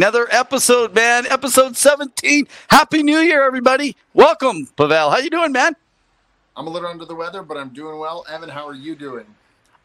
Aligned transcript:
Another 0.00 0.28
episode, 0.30 0.94
man. 0.94 1.26
Episode 1.26 1.76
17. 1.76 2.48
Happy 2.70 3.02
New 3.02 3.18
Year, 3.18 3.42
everybody. 3.42 3.94
Welcome, 4.14 4.66
Pavel. 4.74 5.10
How 5.10 5.18
you 5.18 5.28
doing, 5.28 5.52
man? 5.52 5.76
I'm 6.56 6.66
a 6.66 6.70
little 6.70 6.88
under 6.88 7.04
the 7.04 7.14
weather, 7.14 7.42
but 7.42 7.58
I'm 7.58 7.68
doing 7.68 7.98
well. 7.98 8.24
Evan, 8.26 8.48
how 8.48 8.66
are 8.66 8.74
you 8.74 8.94
doing? 8.94 9.26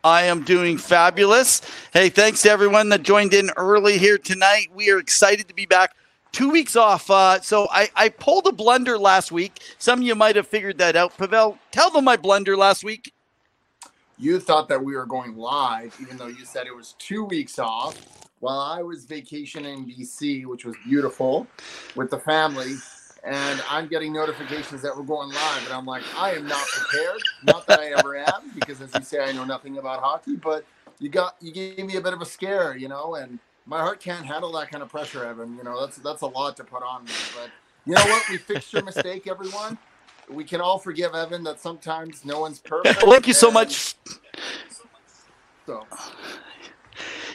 I 0.05 0.21
am 0.21 0.43
doing 0.43 0.77
fabulous. 0.77 1.61
Hey, 1.91 2.07
thanks 2.07 2.43
to 2.43 2.49
everyone 2.49 2.87
that 2.89 3.03
joined 3.03 3.33
in 3.33 3.49
early 3.57 3.97
here 3.97 4.17
tonight. 4.17 4.67
We 4.73 4.89
are 4.89 4.99
excited 4.99 5.49
to 5.49 5.53
be 5.53 5.65
back. 5.65 5.93
Two 6.31 6.49
weeks 6.49 6.77
off. 6.77 7.11
Uh, 7.11 7.41
so 7.41 7.67
I, 7.69 7.89
I 7.93 8.07
pulled 8.07 8.47
a 8.47 8.53
blunder 8.53 8.97
last 8.97 9.33
week. 9.33 9.59
Some 9.79 9.99
of 9.99 10.05
you 10.05 10.15
might 10.15 10.37
have 10.37 10.47
figured 10.47 10.77
that 10.77 10.95
out. 10.95 11.17
Pavel, 11.17 11.57
tell 11.71 11.89
them 11.89 12.05
my 12.05 12.15
blunder 12.15 12.55
last 12.55 12.85
week. 12.85 13.11
You 14.17 14.39
thought 14.39 14.69
that 14.69 14.81
we 14.81 14.95
were 14.95 15.07
going 15.07 15.35
live, 15.35 15.93
even 15.99 16.15
though 16.15 16.27
you 16.27 16.45
said 16.45 16.67
it 16.67 16.75
was 16.75 16.95
two 16.99 17.25
weeks 17.25 17.59
off 17.59 18.24
while 18.45 18.59
I 18.59 18.83
was 18.83 19.05
vacationing 19.05 19.79
in 19.79 19.85
BC, 19.87 20.45
which 20.45 20.65
was 20.65 20.75
beautiful 20.85 21.47
with 21.95 22.11
the 22.11 22.19
family. 22.19 22.75
And 23.23 23.59
I'm 23.67 23.87
getting 23.87 24.13
notifications 24.13 24.83
that 24.83 24.95
we're 24.95 25.01
going 25.01 25.29
live. 25.29 25.63
And 25.65 25.73
I'm 25.73 25.87
like, 25.87 26.03
I 26.15 26.33
am 26.33 26.45
not 26.45 26.63
prepared. 26.67 27.23
Not 27.43 27.65
that 27.65 27.79
I 27.79 27.93
ever 27.97 28.15
am, 28.15 28.51
because 28.53 28.81
as 28.81 28.93
you 28.93 29.01
say, 29.01 29.23
I 29.23 29.31
know 29.31 29.45
nothing 29.45 29.79
about 29.79 29.99
hockey, 29.99 30.35
but 30.35 30.63
you 30.99 31.09
got 31.09 31.37
you 31.41 31.51
gave 31.51 31.83
me 31.83 31.95
a 31.95 32.01
bit 32.01 32.13
of 32.13 32.21
a 32.21 32.25
scare, 32.25 32.77
you 32.77 32.87
know, 32.87 33.15
and 33.15 33.39
my 33.65 33.79
heart 33.79 33.99
can't 33.99 34.23
handle 34.23 34.51
that 34.51 34.69
kind 34.69 34.83
of 34.83 34.89
pressure, 34.89 35.25
Evan. 35.25 35.57
You 35.57 35.63
know, 35.63 35.81
that's 35.81 35.97
that's 35.97 36.21
a 36.21 36.27
lot 36.27 36.55
to 36.57 36.63
put 36.63 36.83
on 36.83 37.05
me. 37.05 37.11
But 37.35 37.49
you 37.87 37.95
know 37.95 38.05
what? 38.11 38.29
We 38.29 38.37
fixed 38.37 38.71
your 38.71 38.83
mistake, 38.83 39.25
everyone. 39.25 39.79
We 40.29 40.43
can 40.43 40.61
all 40.61 40.77
forgive 40.77 41.15
Evan 41.15 41.43
that 41.45 41.59
sometimes 41.59 42.23
no 42.23 42.41
one's 42.41 42.59
perfect. 42.59 43.01
Thank 43.01 43.27
you 43.27 43.33
so 43.33 43.49
much. 43.49 43.95
So 45.65 45.87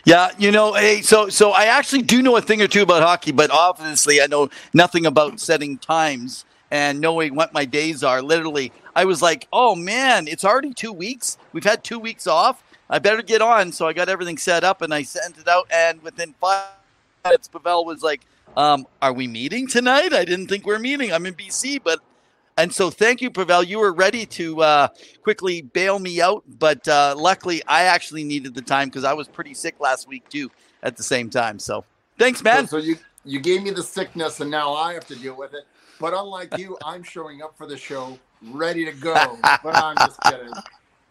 yeah, 0.05 0.31
you 0.39 0.51
know, 0.51 0.75
hey, 0.75 1.03
so 1.03 1.29
so 1.29 1.51
I 1.51 1.65
actually 1.65 2.03
do 2.03 2.23
know 2.23 2.37
a 2.37 2.43
thing 2.43 2.63
or 2.63 2.69
two 2.69 2.83
about 2.83 3.03
hockey, 3.03 3.33
but 3.33 3.51
obviously 3.51 4.21
I 4.21 4.27
know 4.27 4.51
nothing 4.73 5.07
about 5.07 5.41
setting 5.41 5.79
times 5.79 6.45
and 6.71 7.01
knowing 7.01 7.35
what 7.35 7.53
my 7.53 7.65
days 7.65 8.03
are. 8.05 8.23
Literally, 8.23 8.73
I 8.95 9.05
was 9.05 9.23
like, 9.23 9.49
"Oh 9.53 9.75
man, 9.75 10.29
it's 10.29 10.45
already 10.45 10.73
2 10.73 10.93
weeks. 10.93 11.39
We've 11.53 11.65
had 11.65 11.85
2 11.85 11.99
weeks 11.99 12.27
off. 12.27 12.63
I 12.89 12.99
better 12.99 13.23
get 13.23 13.43
on." 13.43 13.73
So 13.73 13.87
I 13.87 13.93
got 13.93 14.09
everything 14.09 14.39
set 14.39 14.65
up 14.65 14.83
and 14.83 14.93
I 14.95 15.03
sent 15.03 15.39
it 15.39 15.49
out 15.49 15.67
and 15.71 16.03
within 16.03 16.35
5 16.41 16.67
minutes 17.25 17.49
Pavel 17.49 17.85
was 17.85 18.03
like, 18.03 18.23
um, 18.57 18.87
are 19.01 19.13
we 19.13 19.29
meeting 19.29 19.69
tonight? 19.69 20.13
I 20.13 20.25
didn't 20.25 20.49
think 20.49 20.67
we 20.67 20.75
are 20.75 20.79
meeting. 20.79 21.13
I'm 21.13 21.27
in 21.27 21.35
BC, 21.35 21.81
but 21.83 22.01
and 22.61 22.75
so, 22.75 22.91
thank 22.91 23.21
you, 23.21 23.31
Pavel. 23.31 23.63
You 23.63 23.79
were 23.79 23.93
ready 23.93 24.27
to 24.27 24.63
uh, 24.63 24.89
quickly 25.23 25.63
bail 25.63 25.99
me 25.99 26.21
out, 26.21 26.45
but 26.59 26.87
uh, 26.87 27.15
luckily, 27.17 27.63
I 27.67 27.85
actually 27.85 28.25
needed 28.25 28.55
the 28.55 28.63
time 28.63 28.89
because 28.89 29.05
I 29.05 29.15
was 29.15 29.29
pretty 29.29 29.55
sick 29.55 29.81
last 29.81 30.07
week 30.07 30.29
too. 30.29 30.51
At 30.83 30.97
the 30.97 31.03
same 31.03 31.29
time, 31.29 31.59
so 31.59 31.85
thanks, 32.19 32.43
man. 32.43 32.67
So, 32.67 32.81
so 32.81 32.87
you 32.87 32.97
you 33.25 33.41
gave 33.41 33.63
me 33.63 33.71
the 33.71 33.83
sickness, 33.83 34.41
and 34.41 34.51
now 34.51 34.73
I 34.73 34.95
have 34.95 35.07
to 35.09 35.17
deal 35.17 35.37
with 35.37 35.53
it. 35.53 35.65
But 35.99 36.15
unlike 36.15 36.57
you, 36.59 36.77
I'm 36.85 37.03
showing 37.03 37.43
up 37.43 37.57
for 37.57 37.67
the 37.67 37.77
show, 37.77 38.19
ready 38.43 38.85
to 38.85 38.93
go. 38.93 39.39
but 39.63 39.77
I'm 39.77 39.97
just 39.97 40.21
kidding. 40.23 40.53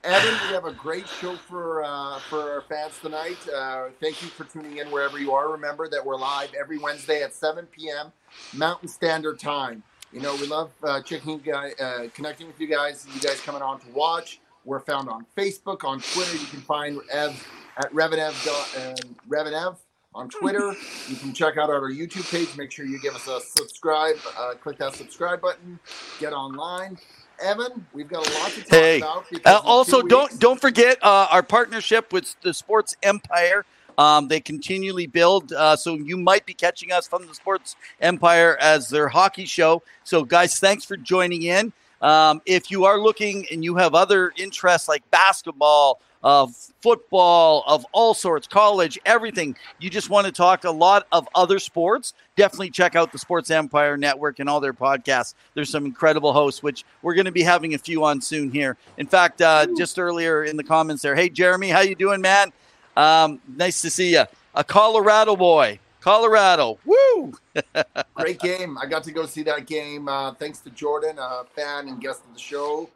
Evan, 0.03 0.33
we 0.47 0.53
have 0.53 0.65
a 0.65 0.71
great 0.71 1.07
show 1.07 1.35
for 1.35 1.83
uh, 1.83 2.19
for 2.29 2.39
our 2.39 2.61
fans 2.61 2.93
tonight. 3.01 3.37
Uh, 3.53 3.89
thank 3.99 4.21
you 4.21 4.29
for 4.29 4.45
tuning 4.45 4.77
in 4.77 4.89
wherever 4.91 5.19
you 5.19 5.33
are. 5.33 5.51
Remember 5.51 5.89
that 5.89 6.05
we're 6.05 6.15
live 6.15 6.49
every 6.59 6.77
Wednesday 6.77 7.21
at 7.21 7.33
7 7.33 7.65
p.m. 7.65 8.11
Mountain 8.53 8.87
Standard 8.87 9.39
Time. 9.39 9.83
You 10.11 10.21
know, 10.21 10.35
we 10.35 10.47
love 10.47 10.71
uh, 10.83 11.01
checking, 11.01 11.41
uh, 11.53 12.07
connecting 12.15 12.47
with 12.47 12.59
you 12.59 12.67
guys. 12.67 13.05
You 13.13 13.21
guys 13.21 13.39
coming 13.41 13.61
on 13.61 13.79
to 13.81 13.87
watch. 13.91 14.39
We're 14.65 14.79
found 14.79 15.07
on 15.07 15.25
Facebook, 15.37 15.83
on 15.83 16.01
Twitter. 16.01 16.33
You 16.33 16.47
can 16.47 16.61
find 16.61 16.99
Ev 17.11 17.47
at 17.77 17.91
Revenev, 17.93 18.47
uh, 18.47 18.95
Revenev 19.29 19.77
on 20.15 20.29
Twitter. 20.29 20.73
You 21.07 21.15
can 21.15 21.33
check 21.33 21.57
out 21.57 21.69
our 21.69 21.91
YouTube 21.91 22.29
page. 22.31 22.57
Make 22.57 22.71
sure 22.71 22.85
you 22.85 22.99
give 22.99 23.15
us 23.15 23.27
a 23.27 23.39
subscribe. 23.39 24.15
Uh, 24.37 24.53
click 24.55 24.79
that 24.79 24.95
subscribe 24.95 25.41
button. 25.41 25.79
Get 26.19 26.33
online. 26.33 26.97
Evan, 27.41 27.85
we've 27.93 28.09
got 28.09 28.27
a 28.27 28.39
lot 28.39 28.51
to 28.51 28.61
talk 28.61 28.69
hey. 28.69 28.97
about. 28.97 29.25
Uh, 29.45 29.61
also, 29.63 30.01
don't 30.01 30.39
don't 30.39 30.59
forget 30.59 30.97
uh, 31.01 31.27
our 31.31 31.43
partnership 31.43 32.11
with 32.11 32.35
the 32.41 32.53
Sports 32.53 32.97
Empire. 33.01 33.65
Um, 33.99 34.29
they 34.29 34.39
continually 34.39 35.07
build. 35.07 35.51
Uh, 35.51 35.75
so 35.75 35.93
you 35.93 36.15
might 36.15 36.45
be 36.45 36.53
catching 36.53 36.91
us 36.91 37.07
from 37.07 37.27
the 37.27 37.35
Sports 37.35 37.75
Empire 37.99 38.57
as 38.61 38.87
their 38.87 39.09
hockey 39.09 39.45
show. 39.45 39.83
So, 40.05 40.23
guys, 40.23 40.57
thanks 40.57 40.85
for 40.85 40.95
joining 40.95 41.43
in. 41.43 41.73
Um, 42.01 42.41
if 42.45 42.71
you 42.71 42.85
are 42.85 42.97
looking 42.97 43.45
and 43.51 43.61
you 43.61 43.75
have 43.75 43.93
other 43.93 44.31
interests 44.37 44.87
like 44.87 45.03
basketball, 45.11 45.99
of 46.23 46.53
football, 46.81 47.63
of 47.65 47.85
all 47.91 48.13
sorts, 48.13 48.47
college, 48.47 48.99
everything. 49.05 49.55
You 49.79 49.89
just 49.89 50.09
want 50.09 50.25
to 50.27 50.33
talk 50.33 50.65
a 50.65 50.71
lot 50.71 51.07
of 51.11 51.27
other 51.33 51.59
sports. 51.59 52.13
Definitely 52.35 52.71
check 52.71 52.95
out 52.95 53.11
the 53.11 53.17
Sports 53.17 53.49
Empire 53.51 53.95
Network 53.95 54.39
and 54.39 54.49
all 54.49 54.59
their 54.59 54.73
podcasts. 54.73 55.33
There's 55.53 55.69
some 55.69 55.85
incredible 55.85 56.33
hosts, 56.33 56.61
which 56.61 56.83
we're 57.01 57.13
going 57.13 57.25
to 57.25 57.31
be 57.31 57.41
having 57.41 57.73
a 57.73 57.77
few 57.77 58.03
on 58.03 58.21
soon 58.21 58.51
here. 58.51 58.75
In 58.97 59.07
fact, 59.07 59.41
uh, 59.41 59.67
just 59.77 59.97
earlier 59.97 60.43
in 60.43 60.57
the 60.57 60.63
comments 60.63 61.01
there, 61.01 61.15
hey 61.15 61.29
Jeremy, 61.29 61.69
how 61.69 61.81
you 61.81 61.95
doing, 61.95 62.21
man? 62.21 62.51
Um, 62.95 63.41
nice 63.47 63.81
to 63.81 63.89
see 63.89 64.13
you. 64.13 64.23
A 64.55 64.63
Colorado 64.63 65.35
boy. 65.35 65.79
Colorado. 66.01 66.79
Woo! 66.85 67.33
Great 68.15 68.39
game. 68.39 68.77
I 68.77 68.85
got 68.85 69.03
to 69.03 69.11
go 69.11 69.25
see 69.25 69.43
that 69.43 69.65
game. 69.65 70.07
Uh, 70.07 70.33
thanks 70.33 70.59
to 70.59 70.69
Jordan, 70.69 71.17
a 71.19 71.43
fan 71.55 71.87
and 71.87 71.99
guest 71.99 72.21
of 72.27 72.33
the 72.33 72.39
show. 72.39 72.89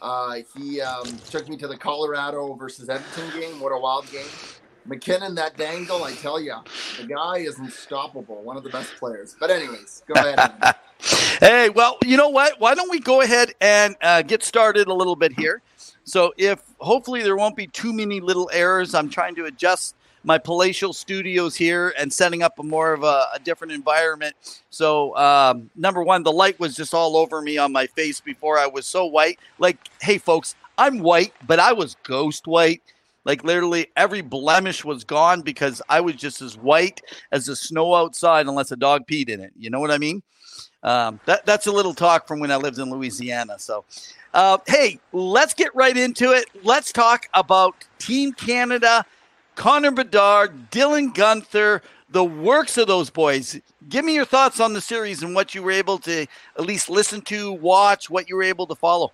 Uh, 0.00 0.36
he 0.56 0.80
um, 0.80 1.06
took 1.30 1.48
me 1.48 1.56
to 1.56 1.68
the 1.68 1.76
Colorado 1.76 2.54
versus 2.54 2.88
Edmonton 2.88 3.40
game. 3.40 3.60
What 3.60 3.70
a 3.70 3.78
wild 3.78 4.10
game. 4.10 4.26
MacKinnon, 4.86 5.34
that 5.34 5.56
dangle, 5.56 6.04
I 6.04 6.12
tell 6.12 6.40
you, 6.40 6.54
the 6.98 7.06
guy 7.06 7.38
is 7.38 7.58
unstoppable. 7.58 8.42
One 8.42 8.56
of 8.56 8.64
the 8.64 8.70
best 8.70 8.90
players. 8.98 9.36
But, 9.38 9.50
anyways, 9.50 10.02
go 10.06 10.14
ahead. 10.14 10.74
hey, 11.40 11.68
well, 11.68 11.98
you 12.04 12.16
know 12.16 12.30
what? 12.30 12.58
Why 12.60 12.74
don't 12.74 12.90
we 12.90 12.98
go 12.98 13.20
ahead 13.20 13.52
and 13.60 13.94
uh, 14.00 14.22
get 14.22 14.42
started 14.42 14.88
a 14.88 14.94
little 14.94 15.16
bit 15.16 15.38
here? 15.38 15.60
So 16.04 16.32
if 16.36 16.62
hopefully 16.78 17.22
there 17.22 17.36
won't 17.36 17.56
be 17.56 17.66
too 17.66 17.92
many 17.92 18.20
little 18.20 18.50
errors, 18.52 18.94
I'm 18.94 19.08
trying 19.08 19.34
to 19.36 19.46
adjust 19.46 19.94
my 20.22 20.38
palatial 20.38 20.92
studios 20.92 21.56
here 21.56 21.94
and 21.98 22.12
setting 22.12 22.42
up 22.42 22.58
a 22.58 22.62
more 22.62 22.92
of 22.92 23.04
a, 23.04 23.26
a 23.34 23.38
different 23.42 23.72
environment. 23.72 24.36
So 24.70 25.16
um, 25.16 25.70
number 25.76 26.02
one, 26.02 26.22
the 26.22 26.32
light 26.32 26.58
was 26.60 26.76
just 26.76 26.92
all 26.92 27.16
over 27.16 27.40
me 27.40 27.58
on 27.58 27.72
my 27.72 27.86
face 27.86 28.20
before 28.20 28.58
I 28.58 28.66
was 28.66 28.86
so 28.86 29.06
white. 29.06 29.38
Like, 29.58 29.78
hey 30.00 30.18
folks, 30.18 30.54
I'm 30.76 30.98
white, 31.00 31.32
but 31.46 31.58
I 31.58 31.72
was 31.72 31.96
ghost 32.02 32.46
white. 32.46 32.82
Like 33.24 33.44
literally 33.44 33.86
every 33.96 34.22
blemish 34.22 34.84
was 34.84 35.04
gone 35.04 35.42
because 35.42 35.82
I 35.88 36.00
was 36.00 36.16
just 36.16 36.40
as 36.42 36.56
white 36.56 37.02
as 37.32 37.46
the 37.46 37.56
snow 37.56 37.94
outside, 37.94 38.46
unless 38.46 38.72
a 38.72 38.76
dog 38.76 39.06
peed 39.06 39.28
in 39.28 39.40
it. 39.40 39.52
You 39.58 39.70
know 39.70 39.80
what 39.80 39.90
I 39.90 39.98
mean? 39.98 40.22
Um, 40.82 41.20
that, 41.26 41.44
that's 41.44 41.66
a 41.66 41.72
little 41.72 41.94
talk 41.94 42.26
from 42.26 42.40
when 42.40 42.50
I 42.50 42.56
lived 42.56 42.78
in 42.78 42.90
Louisiana. 42.90 43.58
So, 43.58 43.84
uh, 44.32 44.58
hey, 44.66 44.98
let's 45.12 45.54
get 45.54 45.74
right 45.74 45.96
into 45.96 46.32
it. 46.32 46.46
Let's 46.62 46.92
talk 46.92 47.28
about 47.34 47.74
Team 47.98 48.32
Canada, 48.32 49.04
Connor 49.56 49.90
Bedard, 49.90 50.70
Dylan 50.70 51.14
Guenther, 51.14 51.82
the 52.10 52.24
works 52.24 52.78
of 52.78 52.86
those 52.86 53.10
boys. 53.10 53.60
Give 53.88 54.04
me 54.04 54.14
your 54.14 54.24
thoughts 54.24 54.60
on 54.60 54.72
the 54.72 54.80
series 54.80 55.22
and 55.22 55.34
what 55.34 55.54
you 55.54 55.62
were 55.62 55.70
able 55.70 55.98
to 55.98 56.26
at 56.58 56.64
least 56.64 56.88
listen 56.88 57.20
to, 57.22 57.52
watch, 57.52 58.08
what 58.08 58.28
you 58.28 58.36
were 58.36 58.42
able 58.42 58.66
to 58.66 58.74
follow. 58.74 59.12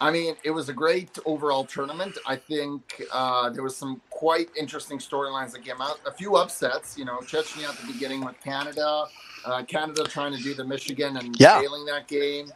I 0.00 0.12
mean, 0.12 0.36
it 0.44 0.52
was 0.52 0.68
a 0.68 0.72
great 0.72 1.18
overall 1.24 1.64
tournament. 1.64 2.16
I 2.24 2.36
think 2.36 3.02
uh, 3.12 3.50
there 3.50 3.64
was 3.64 3.76
some 3.76 4.00
quite 4.10 4.48
interesting 4.56 4.98
storylines 4.98 5.50
that 5.52 5.64
came 5.64 5.80
out. 5.80 5.98
A 6.06 6.12
few 6.12 6.36
upsets, 6.36 6.96
you 6.96 7.04
know, 7.04 7.18
Czechia 7.18 7.68
at 7.68 7.76
the 7.78 7.92
beginning 7.92 8.24
with 8.24 8.40
Canada, 8.40 9.06
uh, 9.44 9.62
Canada 9.64 10.04
trying 10.04 10.36
to 10.36 10.42
do 10.42 10.54
the 10.54 10.64
Michigan 10.64 11.16
and 11.16 11.38
yeah. 11.40 11.60
failing 11.60 11.84
that 11.86 12.06
game. 12.08 12.52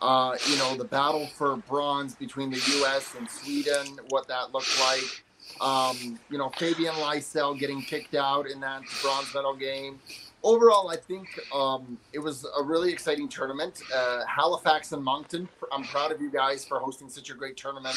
Uh, 0.00 0.36
you 0.48 0.58
know, 0.58 0.76
the 0.76 0.84
battle 0.84 1.26
for 1.28 1.56
bronze 1.56 2.14
between 2.16 2.50
the 2.50 2.56
U.S. 2.78 3.14
and 3.16 3.30
Sweden, 3.30 3.86
what 4.08 4.26
that 4.26 4.52
looked 4.52 4.80
like. 4.80 5.24
Um, 5.60 6.18
you 6.28 6.38
know, 6.38 6.50
Fabian 6.50 6.94
Lysell 6.94 7.58
getting 7.58 7.82
kicked 7.82 8.14
out 8.14 8.50
in 8.50 8.58
that 8.60 8.82
bronze 9.00 9.32
medal 9.32 9.54
game. 9.54 10.00
Overall, 10.42 10.88
I 10.90 10.96
think 10.96 11.28
um, 11.54 11.98
it 12.12 12.18
was 12.18 12.44
a 12.58 12.62
really 12.62 12.92
exciting 12.92 13.28
tournament. 13.28 13.80
Uh, 13.94 14.22
Halifax 14.26 14.90
and 14.90 15.04
Moncton, 15.04 15.48
I'm 15.70 15.84
proud 15.84 16.10
of 16.10 16.20
you 16.20 16.32
guys 16.32 16.64
for 16.64 16.80
hosting 16.80 17.08
such 17.08 17.30
a 17.30 17.34
great 17.34 17.56
tournament, 17.56 17.96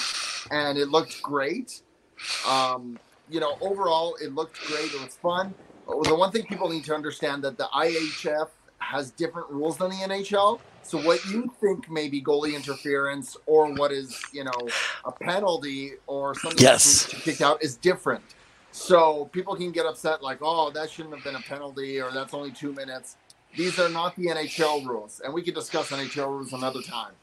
and 0.51 0.77
it 0.77 0.89
looked 0.89 1.23
great. 1.23 1.81
Um, 2.47 2.99
you 3.29 3.39
know, 3.39 3.57
overall, 3.61 4.15
it 4.21 4.33
looked 4.35 4.59
great. 4.67 4.93
It 4.93 5.01
was 5.01 5.15
fun. 5.15 5.55
The 5.87 6.15
one 6.15 6.31
thing 6.31 6.43
people 6.45 6.69
need 6.69 6.83
to 6.85 6.95
understand 6.95 7.43
that 7.43 7.57
the 7.57 7.67
IIHF 7.73 8.49
has 8.79 9.11
different 9.11 9.49
rules 9.49 9.77
than 9.77 9.89
the 9.89 9.95
NHL. 9.95 10.59
So 10.83 11.01
what 11.01 11.25
you 11.25 11.51
think 11.59 11.89
may 11.89 12.07
be 12.07 12.21
goalie 12.21 12.55
interference 12.55 13.35
or 13.45 13.73
what 13.73 13.91
is, 13.91 14.21
you 14.31 14.43
know, 14.43 14.69
a 15.03 15.11
penalty 15.11 15.93
or 16.05 16.35
something 16.35 16.61
yes. 16.61 17.07
kicked 17.07 17.41
out 17.41 17.63
is 17.63 17.75
different. 17.77 18.23
So 18.71 19.25
people 19.31 19.55
can 19.55 19.71
get 19.71 19.85
upset 19.85 20.21
like, 20.21 20.39
oh, 20.41 20.69
that 20.71 20.89
shouldn't 20.89 21.15
have 21.15 21.23
been 21.23 21.35
a 21.35 21.41
penalty 21.41 21.99
or 22.01 22.11
that's 22.11 22.33
only 22.33 22.51
two 22.51 22.73
minutes. 22.73 23.17
These 23.55 23.79
are 23.79 23.89
not 23.89 24.15
the 24.17 24.25
NHL 24.25 24.85
rules, 24.85 25.21
and 25.23 25.33
we 25.33 25.41
can 25.41 25.53
discuss 25.53 25.89
NHL 25.89 26.27
rules 26.27 26.51
another 26.51 26.81
time. 26.81 27.13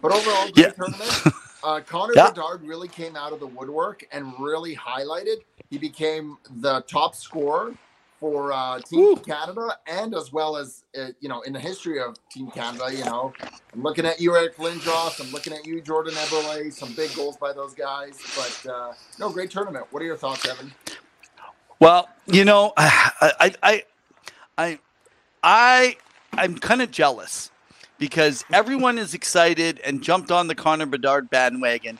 But 0.00 0.12
overall, 0.12 0.50
great 0.52 0.66
yeah. 0.66 0.70
tournament. 0.70 1.22
Uh, 1.62 1.78
Connor 1.78 2.14
yeah. 2.16 2.30
Bedard 2.30 2.62
really 2.62 2.88
came 2.88 3.16
out 3.16 3.34
of 3.34 3.38
the 3.40 3.46
woodwork 3.46 4.02
and 4.12 4.32
really 4.38 4.74
highlighted. 4.74 5.42
He 5.68 5.76
became 5.76 6.38
the 6.62 6.80
top 6.88 7.14
scorer 7.14 7.74
for 8.20 8.52
uh, 8.52 8.78
Team 8.80 9.00
Woo. 9.00 9.16
Canada 9.16 9.76
and 9.86 10.14
as 10.14 10.32
well 10.32 10.56
as 10.56 10.84
uh, 10.96 11.08
you 11.20 11.28
know 11.28 11.40
in 11.42 11.52
the 11.52 11.58
history 11.58 12.00
of 12.00 12.16
Team 12.30 12.50
Canada. 12.50 12.94
You 12.94 13.04
know, 13.04 13.32
I'm 13.72 13.82
looking 13.82 14.06
at 14.06 14.20
you, 14.20 14.36
Eric 14.36 14.56
Lindros. 14.58 15.20
I'm 15.20 15.32
looking 15.32 15.54
at 15.54 15.66
you, 15.66 15.80
Jordan 15.80 16.14
Eberle. 16.14 16.72
Some 16.72 16.92
big 16.92 17.14
goals 17.16 17.38
by 17.38 17.52
those 17.52 17.74
guys, 17.74 18.18
but 18.36 18.70
uh, 18.70 18.92
no, 19.18 19.30
great 19.30 19.50
tournament. 19.50 19.86
What 19.90 20.02
are 20.02 20.06
your 20.06 20.16
thoughts, 20.16 20.46
Evan? 20.46 20.72
Well, 21.80 22.08
you 22.26 22.44
know, 22.44 22.74
I, 22.76 23.54
I, 23.62 23.84
I, 24.58 24.78
I, 25.42 25.96
I'm 26.34 26.58
kind 26.58 26.82
of 26.82 26.90
jealous 26.90 27.50
because 27.98 28.44
everyone 28.52 28.98
is 28.98 29.14
excited 29.14 29.80
and 29.80 30.02
jumped 30.02 30.30
on 30.30 30.46
the 30.46 30.54
Connor 30.54 30.86
Bedard 30.86 31.30
bandwagon 31.30 31.98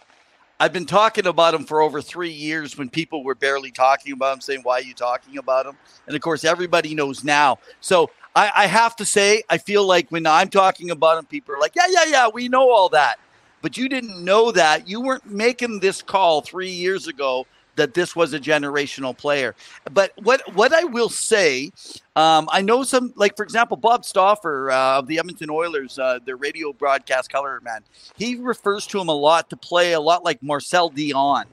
I've 0.61 0.75
been 0.75 0.85
talking 0.85 1.27
about 1.27 1.55
him 1.55 1.65
for 1.65 1.81
over 1.81 2.03
three 2.03 2.31
years 2.31 2.77
when 2.77 2.91
people 2.91 3.25
were 3.25 3.35
barely 3.35 3.71
talking 3.71 4.13
about 4.13 4.35
him, 4.35 4.41
saying, 4.43 4.61
Why 4.63 4.75
are 4.75 4.83
you 4.83 4.93
talking 4.93 5.39
about 5.39 5.65
him? 5.65 5.75
And 6.07 6.15
of 6.15 6.21
course, 6.21 6.45
everybody 6.45 6.95
knows 6.95 7.25
now. 7.25 7.59
So 7.81 8.11
I, 8.37 8.53
I 8.55 8.67
have 8.67 8.95
to 8.97 9.07
say, 9.07 9.43
I 9.49 9.57
feel 9.57 9.87
like 9.87 10.11
when 10.11 10.27
I'm 10.27 10.51
talking 10.51 10.91
about 10.91 11.17
him, 11.17 11.25
people 11.25 11.55
are 11.55 11.59
like, 11.59 11.75
Yeah, 11.75 11.87
yeah, 11.89 12.05
yeah, 12.07 12.29
we 12.29 12.49
know 12.49 12.71
all 12.71 12.91
that. 12.91 13.19
But 13.63 13.79
you 13.79 13.89
didn't 13.89 14.23
know 14.23 14.53
that. 14.53 14.87
You 14.87 15.01
weren't 15.01 15.25
making 15.25 15.81
this 15.81 16.03
call 16.03 16.43
three 16.43 16.71
years 16.71 17.09
ago 17.09 17.47
that 17.77 17.95
this 17.95 18.15
was 18.15 18.33
a 18.33 18.41
generational 18.41 19.17
player. 19.17 19.55
But 19.93 20.13
what 20.23 20.43
what 20.55 20.73
I 20.73 20.85
will 20.85 21.09
say, 21.09 21.71
um, 22.17 22.49
I 22.53 22.63
know 22.63 22.83
some 22.83 23.13
like 23.17 23.37
for 23.37 23.43
example 23.43 23.77
Bob 23.77 24.05
Stauffer 24.05 24.71
uh, 24.71 24.99
of 24.99 25.07
the 25.07 25.19
Edmonton 25.19 25.51
Oilers, 25.51 25.99
uh, 25.99 26.19
their 26.25 26.37
radio 26.37 26.73
broadcast 26.73 27.31
color 27.31 27.61
man. 27.63 27.83
He 28.17 28.37
refers 28.37 28.87
to 28.89 29.01
him 29.01 29.09
a 29.09 29.15
lot 29.15 29.51
to 29.51 29.57
play 29.57 29.93
a 29.93 30.01
lot 30.01 30.25
like 30.25 30.43
Marcel 30.43 30.91
Dionne, 30.91 31.47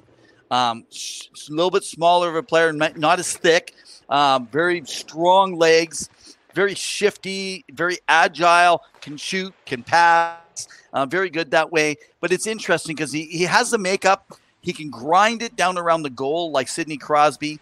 um, 0.52 0.86
a 0.92 1.52
little 1.52 1.72
bit 1.72 1.84
smaller 1.84 2.30
of 2.30 2.36
a 2.36 2.44
player, 2.44 2.74
not 2.74 3.20
as 3.20 3.36
thick, 3.36 3.74
um, 4.10 4.48
very 4.48 4.84
strong 4.86 5.56
legs, 5.56 6.10
very 6.54 6.76
shifty, 6.76 7.66
very 7.72 8.00
agile, 8.08 8.82
can 9.02 9.18
shoot, 9.18 9.54
can 9.66 9.84
pass. 9.84 10.68
Uh, 10.94 11.06
very 11.06 11.30
good 11.30 11.52
that 11.52 11.72
way. 11.72 11.96
But 12.22 12.32
it's 12.32 12.48
interesting 12.48 12.96
because 12.96 13.12
he, 13.12 13.26
he 13.26 13.44
has 13.44 13.70
the 13.70 13.78
makeup 13.78 14.34
he 14.68 14.74
can 14.74 14.90
grind 14.90 15.42
it 15.42 15.56
down 15.56 15.78
around 15.78 16.02
the 16.02 16.10
goal 16.10 16.52
like 16.52 16.68
Sidney 16.68 16.98
Crosby. 16.98 17.58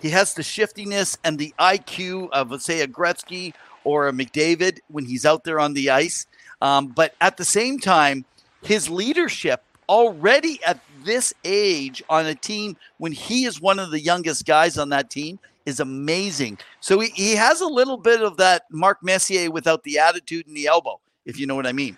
He 0.00 0.10
has 0.10 0.34
the 0.34 0.42
shiftiness 0.42 1.16
and 1.22 1.38
the 1.38 1.54
IQ 1.56 2.30
of, 2.30 2.50
let's 2.50 2.64
say, 2.64 2.80
a 2.80 2.88
Gretzky 2.88 3.54
or 3.84 4.08
a 4.08 4.12
McDavid 4.12 4.80
when 4.88 5.04
he's 5.04 5.24
out 5.24 5.44
there 5.44 5.60
on 5.60 5.72
the 5.72 5.90
ice. 5.90 6.26
Um, 6.60 6.88
but 6.88 7.14
at 7.20 7.36
the 7.36 7.44
same 7.44 7.78
time, 7.78 8.24
his 8.60 8.90
leadership 8.90 9.62
already 9.88 10.58
at 10.66 10.80
this 11.04 11.32
age 11.44 12.02
on 12.10 12.26
a 12.26 12.34
team 12.34 12.76
when 12.96 13.12
he 13.12 13.44
is 13.44 13.60
one 13.60 13.78
of 13.78 13.92
the 13.92 14.00
youngest 14.00 14.44
guys 14.44 14.78
on 14.78 14.88
that 14.88 15.10
team 15.10 15.38
is 15.64 15.78
amazing. 15.78 16.58
So 16.80 16.98
he, 16.98 17.10
he 17.10 17.36
has 17.36 17.60
a 17.60 17.68
little 17.68 17.98
bit 17.98 18.20
of 18.20 18.36
that 18.38 18.64
Mark 18.68 18.98
Messier 19.00 19.48
without 19.52 19.84
the 19.84 20.00
attitude 20.00 20.48
and 20.48 20.56
the 20.56 20.66
elbow, 20.66 20.98
if 21.24 21.38
you 21.38 21.46
know 21.46 21.54
what 21.54 21.68
I 21.68 21.72
mean. 21.72 21.96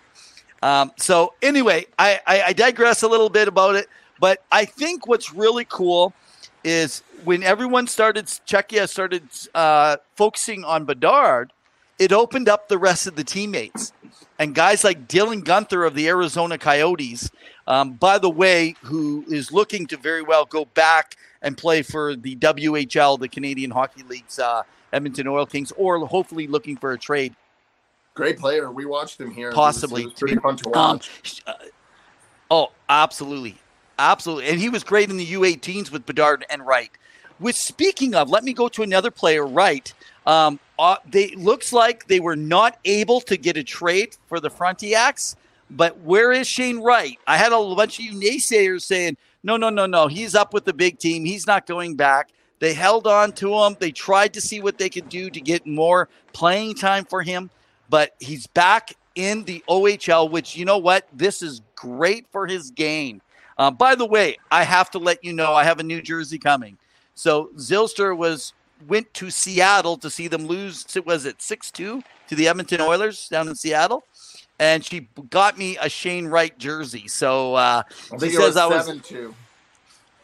Um, 0.61 0.91
so 0.97 1.33
anyway, 1.41 1.87
I, 1.97 2.19
I, 2.27 2.41
I 2.43 2.53
digress 2.53 3.01
a 3.01 3.07
little 3.07 3.29
bit 3.29 3.47
about 3.47 3.73
it. 3.73 3.87
But 4.21 4.43
I 4.51 4.65
think 4.65 5.07
what's 5.07 5.33
really 5.33 5.65
cool 5.65 6.13
is 6.63 7.01
when 7.25 7.41
everyone 7.41 7.87
started, 7.87 8.27
Czechia 8.27 8.87
started 8.87 9.23
uh, 9.55 9.97
focusing 10.15 10.63
on 10.63 10.85
Bedard, 10.85 11.51
it 11.97 12.13
opened 12.13 12.47
up 12.47 12.69
the 12.69 12.77
rest 12.77 13.07
of 13.07 13.15
the 13.15 13.23
teammates. 13.23 13.93
And 14.37 14.53
guys 14.53 14.83
like 14.83 15.07
Dylan 15.07 15.43
Guenther 15.43 15.85
of 15.85 15.95
the 15.95 16.07
Arizona 16.07 16.59
Coyotes, 16.59 17.31
um, 17.65 17.93
by 17.93 18.19
the 18.19 18.29
way, 18.29 18.75
who 18.83 19.25
is 19.27 19.51
looking 19.51 19.87
to 19.87 19.97
very 19.97 20.21
well 20.21 20.45
go 20.45 20.65
back 20.65 21.15
and 21.41 21.57
play 21.57 21.81
for 21.81 22.15
the 22.15 22.35
WHL, 22.35 23.19
the 23.19 23.27
Canadian 23.27 23.71
Hockey 23.71 24.03
League's 24.03 24.37
uh, 24.37 24.61
Edmonton 24.93 25.27
Oil 25.27 25.47
Kings, 25.47 25.71
or 25.77 26.05
hopefully 26.05 26.45
looking 26.45 26.77
for 26.77 26.91
a 26.91 26.97
trade. 26.97 27.35
Great 28.13 28.37
player. 28.37 28.71
We 28.71 28.85
watched 28.85 29.19
him 29.19 29.31
here. 29.31 29.51
Possibly. 29.51 30.03
It 30.03 30.05
was, 30.05 30.11
it 30.11 30.13
was 30.13 30.19
pretty 30.19 30.35
fun 30.35 30.57
to 30.57 30.69
watch. 30.69 31.41
Um, 31.47 31.55
uh, 31.55 31.65
oh, 32.51 32.71
absolutely. 32.87 33.57
Absolutely. 34.01 34.49
And 34.49 34.59
he 34.59 34.69
was 34.69 34.83
great 34.83 35.11
in 35.11 35.17
the 35.17 35.33
U18s 35.33 35.91
with 35.91 36.07
Bedard 36.07 36.43
and 36.49 36.65
Wright. 36.65 36.89
With 37.39 37.55
speaking 37.55 38.15
of, 38.15 38.29
let 38.29 38.43
me 38.43 38.51
go 38.51 38.67
to 38.69 38.81
another 38.81 39.11
player, 39.11 39.45
Wright. 39.45 39.93
Um, 40.25 40.59
uh, 40.79 40.95
they 41.07 41.35
looks 41.35 41.71
like 41.71 42.07
they 42.07 42.19
were 42.19 42.35
not 42.35 42.79
able 42.83 43.21
to 43.21 43.37
get 43.37 43.57
a 43.57 43.63
trade 43.63 44.17
for 44.27 44.39
the 44.39 44.49
Frontenacs, 44.49 45.35
but 45.69 45.99
where 45.99 46.31
is 46.31 46.47
Shane 46.47 46.79
Wright? 46.79 47.19
I 47.27 47.37
had 47.37 47.51
a 47.51 47.75
bunch 47.75 47.99
of 47.99 48.05
you 48.05 48.13
naysayers 48.13 48.81
saying, 48.81 49.17
no, 49.43 49.55
no, 49.57 49.69
no, 49.69 49.85
no, 49.85 50.07
he's 50.07 50.33
up 50.33 50.51
with 50.53 50.65
the 50.65 50.73
big 50.73 50.97
team. 50.97 51.23
He's 51.23 51.45
not 51.45 51.67
going 51.67 51.95
back. 51.95 52.29
They 52.57 52.73
held 52.73 53.05
on 53.05 53.31
to 53.33 53.53
him. 53.55 53.75
They 53.79 53.91
tried 53.91 54.33
to 54.33 54.41
see 54.41 54.61
what 54.61 54.79
they 54.79 54.89
could 54.89 55.09
do 55.09 55.29
to 55.29 55.41
get 55.41 55.65
more 55.67 56.09
playing 56.33 56.75
time 56.75 57.05
for 57.05 57.21
him, 57.21 57.51
but 57.89 58.15
he's 58.19 58.47
back 58.47 58.95
in 59.15 59.43
the 59.43 59.63
OHL, 59.67 60.29
which 60.29 60.55
you 60.55 60.65
know 60.65 60.77
what? 60.77 61.07
This 61.13 61.41
is 61.41 61.61
great 61.75 62.27
for 62.31 62.47
his 62.47 62.71
game. 62.71 63.21
Uh, 63.61 63.69
by 63.69 63.93
the 63.93 64.07
way, 64.07 64.37
I 64.49 64.63
have 64.63 64.89
to 64.89 64.97
let 64.97 65.23
you 65.23 65.33
know 65.33 65.53
I 65.53 65.63
have 65.65 65.79
a 65.79 65.83
New 65.83 66.01
Jersey 66.01 66.39
coming. 66.39 66.79
So 67.13 67.51
Zylstra 67.57 68.17
was 68.17 68.53
went 68.87 69.13
to 69.13 69.29
Seattle 69.29 69.97
to 69.97 70.09
see 70.09 70.27
them 70.27 70.47
lose. 70.47 70.83
Was 71.05 71.25
it 71.25 71.43
six 71.43 71.69
two 71.69 72.01
to 72.27 72.33
the 72.33 72.47
Edmonton 72.47 72.81
Oilers 72.81 73.29
down 73.29 73.47
in 73.47 73.53
Seattle? 73.53 74.03
And 74.57 74.83
she 74.83 75.07
got 75.29 75.59
me 75.59 75.77
a 75.79 75.89
Shane 75.89 76.25
Wright 76.25 76.57
jersey. 76.57 77.07
So 77.07 77.53
uh, 77.53 77.83
she 78.19 78.31
says 78.31 78.57
I 78.57 78.65
was 78.65 78.87
seven 78.87 78.99
two. 78.99 79.35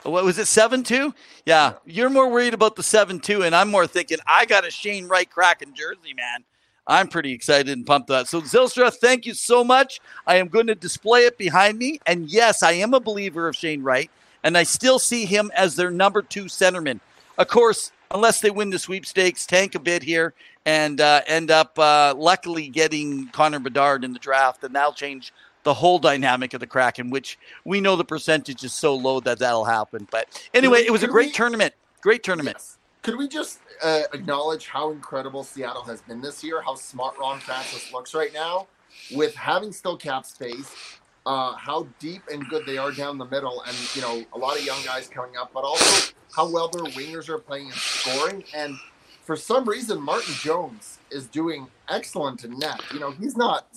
What 0.02 0.24
was 0.24 0.40
it, 0.40 0.48
seven 0.48 0.82
two? 0.82 1.14
Yeah, 1.46 1.74
you're 1.86 2.10
more 2.10 2.32
worried 2.32 2.56
about 2.56 2.76
the 2.76 2.82
seven 2.82 3.20
two, 3.20 3.44
and 3.44 3.54
I'm 3.54 3.70
more 3.70 3.86
thinking 3.86 4.18
I 4.26 4.48
got 4.48 4.66
a 4.66 4.72
Shane 4.72 5.08
Wright 5.08 5.30
Kraken 5.30 5.76
jersey, 5.76 6.16
man. 6.16 6.44
I'm 6.88 7.10
pretty 7.10 7.34
excited 7.34 7.76
and 7.76 7.86
pumped 7.86 8.08
that. 8.08 8.28
So 8.28 8.42
Zylstra, 8.42 8.94
thank 8.94 9.26
you 9.26 9.34
so 9.34 9.64
much. 9.64 10.00
I 10.26 10.38
am 10.38 10.48
going 10.48 10.68
to 10.68 10.76
display 10.76 11.22
it 11.22 11.38
behind 11.38 11.78
me. 11.78 12.00
And 12.08 12.30
yes, 12.30 12.64
I 12.64 12.72
am 12.74 12.94
a 12.94 13.00
believer 13.00 13.48
of 13.48 13.56
Shane 13.56 13.84
Wright, 13.84 14.10
and 14.44 14.58
I 14.58 14.64
still 14.64 14.98
see 14.98 15.26
him 15.26 15.52
as 15.56 15.76
their 15.76 15.92
number 15.92 16.22
two 16.22 16.46
centerman. 16.46 17.02
Of 17.38 17.50
course, 17.50 17.92
unless 18.12 18.40
they 18.40 18.50
win 18.50 18.70
the 18.70 18.80
sweepstakes, 18.80 19.46
tank 19.46 19.76
a 19.76 19.80
bit 19.80 20.02
here, 20.02 20.34
and 20.66 21.02
uh, 21.02 21.22
end 21.28 21.52
up 21.52 21.78
uh, 21.78 22.14
luckily 22.16 22.70
getting 22.70 23.28
Connor 23.28 23.60
Bedard 23.60 24.04
in 24.04 24.14
the 24.14 24.20
draft, 24.20 24.64
and 24.64 24.74
that'll 24.74 24.94
change 24.94 25.34
the 25.64 25.74
whole 25.74 26.00
dynamic 26.00 26.54
of 26.54 26.62
the 26.62 26.68
Kraken, 26.68 27.10
which 27.10 27.38
we 27.66 27.82
know 27.82 27.98
the 27.98 28.06
percentage 28.06 28.64
is 28.64 28.74
so 28.74 28.96
low 28.96 29.20
that 29.20 29.40
that'll 29.40 29.66
happen. 29.66 30.08
But 30.10 30.50
anyway, 30.54 30.84
it 30.84 30.92
was 30.92 31.04
a 31.04 31.08
great 31.08 31.34
tournament. 31.34 31.74
Great 32.00 32.24
tournament. 32.24 32.56
Yes. 32.58 32.77
Could 33.08 33.16
we 33.16 33.30
just 33.30 33.60
uh, 33.82 34.02
acknowledge 34.12 34.68
how 34.68 34.92
incredible 34.92 35.42
Seattle 35.42 35.84
has 35.84 36.02
been 36.02 36.20
this 36.20 36.44
year? 36.44 36.62
How 36.62 36.76
smart 36.76 37.18
Ron 37.18 37.40
Francis 37.40 37.94
looks 37.94 38.14
right 38.14 38.34
now, 38.34 38.68
with 39.16 39.34
having 39.34 39.72
still 39.72 39.96
cap 39.96 40.26
space, 40.26 41.00
uh, 41.26 41.54
how 41.54 41.88
deep 42.00 42.24
and 42.30 42.46
good 42.50 42.66
they 42.66 42.78
are 42.78 42.92
down 42.92 43.18
the 43.18 43.24
middle, 43.24 43.64
and 43.66 43.78
you 43.96 44.02
know 44.02 44.26
a 44.34 44.38
lot 44.38 44.60
of 44.60 44.66
young 44.66 44.84
guys 44.84 45.08
coming 45.08 45.38
up, 45.38 45.52
but 45.54 45.62
also 45.62 46.14
how 46.36 46.52
well 46.52 46.68
their 46.68 46.84
wingers 46.84 47.30
are 47.30 47.38
playing 47.38 47.68
and 47.68 47.76
scoring. 47.76 48.44
And 48.54 48.76
for 49.24 49.38
some 49.38 49.64
reason, 49.64 50.02
Martin 50.02 50.34
Jones 50.42 51.00
is 51.10 51.28
doing 51.28 51.68
excellent 51.88 52.44
in 52.44 52.60
net. 52.60 52.82
You 52.94 53.00
know, 53.00 53.12
he's 53.12 53.38
not, 53.38 53.68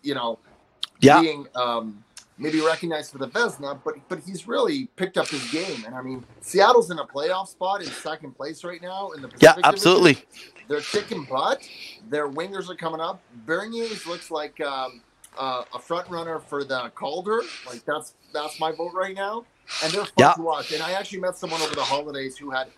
you 0.00 0.14
know, 0.14 0.38
yeah. 1.00 1.20
being 1.20 1.46
um, 1.54 2.02
maybe 2.40 2.60
recognized 2.60 3.12
for 3.12 3.18
the 3.18 3.28
Vezina, 3.28 3.78
but 3.84 3.94
but 4.08 4.18
he's 4.20 4.48
really 4.48 4.86
picked 4.96 5.16
up 5.18 5.28
his 5.28 5.48
game. 5.50 5.84
And 5.84 5.94
I 5.94 6.02
mean, 6.02 6.24
Seattle's 6.40 6.90
in 6.90 6.98
a 6.98 7.06
playoff 7.06 7.48
spot 7.48 7.82
in 7.82 7.88
second 7.88 8.32
place 8.32 8.64
right 8.64 8.82
now 8.82 9.10
in 9.10 9.22
the 9.22 9.28
Pacific 9.28 9.62
yeah, 9.62 9.68
absolutely. 9.68 10.14
Division. 10.14 10.52
They're 10.68 10.80
kicking 10.80 11.24
butt. 11.24 11.62
Their 12.08 12.28
wingers 12.28 12.70
are 12.70 12.76
coming 12.76 13.00
up. 13.00 13.20
Beniers 13.44 14.06
looks 14.06 14.30
like 14.30 14.60
um, 14.60 15.02
uh, 15.38 15.64
a 15.74 15.78
front 15.78 16.08
runner 16.08 16.38
for 16.38 16.64
the 16.64 16.90
Calder. 16.94 17.42
Like 17.66 17.84
that's 17.84 18.14
that's 18.32 18.58
my 18.58 18.72
vote 18.72 18.94
right 18.94 19.14
now. 19.14 19.44
And 19.84 19.92
they're 19.92 20.04
fun 20.04 20.12
yeah. 20.18 20.32
to 20.32 20.42
watch. 20.42 20.72
And 20.72 20.82
I 20.82 20.92
actually 20.92 21.20
met 21.20 21.36
someone 21.36 21.60
over 21.60 21.76
the 21.76 21.82
holidays 21.82 22.36
who 22.36 22.50
had 22.50 22.68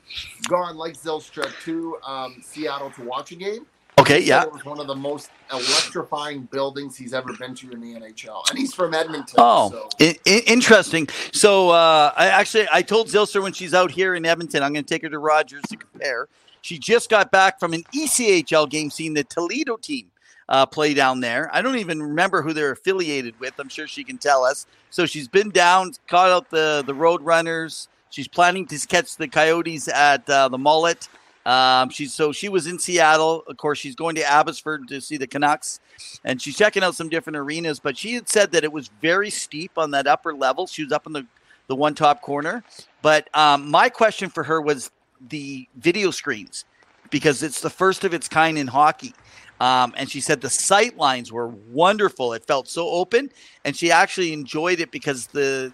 gone 0.49 0.76
like 0.76 0.95
Zylstra 0.95 1.50
to 1.64 1.97
um, 2.07 2.42
Seattle 2.42 2.90
to 2.90 3.02
watch 3.04 3.33
a 3.33 3.37
game 3.37 3.66
Okay, 4.12 4.25
yeah. 4.25 4.42
It 4.45 4.52
was 4.52 4.64
one 4.64 4.81
of 4.81 4.87
the 4.87 4.95
most 4.95 5.31
electrifying 5.52 6.42
buildings 6.42 6.97
he's 6.97 7.14
ever 7.14 7.33
been 7.35 7.54
to 7.57 7.71
in 7.71 7.81
the 7.81 7.95
NHL, 7.95 8.49
and 8.50 8.59
he's 8.59 8.75
from 8.75 8.95
Edmonton. 8.95 9.35
Oh, 9.38 9.71
so. 9.71 9.88
I- 10.00 10.19
I- 10.26 10.42
interesting. 10.47 11.09
So, 11.33 11.71
uh, 11.71 12.12
I 12.16 12.26
actually 12.28 12.66
I 12.73 12.83
told 12.83 13.09
Zylstra 13.09 13.42
when 13.42 13.52
she's 13.52 13.75
out 13.75 13.90
here 13.90 14.14
in 14.14 14.25
Edmonton, 14.25 14.62
I'm 14.62 14.73
going 14.73 14.85
to 14.85 14.88
take 14.95 15.02
her 15.02 15.09
to 15.09 15.19
Rogers 15.19 15.62
to 15.69 15.76
compare. 15.76 16.28
She 16.61 16.78
just 16.78 17.11
got 17.11 17.31
back 17.31 17.59
from 17.59 17.73
an 17.73 17.85
ECHL 17.95 18.69
game, 18.71 18.90
seeing 18.90 19.14
the 19.14 19.25
Toledo 19.25 19.76
team 19.76 20.11
uh, 20.49 20.66
play 20.66 20.95
down 20.95 21.21
there. 21.21 21.50
I 21.52 21.61
don't 21.62 21.78
even 21.78 22.02
remember 22.02 22.42
who 22.42 22.52
they're 22.52 22.71
affiliated 22.73 23.38
with. 23.40 23.54
I'm 23.59 23.69
sure 23.69 23.87
she 23.88 24.04
can 24.04 24.19
tell 24.19 24.45
us. 24.45 24.66
So 24.90 25.07
she's 25.07 25.26
been 25.28 25.50
down, 25.50 25.92
caught 26.07 26.31
out 26.31 26.50
the 26.50 26.85
the 26.87 26.95
Road 26.95 27.23
Runners. 27.23 27.88
She's 28.11 28.28
planning 28.28 28.66
to 28.66 28.78
catch 28.87 29.16
the 29.16 29.26
Coyotes 29.26 29.88
at 29.88 30.28
uh, 30.28 30.49
the 30.49 30.59
Mullett. 30.59 31.09
Um, 31.47 31.91
she's 31.91 32.15
so 32.15 32.33
she 32.33 32.49
was 32.49 32.67
in 32.67 32.79
Seattle. 32.79 33.43
Of 33.49 33.57
course, 33.57 33.79
she's 33.79 33.95
going 33.97 34.15
to 34.17 34.23
Abbotsford 34.23 34.89
to 34.89 35.01
see 35.01 35.17
the 35.17 35.27
Canucks, 35.27 35.81
and 36.25 36.41
she's 36.41 36.57
checking 36.57 36.83
out 36.85 36.95
some 36.95 37.09
different 37.09 37.37
arenas. 37.37 37.81
But 37.81 37.97
she 37.99 38.15
had 38.15 38.29
said 38.29 38.53
that 38.53 38.65
it 38.65 38.73
was 38.73 38.91
very 39.01 39.31
steep 39.31 39.73
on 39.77 39.91
that 39.93 40.07
upper 40.07 40.35
level. 40.35 40.67
She 40.67 40.85
was 40.85 40.93
up 40.93 41.07
in 41.07 41.13
the 41.13 41.27
the 41.69 41.77
one 41.77 41.95
top 41.95 42.23
corner. 42.23 42.63
But 43.03 43.29
um, 43.37 43.71
my 43.71 43.89
question 43.89 44.31
for 44.31 44.45
her 44.45 44.61
was 44.61 44.91
the 45.31 45.69
video 45.77 46.11
screens. 46.11 46.65
because 47.11 47.43
it's 47.43 47.61
the 47.61 47.71
first 47.71 48.05
of 48.05 48.15
its 48.15 48.29
kind 48.29 48.59
in 48.59 48.67
hockey. 48.67 49.15
Um, 49.61 49.95
and 49.97 50.11
she 50.11 50.21
said 50.21 50.41
the 50.41 50.51
sight 50.51 50.97
lines 50.97 51.31
were 51.31 51.49
wonderful. 51.49 52.33
It 52.33 52.45
felt 52.45 52.69
so 52.69 52.89
open, 52.89 53.31
and 53.65 53.77
she 53.77 53.93
actually 53.93 54.33
enjoyed 54.33 54.81
it 54.81 54.91
because 54.91 55.29
the 55.29 55.73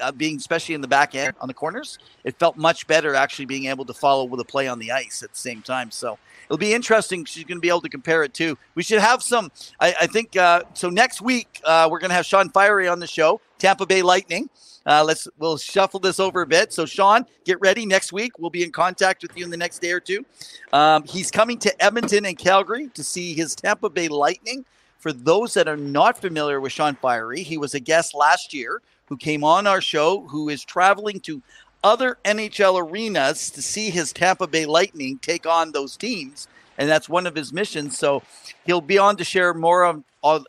uh, 0.00 0.12
being 0.12 0.36
especially 0.36 0.74
in 0.74 0.80
the 0.80 0.88
back 0.88 1.14
end 1.14 1.34
on 1.40 1.48
the 1.48 1.54
corners, 1.54 1.98
it 2.24 2.38
felt 2.38 2.56
much 2.56 2.86
better 2.86 3.14
actually 3.14 3.46
being 3.46 3.66
able 3.66 3.84
to 3.84 3.94
follow 3.94 4.24
with 4.24 4.40
a 4.40 4.44
play 4.44 4.68
on 4.68 4.78
the 4.78 4.92
ice 4.92 5.22
at 5.22 5.30
the 5.30 5.38
same 5.38 5.62
time. 5.62 5.90
So 5.90 6.18
it'll 6.46 6.58
be 6.58 6.74
interesting. 6.74 7.24
She's 7.24 7.44
going 7.44 7.58
to 7.58 7.62
be 7.62 7.68
able 7.68 7.80
to 7.82 7.88
compare 7.88 8.22
it 8.22 8.34
too. 8.34 8.56
We 8.74 8.82
should 8.82 9.00
have 9.00 9.22
some. 9.22 9.50
I, 9.80 9.94
I 10.02 10.06
think 10.06 10.36
uh, 10.36 10.62
so. 10.74 10.90
Next 10.90 11.20
week 11.20 11.60
uh, 11.64 11.88
we're 11.90 11.98
going 11.98 12.10
to 12.10 12.14
have 12.14 12.26
Sean 12.26 12.50
Fiery 12.50 12.88
on 12.88 13.00
the 13.00 13.06
show, 13.06 13.40
Tampa 13.58 13.86
Bay 13.86 14.02
Lightning. 14.02 14.48
Uh, 14.86 15.02
let's 15.02 15.26
we'll 15.38 15.56
shuffle 15.56 15.98
this 16.00 16.20
over 16.20 16.42
a 16.42 16.46
bit. 16.46 16.72
So 16.72 16.84
Sean, 16.86 17.24
get 17.44 17.58
ready. 17.60 17.86
Next 17.86 18.12
week 18.12 18.38
we'll 18.38 18.50
be 18.50 18.62
in 18.62 18.70
contact 18.70 19.22
with 19.22 19.36
you 19.36 19.44
in 19.44 19.50
the 19.50 19.56
next 19.56 19.80
day 19.80 19.92
or 19.92 20.00
two. 20.00 20.24
Um, 20.72 21.04
he's 21.04 21.30
coming 21.30 21.58
to 21.60 21.84
Edmonton 21.84 22.26
and 22.26 22.36
Calgary 22.36 22.88
to 22.88 23.02
see 23.02 23.34
his 23.34 23.54
Tampa 23.54 23.88
Bay 23.88 24.08
Lightning. 24.08 24.64
For 24.98 25.12
those 25.12 25.52
that 25.54 25.68
are 25.68 25.76
not 25.76 26.18
familiar 26.18 26.60
with 26.60 26.72
Sean 26.72 26.94
Fiery, 26.94 27.42
he 27.42 27.58
was 27.58 27.74
a 27.74 27.80
guest 27.80 28.14
last 28.14 28.54
year 28.54 28.80
who 29.08 29.16
came 29.16 29.44
on 29.44 29.66
our 29.66 29.80
show, 29.80 30.22
who 30.28 30.48
is 30.48 30.64
traveling 30.64 31.20
to 31.20 31.42
other 31.82 32.18
NHL 32.24 32.80
arenas 32.80 33.50
to 33.50 33.62
see 33.62 33.90
his 33.90 34.12
Tampa 34.12 34.46
Bay 34.46 34.66
Lightning 34.66 35.18
take 35.18 35.46
on 35.46 35.72
those 35.72 35.96
teams. 35.96 36.48
And 36.78 36.88
that's 36.88 37.08
one 37.08 37.26
of 37.26 37.36
his 37.36 37.52
missions. 37.52 37.98
So 37.98 38.22
he'll 38.64 38.80
be 38.80 38.98
on 38.98 39.16
to 39.18 39.24
share 39.24 39.54
more 39.54 39.84
of, 39.84 40.02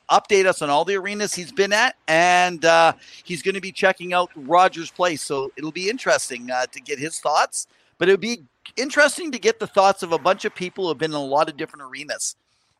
update 0.09 0.45
us 0.45 0.61
on 0.61 0.69
all 0.69 0.85
the 0.85 0.95
arenas 0.95 1.35
he's 1.35 1.51
been 1.51 1.73
at. 1.73 1.95
And 2.07 2.63
uh, 2.63 2.93
he's 3.23 3.41
going 3.41 3.55
to 3.55 3.61
be 3.61 3.73
checking 3.73 4.13
out 4.13 4.31
Rogers 4.35 4.89
Place. 4.89 5.21
So 5.21 5.51
it'll 5.57 5.71
be 5.71 5.89
interesting 5.89 6.49
uh, 6.49 6.65
to 6.67 6.79
get 6.79 6.97
his 6.97 7.19
thoughts. 7.19 7.67
But 7.97 8.07
it'll 8.07 8.19
be 8.19 8.43
interesting 8.77 9.31
to 9.33 9.39
get 9.39 9.59
the 9.59 9.67
thoughts 9.67 10.01
of 10.01 10.13
a 10.13 10.17
bunch 10.17 10.45
of 10.45 10.55
people 10.55 10.85
who 10.85 10.89
have 10.89 10.97
been 10.97 11.11
in 11.11 11.17
a 11.17 11.23
lot 11.23 11.49
of 11.49 11.57
different 11.57 11.83
arenas 11.83 12.35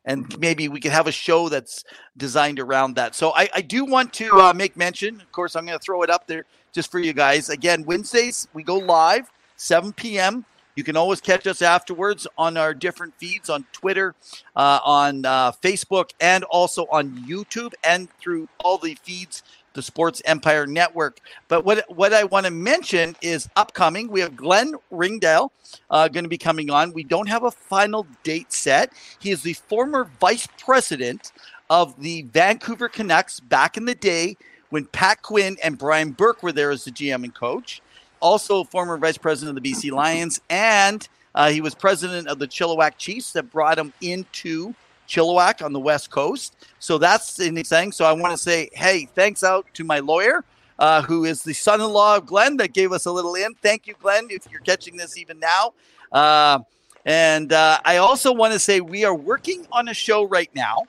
and 0.06 0.38
maybe 0.38 0.68
we 0.68 0.80
could 0.80 0.92
have 0.92 1.08
a 1.08 1.12
show 1.12 1.48
that's 1.48 1.84
designed 2.16 2.60
around 2.60 2.94
that. 2.94 3.14
So 3.14 3.32
I, 3.34 3.48
I 3.54 3.60
do 3.60 3.84
want 3.84 4.12
to 4.14 4.30
uh, 4.38 4.52
make 4.54 4.76
mention. 4.76 5.20
Of 5.20 5.30
course, 5.32 5.56
I'm 5.56 5.66
going 5.66 5.78
to 5.78 5.84
throw 5.84 6.02
it 6.02 6.10
up 6.10 6.26
there 6.26 6.44
just 6.72 6.90
for 6.90 7.00
you 7.00 7.12
guys. 7.12 7.50
Again, 7.50 7.84
Wednesdays 7.84 8.48
we 8.54 8.62
go 8.62 8.76
live 8.76 9.30
7 9.56 9.92
p.m. 9.92 10.44
You 10.76 10.84
can 10.84 10.96
always 10.96 11.22
catch 11.22 11.46
us 11.46 11.62
afterwards 11.62 12.26
on 12.36 12.58
our 12.58 12.74
different 12.74 13.14
feeds 13.16 13.48
on 13.48 13.64
Twitter, 13.72 14.14
uh, 14.54 14.78
on 14.84 15.24
uh, 15.24 15.52
Facebook, 15.52 16.10
and 16.20 16.44
also 16.44 16.86
on 16.92 17.24
YouTube 17.26 17.72
and 17.82 18.10
through 18.20 18.46
all 18.62 18.76
the 18.76 18.94
feeds 19.02 19.42
the 19.76 19.82
Sports 19.82 20.20
Empire 20.24 20.66
Network. 20.66 21.20
But 21.46 21.64
what 21.64 21.84
what 21.88 22.12
I 22.12 22.24
want 22.24 22.46
to 22.46 22.50
mention 22.50 23.14
is 23.22 23.48
upcoming. 23.54 24.08
We 24.08 24.20
have 24.20 24.34
Glenn 24.34 24.74
Ringdale 24.90 25.52
uh, 25.90 26.08
going 26.08 26.24
to 26.24 26.28
be 26.28 26.38
coming 26.38 26.70
on. 26.70 26.92
We 26.92 27.04
don't 27.04 27.28
have 27.28 27.44
a 27.44 27.50
final 27.52 28.06
date 28.24 28.52
set. 28.52 28.92
He 29.20 29.30
is 29.30 29.42
the 29.42 29.52
former 29.52 30.10
vice 30.18 30.48
president 30.58 31.30
of 31.70 32.00
the 32.00 32.22
Vancouver 32.22 32.88
Canucks 32.88 33.38
back 33.38 33.76
in 33.76 33.84
the 33.84 33.94
day 33.94 34.36
when 34.70 34.86
Pat 34.86 35.22
Quinn 35.22 35.56
and 35.62 35.78
Brian 35.78 36.10
Burke 36.10 36.42
were 36.42 36.52
there 36.52 36.70
as 36.70 36.84
the 36.84 36.90
GM 36.90 37.24
and 37.24 37.34
coach. 37.34 37.82
Also, 38.20 38.64
former 38.64 38.96
vice 38.96 39.18
president 39.18 39.56
of 39.56 39.62
the 39.62 39.72
BC 39.72 39.92
Lions, 39.92 40.40
and 40.48 41.06
uh, 41.34 41.50
he 41.50 41.60
was 41.60 41.74
president 41.74 42.28
of 42.28 42.38
the 42.38 42.48
Chilliwack 42.48 42.96
Chiefs 42.96 43.32
that 43.34 43.50
brought 43.50 43.78
him 43.78 43.92
into 44.00 44.74
Chilliwack 45.08 45.64
on 45.64 45.72
the 45.72 45.80
West 45.80 46.10
Coast. 46.10 46.56
So 46.78 46.98
that's 46.98 47.34
the 47.36 47.46
anything. 47.46 47.92
So 47.92 48.04
I 48.04 48.12
want 48.12 48.32
to 48.32 48.38
say, 48.38 48.68
hey, 48.72 49.08
thanks 49.14 49.42
out 49.44 49.66
to 49.74 49.84
my 49.84 50.00
lawyer, 50.00 50.44
uh, 50.78 51.02
who 51.02 51.24
is 51.24 51.42
the 51.42 51.52
son 51.52 51.80
in 51.80 51.88
law 51.88 52.16
of 52.16 52.26
Glenn, 52.26 52.56
that 52.58 52.72
gave 52.72 52.92
us 52.92 53.06
a 53.06 53.12
little 53.12 53.34
in. 53.34 53.54
Thank 53.54 53.86
you, 53.86 53.94
Glenn, 54.00 54.28
if 54.30 54.46
you're 54.50 54.60
catching 54.60 54.96
this 54.96 55.16
even 55.16 55.38
now. 55.38 55.72
Uh, 56.12 56.60
and 57.04 57.52
uh, 57.52 57.78
I 57.84 57.98
also 57.98 58.32
want 58.32 58.52
to 58.52 58.58
say 58.58 58.80
we 58.80 59.04
are 59.04 59.14
working 59.14 59.66
on 59.72 59.88
a 59.88 59.94
show 59.94 60.24
right 60.24 60.50
now 60.54 60.86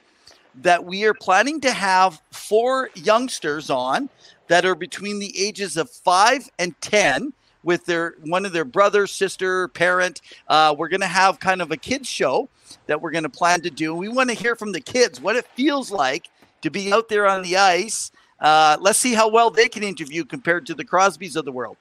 that 0.55 0.83
we 0.83 1.05
are 1.05 1.13
planning 1.13 1.61
to 1.61 1.71
have 1.71 2.21
four 2.31 2.89
youngsters 2.95 3.69
on 3.69 4.09
that 4.47 4.65
are 4.65 4.75
between 4.75 5.19
the 5.19 5.33
ages 5.37 5.77
of 5.77 5.89
five 5.89 6.49
and 6.57 6.79
10 6.81 7.33
with 7.63 7.85
their 7.85 8.15
one 8.23 8.45
of 8.45 8.53
their 8.53 8.65
brother, 8.65 9.07
sister, 9.07 9.67
parent. 9.69 10.21
Uh, 10.47 10.75
we're 10.77 10.87
going 10.89 11.01
to 11.01 11.07
have 11.07 11.39
kind 11.39 11.61
of 11.61 11.71
a 11.71 11.77
kids 11.77 12.07
show 12.07 12.49
that 12.87 13.01
we're 13.01 13.11
going 13.11 13.23
to 13.23 13.29
plan 13.29 13.61
to 13.61 13.69
do. 13.69 13.93
We 13.93 14.09
want 14.09 14.29
to 14.29 14.35
hear 14.35 14.55
from 14.55 14.71
the 14.71 14.81
kids 14.81 15.19
what 15.21 15.35
it 15.35 15.45
feels 15.55 15.91
like 15.91 16.29
to 16.61 16.69
be 16.69 16.91
out 16.91 17.09
there 17.09 17.27
on 17.27 17.43
the 17.43 17.57
ice. 17.57 18.11
Uh, 18.39 18.77
let's 18.79 18.99
see 18.99 19.13
how 19.13 19.29
well 19.29 19.49
they 19.49 19.67
can 19.67 19.83
interview 19.83 20.23
compared 20.23 20.65
to 20.67 20.75
the 20.75 20.85
Crosbys 20.85 21.35
of 21.35 21.45
the 21.45 21.51
world. 21.51 21.77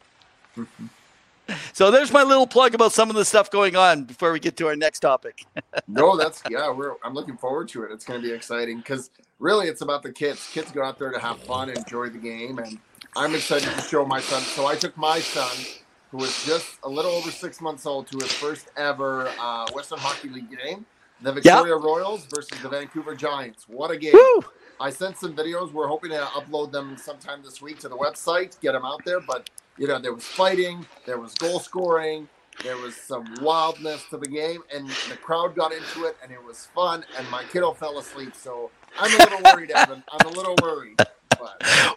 So 1.72 1.90
there's 1.90 2.12
my 2.12 2.22
little 2.22 2.46
plug 2.46 2.74
about 2.74 2.92
some 2.92 3.10
of 3.10 3.16
the 3.16 3.24
stuff 3.24 3.50
going 3.50 3.76
on 3.76 4.04
before 4.04 4.32
we 4.32 4.40
get 4.40 4.56
to 4.58 4.66
our 4.66 4.76
next 4.76 5.00
topic. 5.00 5.44
no, 5.88 6.16
that's 6.16 6.42
yeah. 6.50 6.70
We're 6.70 6.94
I'm 7.04 7.14
looking 7.14 7.36
forward 7.36 7.68
to 7.68 7.84
it. 7.84 7.92
It's 7.92 8.04
going 8.04 8.20
to 8.20 8.26
be 8.26 8.32
exciting 8.32 8.78
because 8.78 9.10
really 9.38 9.68
it's 9.68 9.82
about 9.82 10.02
the 10.02 10.12
kids. 10.12 10.48
Kids 10.52 10.70
go 10.72 10.84
out 10.84 10.98
there 10.98 11.10
to 11.10 11.18
have 11.18 11.40
fun, 11.42 11.70
enjoy 11.70 12.08
the 12.08 12.18
game, 12.18 12.58
and 12.58 12.78
I'm 13.16 13.34
excited 13.34 13.68
to 13.68 13.80
show 13.82 14.04
my 14.04 14.20
son. 14.20 14.42
So 14.42 14.66
I 14.66 14.76
took 14.76 14.96
my 14.96 15.20
son 15.20 15.66
who 16.10 16.18
was 16.18 16.44
just 16.44 16.78
a 16.82 16.88
little 16.88 17.12
over 17.12 17.30
six 17.30 17.60
months 17.60 17.86
old, 17.86 18.06
to 18.08 18.18
his 18.18 18.32
first 18.32 18.68
ever 18.76 19.28
uh, 19.40 19.66
Western 19.72 19.98
Hockey 19.98 20.28
League 20.28 20.50
game. 20.50 20.86
The 21.22 21.32
Victoria 21.32 21.74
yep. 21.74 21.82
Royals 21.82 22.26
versus 22.26 22.58
the 22.60 22.68
Vancouver 22.68 23.14
Giants. 23.14 23.64
What 23.68 23.90
a 23.90 23.96
game! 23.96 24.12
Woo! 24.12 24.44
I 24.78 24.90
sent 24.90 25.16
some 25.16 25.34
videos. 25.34 25.72
We're 25.72 25.88
hoping 25.88 26.10
to 26.10 26.18
upload 26.18 26.72
them 26.72 26.96
sometime 26.98 27.42
this 27.42 27.62
week 27.62 27.78
to 27.80 27.88
the 27.88 27.96
website, 27.96 28.60
get 28.60 28.72
them 28.72 28.84
out 28.84 29.02
there. 29.06 29.20
But 29.20 29.48
you 29.78 29.86
know, 29.86 29.98
there 29.98 30.14
was 30.14 30.24
fighting, 30.24 30.86
there 31.04 31.18
was 31.18 31.34
goal 31.34 31.60
scoring, 31.60 32.28
there 32.62 32.76
was 32.76 32.96
some 32.96 33.26
wildness 33.42 34.04
to 34.10 34.16
the 34.16 34.26
game, 34.26 34.62
and 34.74 34.88
the 34.88 35.16
crowd 35.16 35.54
got 35.54 35.72
into 35.72 36.04
it, 36.04 36.16
and 36.22 36.32
it 36.32 36.42
was 36.42 36.68
fun. 36.74 37.04
And 37.18 37.28
my 37.30 37.44
kiddo 37.44 37.72
fell 37.72 37.98
asleep, 37.98 38.34
so 38.34 38.70
I'm 38.98 39.12
a 39.14 39.24
little 39.24 39.40
worried, 39.52 39.70
Evan. 39.70 40.02
I'm 40.10 40.26
a 40.26 40.30
little 40.30 40.56
worried. 40.62 41.00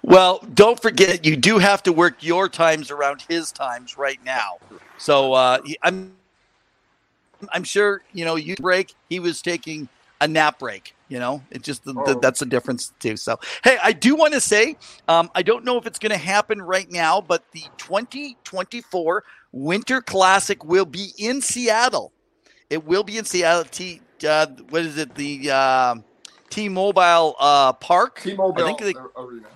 Well, 0.04 0.44
don't 0.54 0.82
forget 0.82 1.26
you 1.26 1.38
do 1.38 1.60
have 1.60 1.82
to 1.84 1.94
work 1.94 2.22
your 2.22 2.50
times 2.50 2.92
around 2.92 3.24
his 3.30 3.52
times 3.52 3.98
right 3.98 4.20
now. 4.26 4.58
So 4.98 5.34
uh, 5.34 5.60
I'm 5.82 6.14
I'm 7.54 7.64
sure 7.64 8.02
you 8.12 8.26
know 8.26 8.36
you 8.36 8.56
break. 8.58 8.94
He 9.10 9.20
was 9.20 9.42
taking 9.42 9.88
a 10.22 10.28
nap 10.28 10.60
break. 10.60 10.96
You 11.08 11.18
know, 11.18 11.42
it 11.50 11.64
just 11.64 11.84
the, 11.86 11.94
the, 11.94 12.16
oh. 12.16 12.20
that's 12.20 12.40
the 12.40 12.46
difference 12.46 12.94
too. 13.00 13.18
So 13.18 13.40
hey, 13.64 13.78
I 13.84 13.94
do 13.94 14.16
want 14.16 14.34
to 14.34 14.40
say 14.40 14.78
um, 15.08 15.32
I 15.34 15.42
don't 15.42 15.66
know 15.66 15.78
if 15.78 15.88
it's 15.88 15.98
going 15.98 16.12
to 16.12 16.18
happen 16.18 16.62
right 16.62 16.90
now, 16.92 17.20
but 17.20 17.44
the 17.52 17.64
2024 17.78 19.24
Winter 19.52 20.02
Classic 20.02 20.64
will 20.64 20.86
be 20.86 21.14
in 21.18 21.42
Seattle. 21.42 22.12
It 22.70 22.86
will 22.86 23.04
be 23.04 23.18
in 23.18 23.26
Seattle. 23.26 23.64
T, 23.64 24.02
uh, 24.28 24.46
what 24.70 24.84
is 24.84 24.98
it? 24.98 25.16
The 25.16 25.50
uh, 25.50 25.96
T-Mobile 26.52 27.36
uh, 27.40 27.74
Park. 27.74 28.22
T-Mobile 28.22 28.64
I 28.64 28.66
think 28.68 28.80
they, 28.80 28.94
Arena. 29.18 29.48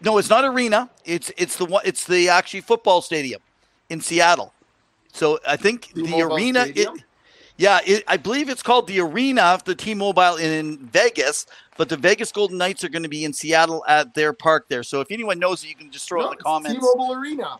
No, 0.00 0.18
it's 0.18 0.30
not 0.30 0.44
arena. 0.44 0.90
It's 1.04 1.32
it's 1.36 1.56
the 1.56 1.64
one. 1.64 1.82
It's 1.84 2.04
the 2.04 2.28
actually 2.28 2.60
football 2.60 3.02
stadium 3.02 3.40
in 3.88 4.00
Seattle. 4.00 4.52
So 5.12 5.38
I 5.46 5.56
think 5.56 5.92
T-Mobile 5.94 6.16
the 6.16 6.34
arena. 6.34 6.66
It, 6.74 6.88
yeah, 7.58 7.80
it, 7.84 8.04
I 8.06 8.16
believe 8.16 8.48
it's 8.48 8.62
called 8.62 8.86
the 8.86 9.00
Arena, 9.00 9.42
of 9.42 9.64
the 9.64 9.74
T-Mobile 9.74 10.36
in 10.36 10.78
Vegas, 10.78 11.44
but 11.76 11.88
the 11.88 11.96
Vegas 11.96 12.30
Golden 12.30 12.56
Knights 12.56 12.84
are 12.84 12.88
going 12.88 13.02
to 13.02 13.08
be 13.08 13.24
in 13.24 13.32
Seattle 13.32 13.84
at 13.88 14.14
their 14.14 14.32
park 14.32 14.68
there. 14.68 14.84
So 14.84 15.00
if 15.00 15.10
anyone 15.10 15.40
knows 15.40 15.64
it, 15.64 15.68
you 15.68 15.74
can 15.74 15.90
just 15.90 16.08
throw 16.08 16.20
no, 16.20 16.28
it 16.28 16.32
in 16.32 16.38
the 16.38 16.44
comments. 16.44 16.78
T-Mobile 16.78 17.14
Arena. 17.14 17.58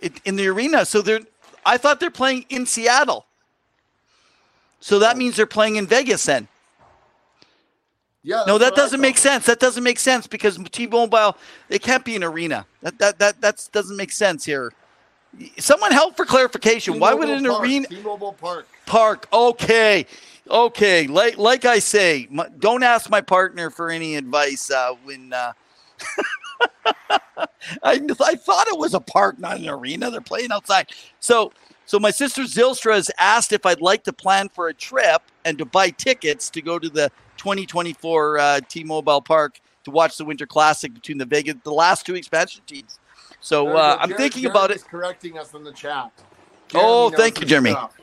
It, 0.00 0.20
in 0.24 0.36
the 0.36 0.46
arena. 0.46 0.86
So 0.86 1.02
they're. 1.02 1.20
I 1.66 1.76
thought 1.76 1.98
they're 1.98 2.10
playing 2.10 2.46
in 2.50 2.64
Seattle. 2.66 3.26
So 4.78 5.00
that 5.00 5.16
oh. 5.16 5.18
means 5.18 5.34
they're 5.34 5.44
playing 5.44 5.74
in 5.74 5.88
Vegas 5.88 6.24
then. 6.24 6.46
Yeah. 8.22 8.44
No, 8.46 8.58
that 8.58 8.76
doesn't 8.76 9.00
make 9.00 9.18
sense. 9.18 9.46
That 9.46 9.58
doesn't 9.58 9.82
make 9.82 9.98
sense 9.98 10.28
because 10.28 10.56
T-Mobile 10.70 11.36
it 11.68 11.82
can't 11.82 12.04
be 12.04 12.14
an 12.14 12.22
arena. 12.22 12.64
That 12.82 12.98
that 12.98 13.18
that 13.18 13.40
that 13.40 13.68
doesn't 13.72 13.96
make 13.96 14.12
sense 14.12 14.44
here. 14.44 14.72
Someone 15.58 15.92
help 15.92 16.16
for 16.16 16.24
clarification. 16.24 16.94
T-Mobile 16.94 17.06
Why 17.06 17.14
would 17.14 17.28
an 17.28 17.44
Park, 17.44 17.62
arena 17.62 17.86
T-Mobile 17.86 18.32
Park 18.32 18.66
Park? 18.86 19.28
Okay, 19.32 20.06
okay. 20.48 21.06
Like 21.06 21.38
like 21.38 21.64
I 21.64 21.78
say, 21.78 22.26
my, 22.30 22.48
don't 22.58 22.82
ask 22.82 23.10
my 23.10 23.20
partner 23.20 23.70
for 23.70 23.90
any 23.90 24.16
advice 24.16 24.70
uh, 24.70 24.94
when. 25.04 25.32
Uh, 25.32 25.52
I, 27.82 28.00
I 28.20 28.34
thought 28.34 28.68
it 28.68 28.78
was 28.78 28.94
a 28.94 29.00
park, 29.00 29.38
not 29.38 29.58
an 29.58 29.68
arena. 29.68 30.10
They're 30.10 30.20
playing 30.20 30.50
outside. 30.52 30.90
So 31.20 31.52
so 31.88 31.98
my 31.98 32.10
sister 32.10 32.42
Zylstra 32.42 32.94
has 32.94 33.10
asked 33.18 33.52
if 33.52 33.64
I'd 33.64 33.80
like 33.80 34.04
to 34.04 34.12
plan 34.12 34.50
for 34.50 34.68
a 34.68 34.74
trip 34.74 35.22
and 35.46 35.56
to 35.56 35.64
buy 35.64 35.88
tickets 35.88 36.50
to 36.50 36.60
go 36.60 36.78
to 36.78 36.88
the 36.90 37.10
2024 37.38 38.38
uh, 38.38 38.60
T-Mobile 38.68 39.22
Park 39.22 39.60
to 39.84 39.90
watch 39.90 40.18
the 40.18 40.24
Winter 40.26 40.46
Classic 40.46 40.92
between 40.92 41.16
the 41.16 41.24
Vegas, 41.24 41.54
the 41.64 41.72
last 41.72 42.04
two 42.04 42.14
expansion 42.14 42.62
teams. 42.66 42.98
So 43.40 43.76
uh, 43.76 43.96
I'm 44.00 44.12
thinking 44.12 44.46
about 44.46 44.70
it. 44.70 44.84
Correcting 44.84 45.38
us 45.38 45.54
in 45.54 45.64
the 45.64 45.72
chat. 45.72 46.10
Jeremy 46.68 46.88
oh, 46.88 47.10
thank 47.10 47.40
you, 47.40 47.46
Jeremy. 47.46 47.70
Stuff. 47.70 47.96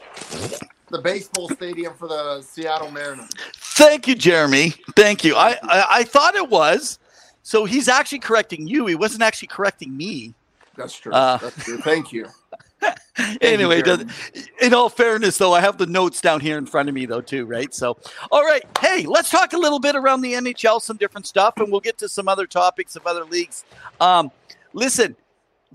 The 0.90 1.02
baseball 1.02 1.50
stadium 1.50 1.94
for 1.96 2.08
the 2.08 2.42
Seattle 2.42 2.92
Mariners. 2.92 3.30
Thank 3.58 4.08
you, 4.08 4.16
Jeremy. 4.16 4.74
Thank 4.96 5.24
you. 5.24 5.36
I, 5.36 5.58
I, 5.64 5.86
I 5.90 6.04
thought 6.04 6.36
it 6.36 6.50
was. 6.50 7.00
So 7.44 7.66
he's 7.66 7.88
actually 7.88 8.20
correcting 8.20 8.68
you. 8.68 8.88
He 8.88 8.96
wasn't 8.96 9.22
actually 9.22 9.50
correcting 9.50 9.96
me. 9.96 10.34
That's 10.76 10.96
true. 10.96 11.12
Uh, 11.12 11.38
That's 11.38 11.64
true. 11.64 11.78
Thank 11.78 12.12
you. 12.12 12.28
anyway, 13.42 13.82
in 14.62 14.74
all 14.74 14.90
fairness, 14.90 15.38
though, 15.38 15.54
I 15.54 15.62
have 15.62 15.78
the 15.78 15.86
notes 15.86 16.22
down 16.22 16.40
here 16.40 16.58
in 16.58 16.66
front 16.66 16.90
of 16.90 16.96
me, 16.96 17.06
though, 17.06 17.22
too, 17.22 17.46
right? 17.46 17.74
So, 17.74 17.98
all 18.32 18.44
right. 18.44 18.64
Hey, 18.80 19.06
let's 19.06 19.30
talk 19.30 19.54
a 19.54 19.58
little 19.58 19.80
bit 19.80 19.96
around 19.96 20.22
the 20.22 20.34
NHL, 20.34 20.82
some 20.82 20.98
different 20.98 21.28
stuff, 21.28 21.56
and 21.58 21.72
we'll 21.72 21.82
get 21.82 21.98
to 22.00 22.10
some 22.10 22.28
other 22.28 22.46
topics 22.46 22.96
of 22.96 23.06
other 23.08 23.26
leagues. 23.26 23.64
Um, 24.00 24.32
listen, 24.74 25.16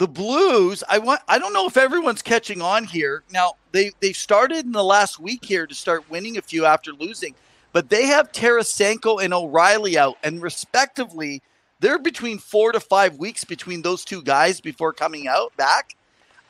the 0.00 0.08
Blues, 0.08 0.82
I 0.88 0.96
want 0.96 1.20
I 1.28 1.38
don't 1.38 1.52
know 1.52 1.66
if 1.66 1.76
everyone's 1.76 2.22
catching 2.22 2.62
on 2.62 2.84
here. 2.84 3.22
Now, 3.30 3.52
they 3.70 3.90
they 4.00 4.14
started 4.14 4.64
in 4.64 4.72
the 4.72 4.82
last 4.82 5.20
week 5.20 5.44
here 5.44 5.66
to 5.66 5.74
start 5.74 6.08
winning 6.08 6.38
a 6.38 6.42
few 6.42 6.64
after 6.64 6.94
losing, 6.94 7.34
but 7.74 7.90
they 7.90 8.06
have 8.06 8.32
Tarasenko 8.32 9.22
and 9.22 9.34
O'Reilly 9.34 9.98
out, 9.98 10.16
and 10.24 10.40
respectively, 10.40 11.42
they're 11.80 11.98
between 11.98 12.38
four 12.38 12.72
to 12.72 12.80
five 12.80 13.18
weeks 13.18 13.44
between 13.44 13.82
those 13.82 14.02
two 14.02 14.22
guys 14.22 14.58
before 14.58 14.94
coming 14.94 15.28
out 15.28 15.54
back. 15.58 15.94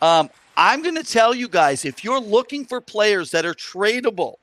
Um, 0.01 0.31
I'm 0.57 0.81
going 0.81 0.95
to 0.95 1.03
tell 1.03 1.35
you 1.35 1.49
guys 1.49 1.85
if 1.85 2.05
you're 2.05 2.21
looking 2.21 2.65
for 2.65 2.81
players 2.81 3.33
that 3.33 3.45
are 3.45 3.55
tradable, 3.55 4.37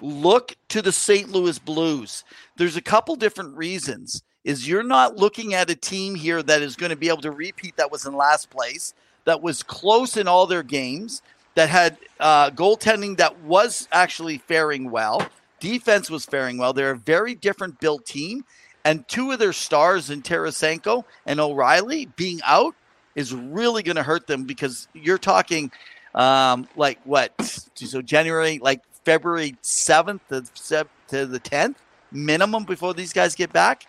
look 0.00 0.54
to 0.68 0.80
the 0.80 0.92
St. 0.92 1.28
Louis 1.28 1.58
Blues. 1.58 2.22
There's 2.56 2.76
a 2.76 2.82
couple 2.82 3.16
different 3.16 3.56
reasons. 3.56 4.22
Is 4.44 4.68
you're 4.68 4.82
not 4.82 5.16
looking 5.16 5.54
at 5.54 5.68
a 5.68 5.74
team 5.74 6.14
here 6.14 6.42
that 6.42 6.62
is 6.62 6.76
going 6.76 6.90
to 6.90 6.96
be 6.96 7.08
able 7.08 7.22
to 7.22 7.30
repeat 7.30 7.76
that 7.76 7.90
was 7.90 8.06
in 8.06 8.16
last 8.16 8.50
place, 8.50 8.94
that 9.24 9.42
was 9.42 9.62
close 9.62 10.16
in 10.16 10.28
all 10.28 10.46
their 10.46 10.62
games, 10.62 11.22
that 11.54 11.68
had 11.68 11.98
uh, 12.20 12.50
goaltending 12.50 13.16
that 13.16 13.40
was 13.42 13.88
actually 13.90 14.38
faring 14.38 14.90
well, 14.90 15.26
defense 15.60 16.08
was 16.08 16.24
faring 16.24 16.56
well. 16.56 16.72
They're 16.72 16.92
a 16.92 16.96
very 16.96 17.34
different 17.34 17.80
built 17.80 18.06
team, 18.06 18.44
and 18.84 19.06
two 19.08 19.32
of 19.32 19.40
their 19.40 19.52
stars 19.52 20.08
in 20.08 20.22
Tarasenko 20.22 21.04
and 21.26 21.40
O'Reilly 21.40 22.06
being 22.16 22.40
out 22.44 22.74
is 23.16 23.34
really 23.34 23.82
going 23.82 23.96
to 23.96 24.04
hurt 24.04 24.28
them 24.28 24.44
because 24.44 24.86
you're 24.94 25.18
talking 25.18 25.72
um, 26.14 26.68
like 26.76 27.00
what? 27.02 27.32
So 27.74 28.00
January, 28.02 28.60
like 28.60 28.82
February 29.04 29.56
7th 29.64 30.20
to, 30.28 30.86
to 31.08 31.26
the 31.26 31.40
10th 31.40 31.74
minimum 32.12 32.64
before 32.64 32.94
these 32.94 33.12
guys 33.12 33.34
get 33.34 33.52
back. 33.52 33.87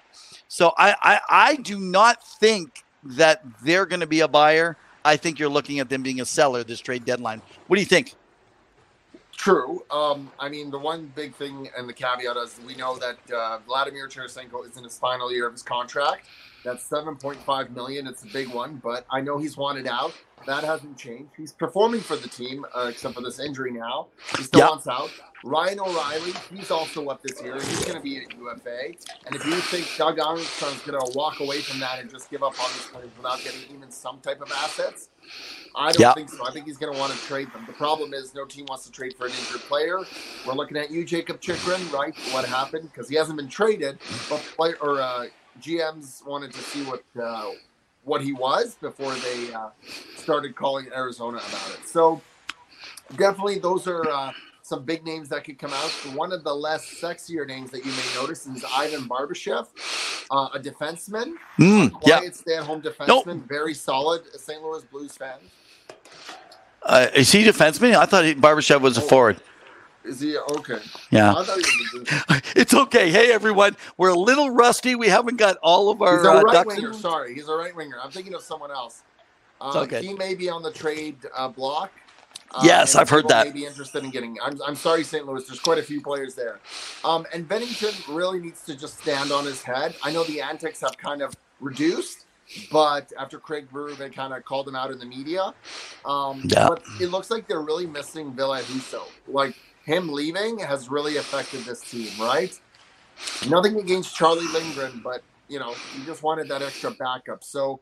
So 0.50 0.74
I, 0.78 0.96
I, 1.02 1.20
I 1.30 1.56
do 1.58 1.80
not 1.80 2.26
think 2.28 2.84
that 3.04 3.44
they're 3.64 3.86
going 3.86 4.00
to 4.00 4.08
be 4.08 4.22
a 4.22 4.28
buyer. 4.28 4.76
I 5.06 5.16
think 5.16 5.40
you're 5.40 5.48
looking 5.48 5.80
at 5.80 5.90
them 5.90 6.02
being 6.02 6.20
a 6.22 6.26
seller 6.26 6.64
this 6.64 6.80
trade 6.80 7.06
deadline. 7.06 7.42
What 7.68 7.76
do 7.78 7.82
you 7.82 7.86
think? 7.86 8.16
True. 9.38 9.86
Um, 9.90 10.32
I 10.40 10.50
mean, 10.50 10.72
the 10.72 10.80
one 10.80 11.14
big 11.16 11.34
thing 11.36 11.70
and 11.78 11.88
the 11.88 11.94
caveat 11.94 12.36
is 12.36 12.60
we 12.66 12.76
know 12.76 12.98
that 12.98 13.18
uh, 13.34 13.60
Vladimir 13.60 14.10
Tarasenko 14.10 14.68
is 14.68 14.76
in 14.76 14.84
his 14.84 14.98
final 14.98 15.32
year 15.32 15.46
of 15.46 15.54
his 15.54 15.64
contract. 15.64 16.26
That's 16.64 16.88
7.5 16.88 17.70
million. 17.76 18.08
It's 18.08 18.24
a 18.24 18.28
big 18.28 18.50
one, 18.50 18.82
but 18.84 19.06
I 19.10 19.22
know 19.22 19.38
he's 19.38 19.56
wanted 19.56 19.88
out. 19.88 20.14
That 20.46 20.64
hasn't 20.64 20.98
changed. 20.98 21.32
He's 21.38 21.52
performing 21.52 22.02
for 22.02 22.16
the 22.16 22.28
team, 22.28 22.66
uh, 22.76 22.88
except 22.90 23.16
for 23.16 23.22
this 23.22 23.40
injury 23.40 23.72
now. 23.72 24.08
He 24.38 24.44
still 24.44 24.62
yep. 24.62 24.70
wants 24.70 24.88
out. 24.88 25.10
Ryan 25.44 25.80
O'Reilly, 25.80 26.34
he's 26.54 26.70
also 26.70 27.08
up 27.08 27.22
this 27.22 27.42
year. 27.42 27.56
He's 27.56 27.86
going 27.86 27.98
to 27.98 28.02
be 28.02 28.18
at 28.18 28.34
UFA. 28.38 28.88
And 29.26 29.36
if 29.36 29.46
you 29.46 29.54
think 29.54 29.88
Doug 29.98 30.20
Armstrong's 30.20 30.82
going 30.82 31.00
to 31.00 31.18
walk 31.18 31.40
away 31.40 31.62
from 31.62 31.80
that 31.80 32.00
and 32.00 32.10
just 32.10 32.30
give 32.30 32.44
up 32.44 32.60
on 32.62 32.70
these 32.74 32.88
players 32.88 33.10
without 33.16 33.42
getting 33.44 33.62
even 33.74 33.90
some 33.92 34.20
type 34.20 34.42
of 34.42 34.52
assets, 34.52 35.10
I 35.76 35.92
don't 35.92 36.02
yep. 36.02 36.16
think 36.16 36.30
so. 36.30 36.46
I 36.46 36.52
think 36.52 36.66
he's 36.66 36.78
going 36.78 36.94
to 36.94 37.00
want 37.00 37.14
to 37.14 37.20
trade 37.20 37.52
them. 37.54 37.64
The 37.68 37.74
problem 37.74 38.14
is 38.14 38.34
no 38.34 38.46
team 38.46 38.66
wants 38.68 38.86
to 38.86 38.92
trade 38.92 39.16
for 39.18 39.28
an 39.28 39.32
injured 39.32 39.62
player. 39.62 40.02
We're 40.46 40.54
looking 40.54 40.78
at 40.78 40.92
you, 40.92 41.06
Jakob 41.06 41.40
Chychrun, 41.40 41.82
right? 41.92 42.14
What 42.32 42.46
happened? 42.46 42.90
Because 42.92 43.08
he 43.08 43.16
hasn't 43.16 43.38
been 43.38 43.50
traded, 43.50 44.00
but 44.30 44.40
player 44.56 44.78
or 44.82 45.02
uh, 45.02 45.28
GMs 45.62 46.26
wanted 46.26 46.54
to 46.54 46.60
see 46.60 46.84
what 46.84 47.04
uh, 47.22 47.52
what 48.04 48.22
he 48.22 48.34
was 48.34 48.76
before 48.76 49.14
they 49.16 49.54
uh, 49.54 49.70
started 50.16 50.56
calling 50.56 50.88
Arizona 50.96 51.38
about 51.38 51.78
it. 51.80 51.88
So 51.88 52.22
definitely, 53.16 53.60
those 53.60 53.88
are 53.88 54.10
uh, 54.10 54.32
some 54.62 54.84
big 54.84 55.04
names 55.04 55.30
that 55.30 55.44
could 55.44 55.60
come 55.60 55.74
out. 55.74 55.90
One 56.16 56.32
of 56.32 56.44
the 56.44 56.54
less 56.54 56.86
sexier 56.86 57.46
names 57.46 57.72
that 57.72 57.86
you 57.86 57.92
may 57.92 58.22
notice 58.22 58.46
is 58.48 58.64
Ivan 58.72 59.10
Barbashev, 59.10 59.68
uh, 60.32 60.50
a 60.54 60.60
defenseman, 60.60 61.34
mm, 61.58 61.92
quiet, 61.92 62.24
yeah. 62.24 62.32
stay-at-home 62.32 62.82
defenseman, 62.82 63.08
nope. 63.08 63.48
very 63.48 63.74
solid 63.74 64.22
St. 64.40 64.62
Louis 64.62 64.84
Blues 64.86 65.18
fan. 65.18 65.38
Uh, 66.84 67.08
is 67.14 67.32
he 67.32 67.44
defenseman? 67.44 67.96
I 67.96 68.06
thought 68.06 68.26
he, 68.26 68.36
Barbashev 68.36 68.82
was 68.82 68.98
a 68.98 69.02
oh. 69.02 69.08
forward. 69.08 69.42
Is 70.10 70.20
he 70.20 70.36
okay? 70.38 70.80
Yeah. 71.12 71.36
it's 72.56 72.74
okay. 72.74 73.12
Hey, 73.12 73.32
everyone. 73.32 73.78
We're 73.96 74.10
a 74.10 74.18
little 74.18 74.50
rusty. 74.50 74.96
We 74.96 75.08
haven't 75.08 75.38
got 75.38 75.58
all 75.58 75.92
of 75.92 76.02
our. 76.02 76.18
He's 76.18 76.26
a 76.26 76.32
uh, 76.32 76.42
right 76.42 76.66
winger. 76.66 76.94
Sorry, 76.94 77.36
he's 77.36 77.48
a 77.48 77.54
right 77.54 77.76
winger. 77.76 77.98
I'm 78.02 78.10
thinking 78.10 78.34
of 78.34 78.42
someone 78.42 78.72
else. 78.72 79.04
Uh, 79.62 79.82
okay. 79.82 80.02
He 80.04 80.16
may 80.16 80.34
be 80.34 80.50
on 80.50 80.64
the 80.64 80.72
trade 80.72 81.18
uh, 81.36 81.48
block. 81.48 81.92
Uh, 82.50 82.62
yes, 82.64 82.96
I've 82.96 83.08
heard 83.08 83.28
that. 83.28 83.46
May 83.46 83.54
be 83.54 83.66
interested 83.68 84.04
in 84.04 84.10
getting. 84.10 84.36
I'm, 84.44 84.60
I'm 84.66 84.76
sorry, 84.76 85.04
St. 85.04 85.28
Louis. 85.28 85.46
There's 85.46 85.60
quite 85.60 85.78
a 85.78 85.84
few 85.84 86.02
players 86.02 86.34
there, 86.34 86.60
um, 87.06 87.28
and 87.32 87.48
Binnington 87.48 87.94
really 88.16 88.40
needs 88.40 88.64
to 88.64 88.76
just 88.76 88.98
stand 88.98 89.32
on 89.32 89.46
his 89.46 89.62
head. 89.62 89.96
I 90.02 90.12
know 90.12 90.24
the 90.24 90.42
antics 90.42 90.82
have 90.82 90.98
kind 90.98 91.22
of 91.22 91.36
reduced, 91.60 92.26
but 92.72 93.14
after 93.20 93.38
Craig 93.38 93.68
Berube 93.72 94.12
kind 94.12 94.34
of 94.34 94.44
called 94.44 94.68
him 94.68 94.76
out 94.76 94.90
in 94.90 94.98
the 94.98 95.06
media, 95.06 95.54
um, 96.04 96.42
yeah. 96.46 96.68
but 96.68 96.82
it 97.00 97.12
looks 97.12 97.30
like 97.30 97.48
they're 97.48 97.62
really 97.62 97.86
missing 97.86 98.34
Ville 98.34 98.56
Husso. 98.56 99.04
Like 99.28 99.54
him 99.90 100.08
leaving 100.08 100.60
has 100.60 100.88
really 100.88 101.18
affected 101.18 101.62
this 101.62 101.82
team, 101.82 102.12
right? 102.20 102.58
Nothing 103.50 103.80
against 103.80 104.16
Charlie 104.16 104.48
Lindgren, 104.54 105.02
but 105.04 105.24
you 105.48 105.58
know, 105.58 105.74
he 105.96 106.06
just 106.06 106.22
wanted 106.22 106.48
that 106.50 106.62
extra 106.62 106.92
backup. 106.92 107.44
So 107.44 107.80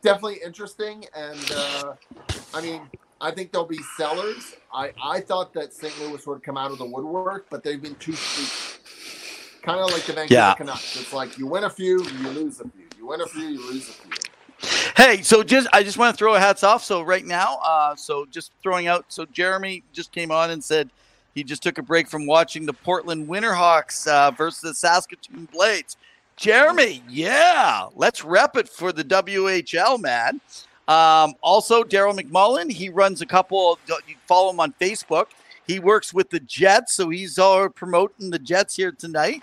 definitely 0.00 0.40
interesting. 0.42 1.04
And 1.14 1.52
uh, 1.54 1.92
I 2.54 2.62
mean, 2.62 2.80
I 3.20 3.32
think 3.32 3.52
there'll 3.52 3.66
be 3.66 3.82
sellers. 3.98 4.56
I, 4.72 4.92
I 5.02 5.20
thought 5.20 5.52
that 5.52 5.74
St. 5.74 5.92
Louis 6.00 6.26
would 6.26 6.42
come 6.42 6.56
out 6.56 6.70
of 6.70 6.78
the 6.78 6.86
woodwork, 6.86 7.48
but 7.50 7.62
they've 7.62 7.82
been 7.82 7.96
too 7.96 8.14
sweet. 8.14 9.60
Kind 9.62 9.78
of 9.78 9.90
like 9.90 10.04
the 10.04 10.14
Vancouver 10.14 10.40
yeah. 10.40 10.54
Canucks. 10.54 10.98
It's 10.98 11.12
like 11.12 11.36
you 11.36 11.46
win 11.46 11.64
a 11.64 11.70
few, 11.70 12.02
you 12.02 12.28
lose 12.30 12.60
a 12.60 12.64
few. 12.64 12.86
You 12.96 13.06
win 13.06 13.20
a 13.20 13.26
few, 13.26 13.46
you 13.46 13.70
lose 13.70 13.90
a 13.90 13.92
few. 13.92 14.92
Hey, 14.96 15.20
so 15.20 15.42
just 15.42 15.68
I 15.74 15.82
just 15.82 15.98
want 15.98 16.14
to 16.14 16.18
throw 16.18 16.34
a 16.34 16.40
hats 16.40 16.64
off. 16.64 16.82
So 16.82 17.02
right 17.02 17.26
now, 17.26 17.58
uh, 17.62 17.94
so 17.94 18.24
just 18.30 18.52
throwing 18.62 18.86
out. 18.86 19.04
So 19.08 19.26
Jeremy 19.26 19.82
just 19.92 20.12
came 20.12 20.30
on 20.30 20.50
and 20.50 20.64
said 20.64 20.88
he 21.34 21.44
just 21.44 21.62
took 21.62 21.78
a 21.78 21.82
break 21.82 22.08
from 22.08 22.26
watching 22.26 22.66
the 22.66 22.72
Portland 22.72 23.28
Winterhawks 23.28 24.06
uh, 24.06 24.30
versus 24.32 24.60
the 24.60 24.74
Saskatoon 24.74 25.48
Blades. 25.52 25.96
Jeremy, 26.36 27.02
yeah, 27.08 27.86
let's 27.94 28.24
rep 28.24 28.56
it 28.56 28.68
for 28.68 28.92
the 28.92 29.04
WHL, 29.04 30.00
man. 30.00 30.40
Um, 30.88 31.34
also, 31.42 31.84
Daryl 31.84 32.18
McMullen, 32.18 32.70
he 32.70 32.88
runs 32.88 33.20
a 33.20 33.26
couple. 33.26 33.78
You 34.08 34.16
follow 34.26 34.50
him 34.50 34.58
on 34.58 34.74
Facebook. 34.80 35.26
He 35.66 35.78
works 35.78 36.12
with 36.12 36.30
the 36.30 36.40
Jets, 36.40 36.94
so 36.94 37.10
he's 37.10 37.38
all 37.38 37.68
promoting 37.68 38.30
the 38.30 38.38
Jets 38.38 38.74
here 38.74 38.90
tonight. 38.90 39.42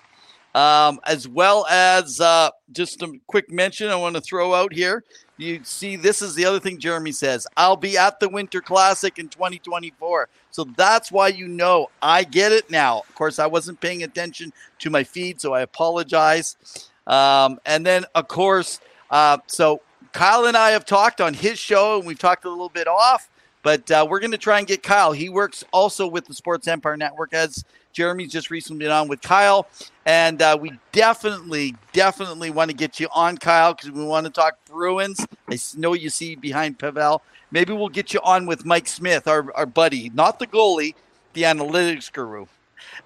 Um, 0.57 0.99
as 1.05 1.27
well 1.27 1.67
as 1.67 2.19
uh, 2.19 2.49
just 2.71 3.03
a 3.03 3.13
quick 3.27 3.51
mention 3.51 3.91
I 3.91 3.95
want 3.95 4.15
to 4.15 4.21
throw 4.21 4.55
out 4.55 4.73
here. 4.73 5.03
You 5.37 5.61
see, 5.63 5.95
this 5.97 6.23
is 6.23 6.33
the 6.33 6.45
other 6.45 6.59
thing 6.59 6.79
Jeremy 6.79 7.11
says. 7.11 7.45
I'll 7.55 7.77
be 7.77 7.95
at 7.95 8.19
the 8.19 8.27
Winter 8.27 8.59
Classic 8.59 9.19
in 9.19 9.29
2024. 9.29 10.29
So 10.49 10.63
that's 10.75 11.11
why 11.11 11.27
you 11.27 11.47
know 11.47 11.91
I 12.01 12.23
get 12.23 12.51
it 12.51 12.71
now. 12.71 13.01
Of 13.07 13.13
course, 13.13 13.37
I 13.37 13.45
wasn't 13.45 13.79
paying 13.79 14.01
attention 14.01 14.51
to 14.79 14.89
my 14.89 15.03
feed, 15.03 15.39
so 15.39 15.53
I 15.53 15.61
apologize. 15.61 16.57
Um, 17.05 17.59
and 17.67 17.85
then, 17.85 18.05
of 18.15 18.27
course, 18.27 18.79
uh, 19.11 19.37
so 19.45 19.81
Kyle 20.11 20.45
and 20.45 20.57
I 20.57 20.71
have 20.71 20.85
talked 20.85 21.21
on 21.21 21.35
his 21.35 21.59
show, 21.59 21.99
and 21.99 22.07
we've 22.07 22.17
talked 22.17 22.45
a 22.45 22.49
little 22.49 22.69
bit 22.69 22.87
off, 22.87 23.29
but 23.61 23.91
uh, 23.91 24.07
we're 24.09 24.21
going 24.21 24.31
to 24.31 24.39
try 24.39 24.57
and 24.57 24.67
get 24.67 24.81
Kyle. 24.81 25.11
He 25.11 25.29
works 25.29 25.63
also 25.71 26.07
with 26.07 26.25
the 26.25 26.33
Sports 26.33 26.67
Empire 26.67 26.97
Network, 26.97 27.35
as 27.35 27.63
Jeremy's 27.97 28.31
just 28.31 28.51
recently 28.51 28.85
been 28.85 28.91
on 28.91 29.07
with 29.07 29.23
Kyle. 29.23 29.67
And 30.05 30.39
uh, 30.39 30.55
we 30.61 30.71
definitely, 30.91 31.75
definitely 31.93 32.51
want 32.51 32.69
to 32.69 32.77
get 32.77 32.99
you 32.99 33.07
on, 33.11 33.39
Kyle, 33.39 33.73
because 33.73 33.89
we 33.89 34.03
want 34.03 34.27
to 34.27 34.31
talk 34.31 34.59
Bruins. 34.69 35.25
I 35.49 35.57
know 35.75 35.93
you 35.93 36.11
see 36.11 36.35
behind 36.35 36.77
Pavel. 36.77 37.23
Maybe 37.49 37.73
we'll 37.73 37.89
get 37.89 38.13
you 38.13 38.19
on 38.23 38.45
with 38.45 38.65
Mike 38.65 38.87
Smith, 38.87 39.27
our, 39.27 39.51
our 39.55 39.65
buddy, 39.65 40.11
not 40.13 40.37
the 40.37 40.45
goalie, 40.45 40.93
the 41.33 41.41
analytics 41.41 42.13
guru. 42.13 42.45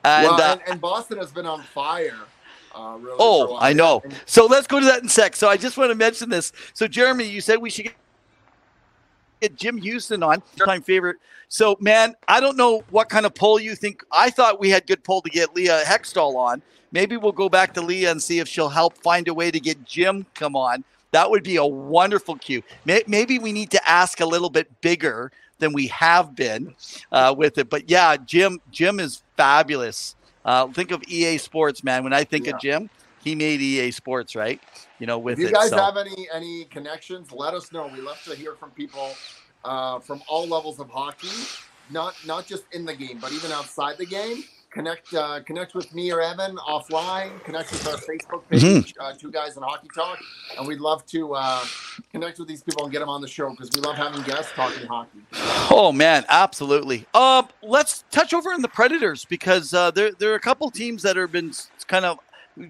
And, 0.03 0.27
well, 0.27 0.33
and, 0.33 0.41
uh, 0.41 0.63
and 0.67 0.81
Boston 0.81 1.19
has 1.19 1.31
been 1.31 1.45
on 1.45 1.63
fire. 1.63 2.19
Uh, 2.75 2.97
really 2.99 3.15
oh, 3.17 3.57
I 3.61 3.71
know. 3.71 4.03
So 4.25 4.45
let's 4.45 4.67
go 4.67 4.81
to 4.81 4.85
that 4.87 5.03
in 5.03 5.07
sec. 5.07 5.37
So 5.37 5.47
I 5.47 5.55
just 5.55 5.77
want 5.77 5.91
to 5.91 5.95
mention 5.95 6.29
this. 6.29 6.51
So 6.73 6.85
Jeremy, 6.85 7.29
you 7.29 7.39
said 7.39 7.59
we 7.59 7.69
should 7.69 7.91
get 9.41 9.55
Jim 9.55 9.81
Hughson 9.81 10.25
on, 10.25 10.41
time 10.57 10.81
favorite. 10.81 11.17
So 11.49 11.75
man, 11.79 12.15
I 12.27 12.39
don't 12.39 12.55
know 12.55 12.83
what 12.91 13.09
kind 13.09 13.25
of 13.25 13.33
poll 13.33 13.59
you 13.59 13.75
think. 13.75 14.03
I 14.11 14.29
thought 14.29 14.59
we 14.59 14.69
had 14.69 14.87
good 14.87 15.03
poll 15.03 15.21
to 15.23 15.29
get 15.29 15.55
Leah 15.55 15.83
Hextall 15.83 16.35
on. 16.35 16.61
Maybe 16.93 17.17
we'll 17.17 17.31
go 17.31 17.49
back 17.49 17.73
to 17.73 17.81
Leah 17.81 18.11
and 18.11 18.21
see 18.21 18.39
if 18.39 18.47
she'll 18.47 18.69
help 18.69 18.97
find 18.97 19.27
a 19.27 19.33
way 19.33 19.49
to 19.51 19.59
get 19.59 19.83
Jim 19.83 20.25
come 20.33 20.55
on. 20.55 20.83
That 21.11 21.29
would 21.29 21.43
be 21.43 21.57
a 21.57 21.65
wonderful 21.65 22.37
cue. 22.37 22.63
Maybe 22.85 23.39
we 23.39 23.51
need 23.51 23.71
to 23.71 23.89
ask 23.89 24.21
a 24.21 24.25
little 24.25 24.49
bit 24.49 24.81
bigger 24.81 25.31
than 25.59 25.73
we 25.73 25.87
have 25.87 26.35
been 26.35 26.73
uh, 27.11 27.35
with 27.37 27.57
it. 27.57 27.69
But 27.69 27.89
yeah, 27.89 28.15
Jim, 28.17 28.61
Jim 28.71 28.99
is 28.99 29.21
fabulous. 29.35 30.15
Uh, 30.45 30.67
think 30.67 30.91
of 30.91 31.03
EA 31.07 31.37
Sports, 31.37 31.83
man. 31.83 32.03
When 32.03 32.13
I 32.13 32.23
think 32.23 32.45
yeah. 32.45 32.53
of 32.55 32.61
Jim, 32.61 32.89
he 33.23 33.35
made 33.35 33.61
EA 33.61 33.91
Sports, 33.91 34.35
right? 34.35 34.61
You 34.99 35.07
know, 35.07 35.19
with 35.19 35.33
if 35.33 35.39
you 35.39 35.47
it, 35.47 35.53
guys 35.53 35.69
so. 35.69 35.77
have 35.77 35.97
any 35.97 36.27
any 36.33 36.65
connections, 36.65 37.31
let 37.31 37.53
us 37.53 37.71
know. 37.71 37.87
We 37.87 38.01
love 38.01 38.21
to 38.25 38.35
hear 38.35 38.55
from 38.55 38.71
people 38.71 39.11
uh, 39.63 39.99
from 39.99 40.21
all 40.27 40.47
levels 40.47 40.79
of 40.79 40.89
hockey, 40.89 41.29
not 41.89 42.15
not 42.25 42.45
just 42.45 42.63
in 42.71 42.85
the 42.85 42.95
game, 42.95 43.19
but 43.19 43.31
even 43.31 43.51
outside 43.51 43.97
the 43.97 44.05
game. 44.05 44.43
Connect 44.71 45.13
uh, 45.13 45.41
connect 45.41 45.75
with 45.75 45.93
me 45.93 46.13
or 46.13 46.21
Evan 46.21 46.55
offline. 46.55 47.43
Connect 47.43 47.71
with 47.71 47.85
our 47.87 47.97
Facebook 47.97 48.47
page, 48.49 48.61
mm-hmm. 48.61 49.01
uh, 49.01 49.11
Two 49.13 49.29
Guys 49.29 49.57
in 49.57 49.63
Hockey 49.63 49.89
Talk, 49.93 50.17
and 50.57 50.65
we'd 50.65 50.79
love 50.79 51.05
to 51.07 51.33
uh, 51.33 51.65
connect 52.13 52.39
with 52.39 52.47
these 52.47 52.63
people 52.63 52.83
and 52.83 52.91
get 52.91 52.99
them 52.99 53.09
on 53.09 53.21
the 53.21 53.27
show 53.27 53.49
because 53.49 53.69
we 53.75 53.81
love 53.81 53.97
having 53.97 54.21
guests 54.21 54.51
talking 54.55 54.87
hockey. 54.87 55.19
Oh 55.69 55.91
man, 55.91 56.23
absolutely. 56.29 57.05
Uh, 57.13 57.43
let's 57.61 58.05
touch 58.11 58.33
over 58.33 58.53
in 58.53 58.61
the 58.61 58.69
Predators 58.69 59.25
because 59.25 59.73
uh, 59.73 59.91
there 59.91 60.11
there 60.13 60.31
are 60.31 60.35
a 60.35 60.39
couple 60.39 60.71
teams 60.71 61.03
that 61.03 61.17
have 61.17 61.33
been 61.33 61.51
kind 61.87 62.05
of 62.05 62.19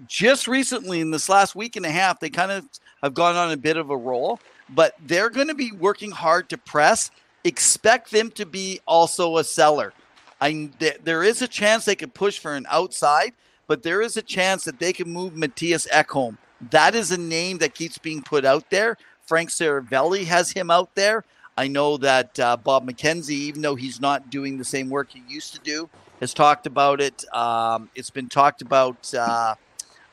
just 0.06 0.46
recently 0.46 1.00
in 1.00 1.10
this 1.10 1.28
last 1.28 1.54
week 1.54 1.76
and 1.76 1.86
a 1.86 1.90
half. 1.90 2.20
They 2.20 2.30
kind 2.30 2.50
of 2.50 2.68
have 3.02 3.14
gone 3.14 3.36
on 3.36 3.52
a 3.52 3.56
bit 3.56 3.76
of 3.76 3.90
a 3.90 3.96
roll, 3.96 4.38
but 4.70 4.94
they're 5.06 5.30
going 5.30 5.48
to 5.48 5.54
be 5.54 5.72
working 5.72 6.10
hard 6.10 6.48
to 6.50 6.58
press. 6.58 7.10
Expect 7.44 8.10
them 8.10 8.30
to 8.32 8.46
be 8.46 8.80
also 8.86 9.38
a 9.38 9.44
seller. 9.44 9.92
I 10.40 10.70
there 11.04 11.22
is 11.22 11.42
a 11.42 11.48
chance 11.48 11.84
they 11.84 11.94
could 11.94 12.14
push 12.14 12.38
for 12.38 12.54
an 12.54 12.66
outside, 12.68 13.32
but 13.66 13.82
there 13.82 14.02
is 14.02 14.16
a 14.16 14.22
chance 14.22 14.64
that 14.64 14.78
they 14.78 14.92
can 14.92 15.08
move 15.08 15.34
Mattias 15.34 15.88
Ekholm. 15.88 16.36
That 16.70 16.94
is 16.94 17.10
a 17.10 17.18
name 17.18 17.58
that 17.58 17.74
keeps 17.74 17.98
being 17.98 18.22
put 18.22 18.44
out 18.44 18.70
there. 18.70 18.96
Frank 19.22 19.50
Seravalli 19.50 20.24
has 20.24 20.50
him 20.50 20.70
out 20.70 20.94
there. 20.94 21.24
I 21.56 21.68
know 21.68 21.96
that 21.98 22.38
uh, 22.40 22.56
Bob 22.56 22.88
McKenzie, 22.88 23.30
even 23.30 23.62
though 23.62 23.74
he's 23.74 24.00
not 24.00 24.30
doing 24.30 24.58
the 24.58 24.64
same 24.64 24.88
work 24.88 25.10
he 25.10 25.22
used 25.28 25.54
to 25.54 25.60
do, 25.60 25.88
has 26.20 26.32
talked 26.32 26.66
about 26.66 27.00
it. 27.00 27.24
Um, 27.34 27.90
it's 27.94 28.10
been 28.10 28.28
talked 28.28 28.62
about. 28.62 29.12
Uh, 29.14 29.54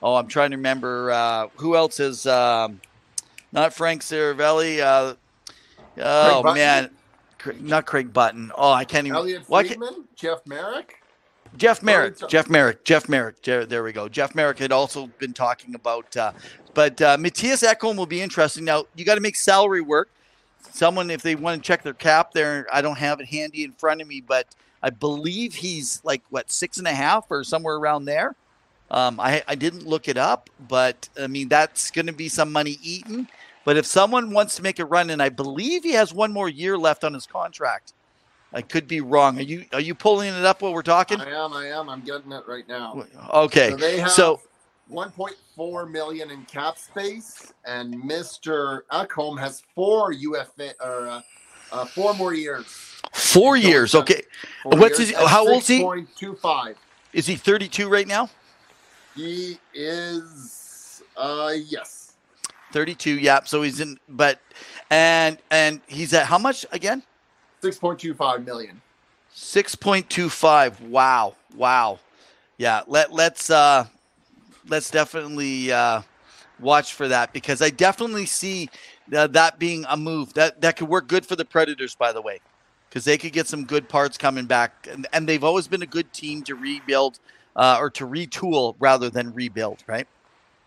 oh, 0.01 0.15
I'm 0.15 0.27
trying 0.27 0.51
to 0.51 0.57
remember 0.57 1.11
uh, 1.11 1.47
who 1.55 1.75
else 1.75 1.99
is 1.99 2.25
um, 2.25 2.79
not 3.51 3.73
Frank 3.73 4.01
Seravalli. 4.01 4.79
Uh, 4.79 5.15
oh 5.97 6.53
man, 6.53 6.89
not 7.59 7.85
Craig 7.85 8.13
Button. 8.13 8.51
Oh, 8.55 8.71
I 8.71 8.85
can't 8.85 9.07
even. 9.07 9.17
Elliotte 9.17 9.45
Friedman, 9.45 10.05
Jeff 10.15 10.45
Merrick. 10.45 10.95
Jeff 11.57 11.81
Marek, 11.81 12.15
Jeff 12.27 12.47
Merrick, 12.49 12.83
Jeff 12.83 13.09
Marek. 13.09 13.41
There 13.41 13.83
we 13.83 13.91
go. 13.91 14.07
Jeff 14.07 14.35
Merrick 14.35 14.59
had 14.59 14.71
also 14.71 15.07
been 15.17 15.33
talking 15.33 15.73
about, 15.73 16.15
uh, 16.15 16.31
but 16.73 17.01
uh, 17.01 17.17
Mattias 17.17 17.67
Ekholm 17.67 17.95
will 17.97 18.05
be 18.05 18.21
interesting. 18.21 18.65
Now 18.65 18.85
you 18.95 19.03
got 19.03 19.15
to 19.15 19.21
make 19.21 19.35
salary 19.35 19.81
work. 19.81 20.09
Someone, 20.71 21.09
if 21.09 21.23
they 21.23 21.35
want 21.35 21.61
to 21.61 21.67
check 21.67 21.81
their 21.81 21.93
cap, 21.93 22.33
there, 22.33 22.67
I 22.71 22.81
don't 22.81 22.97
have 22.97 23.19
it 23.19 23.27
handy 23.27 23.63
in 23.63 23.71
front 23.73 24.01
of 24.01 24.07
me, 24.07 24.21
but 24.21 24.45
I 24.83 24.91
believe 24.91 25.55
he's 25.55 26.01
like 26.03 26.21
what 26.29 26.51
six 26.51 26.77
and 26.77 26.87
a 26.87 26.93
half 26.93 27.25
or 27.29 27.43
somewhere 27.43 27.75
around 27.75 28.05
there. 28.05 28.35
Um, 28.91 29.19
I, 29.19 29.43
I 29.47 29.55
didn't 29.55 29.85
look 29.85 30.07
it 30.07 30.17
up, 30.17 30.49
but 30.67 31.09
I 31.19 31.27
mean 31.27 31.47
that's 31.47 31.91
going 31.91 32.07
to 32.07 32.13
be 32.13 32.29
some 32.29 32.51
money 32.51 32.77
eaten. 32.81 33.27
But 33.65 33.77
if 33.77 33.85
someone 33.85 34.31
wants 34.31 34.55
to 34.55 34.63
make 34.63 34.79
a 34.79 34.85
run, 34.85 35.09
and 35.09 35.21
I 35.21 35.29
believe 35.29 35.83
he 35.83 35.91
has 35.91 36.13
one 36.13 36.31
more 36.31 36.49
year 36.49 36.77
left 36.77 37.03
on 37.03 37.13
his 37.13 37.27
contract, 37.27 37.93
I 38.51 38.61
could 38.61 38.87
be 38.87 39.01
wrong. 39.01 39.37
Are 39.37 39.43
you 39.43 39.65
are 39.73 39.81
you 39.81 39.93
pulling 39.93 40.33
it 40.33 40.45
up 40.45 40.61
while 40.61 40.73
we're 40.73 40.81
talking? 40.81 41.21
I 41.21 41.29
am. 41.29 41.53
I 41.53 41.67
am. 41.67 41.89
I'm 41.89 42.01
getting 42.01 42.31
it 42.31 42.43
right 42.47 42.67
now. 42.67 43.05
Okay. 43.31 43.69
So 43.69 43.75
they 43.75 43.99
have 43.99 44.11
so, 44.11 44.41
1.4 44.91 45.91
million 45.91 46.31
in 46.31 46.45
cap 46.45 46.77
space, 46.79 47.53
and 47.65 48.03
Mister 48.03 48.85
Ekholm 48.91 49.39
has 49.39 49.61
four 49.75 50.11
UFA 50.13 50.73
or 50.81 51.07
uh, 51.07 51.21
uh, 51.71 51.85
four 51.85 52.15
more 52.15 52.33
years. 52.33 52.65
Four 53.13 53.55
years. 53.55 53.93
Okay. 53.93 54.23
Four 54.63 54.79
What's 54.79 54.97
years 54.97 55.11
his? 55.11 55.29
How 55.29 55.47
old 55.47 55.61
is 55.61 55.67
he? 55.67 55.81
Point 55.81 56.09
two 56.15 56.33
five. 56.35 56.75
Is 57.13 57.25
he 57.25 57.35
32 57.35 57.89
right 57.89 58.07
now? 58.07 58.29
He 59.19 59.59
is. 59.73 61.03
Uh, 61.17 61.51
yes. 61.65 62.13
32. 62.71 63.19
Yep. 63.19 63.49
So 63.49 63.61
he's 63.63 63.81
in, 63.81 63.99
but, 64.07 64.39
and, 64.89 65.37
and 65.51 65.81
he's 65.87 66.13
at 66.13 66.25
how 66.25 66.37
much 66.37 66.65
again? 66.71 67.03
6.25 67.61 68.45
million. 68.45 68.81
6.25. 69.35 70.79
Wow. 70.87 71.35
Wow. 71.57 71.99
Yeah. 72.57 72.83
Let, 72.87 73.11
let's, 73.11 73.49
uh, 73.49 73.85
let's 74.69 74.89
definitely, 74.89 75.71
uh, 75.71 76.01
watch 76.61 76.93
for 76.93 77.07
that 77.09 77.33
because 77.33 77.61
I 77.61 77.69
definitely 77.69 78.25
see 78.25 78.69
uh, 79.13 79.27
that 79.27 79.59
being 79.59 79.85
a 79.89 79.97
move 79.97 80.33
that, 80.33 80.61
that 80.61 80.77
could 80.77 80.87
work 80.87 81.07
good 81.07 81.25
for 81.25 81.35
the 81.35 81.45
Predators, 81.45 81.95
by 81.95 82.13
the 82.13 82.21
way, 82.21 82.39
because 82.89 83.03
they 83.03 83.17
could 83.17 83.33
get 83.33 83.47
some 83.47 83.65
good 83.65 83.89
parts 83.89 84.17
coming 84.17 84.45
back. 84.45 84.87
And, 84.89 85.07
and 85.11 85.27
they've 85.27 85.43
always 85.43 85.67
been 85.67 85.81
a 85.81 85.87
good 85.87 86.11
team 86.13 86.41
to 86.43 86.55
rebuild 86.55 87.19
uh, 87.59 87.77
or 87.77 87.89
to 87.89 88.07
retool 88.07 88.75
rather 88.79 89.09
than 89.09 89.33
rebuild, 89.33 89.83
right? 89.85 90.07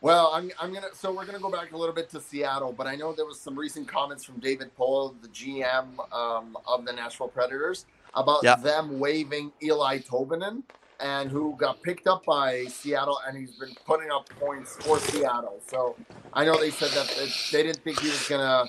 Well, 0.02 0.30
I'm, 0.34 0.50
I'm 0.60 0.74
gonna 0.74 0.88
so 0.92 1.12
we're 1.12 1.24
gonna 1.24 1.38
go 1.38 1.50
back 1.50 1.72
a 1.72 1.76
little 1.76 1.94
bit 1.94 2.10
to 2.10 2.20
Seattle, 2.20 2.72
but 2.72 2.86
I 2.86 2.96
know 2.96 3.12
there 3.12 3.24
was 3.24 3.40
some 3.40 3.58
recent 3.58 3.88
comments 3.88 4.24
from 4.24 4.40
David 4.40 4.70
Poile, 4.76 5.14
the 5.22 5.28
GM 5.28 6.12
um, 6.12 6.58
of 6.66 6.84
the 6.84 6.92
Nashville 6.92 7.28
Predators, 7.28 7.86
about 8.14 8.44
yep. 8.44 8.62
them 8.62 8.98
waiving 8.98 9.52
Eli 9.62 10.00
Tolvanen, 10.00 10.64
and 11.02 11.30
who 11.30 11.54
got 11.58 11.82
picked 11.82 12.06
up 12.06 12.24
by 12.24 12.64
Seattle, 12.66 13.18
and 13.26 13.36
he's 13.36 13.56
been 13.56 13.74
putting 13.84 14.10
up 14.10 14.28
points 14.40 14.76
for 14.76 14.98
Seattle. 15.00 15.60
So 15.66 15.96
I 16.32 16.44
know 16.44 16.56
they 16.58 16.70
said 16.70 16.90
that 16.90 17.12
they 17.50 17.64
didn't 17.64 17.82
think 17.82 18.00
he 18.00 18.08
was 18.08 18.28
gonna, 18.28 18.64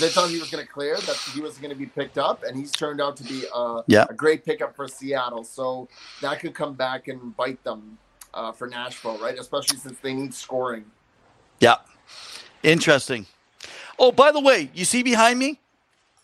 they 0.00 0.08
thought 0.08 0.28
he 0.28 0.38
was 0.40 0.50
gonna 0.50 0.66
clear, 0.66 0.96
that 0.96 1.16
he 1.32 1.40
was 1.40 1.58
gonna 1.58 1.76
be 1.76 1.86
picked 1.86 2.18
up, 2.18 2.42
and 2.42 2.56
he's 2.56 2.72
turned 2.72 3.00
out 3.00 3.16
to 3.18 3.24
be 3.24 3.44
a, 3.54 3.82
a 4.10 4.14
great 4.14 4.44
pickup 4.44 4.74
for 4.74 4.88
Seattle. 4.88 5.44
So 5.44 5.88
that 6.20 6.40
could 6.40 6.54
come 6.54 6.74
back 6.74 7.06
and 7.08 7.36
bite 7.36 7.62
them 7.62 7.98
uh, 8.34 8.52
for 8.52 8.66
Nashville, 8.66 9.18
right? 9.18 9.38
Especially 9.38 9.78
since 9.78 9.98
they 10.00 10.12
need 10.12 10.34
scoring. 10.34 10.84
Yeah, 11.60 11.76
interesting. 12.62 13.26
Oh, 13.98 14.12
by 14.12 14.32
the 14.32 14.40
way, 14.40 14.70
you 14.74 14.84
see 14.84 15.02
behind 15.02 15.38
me? 15.38 15.60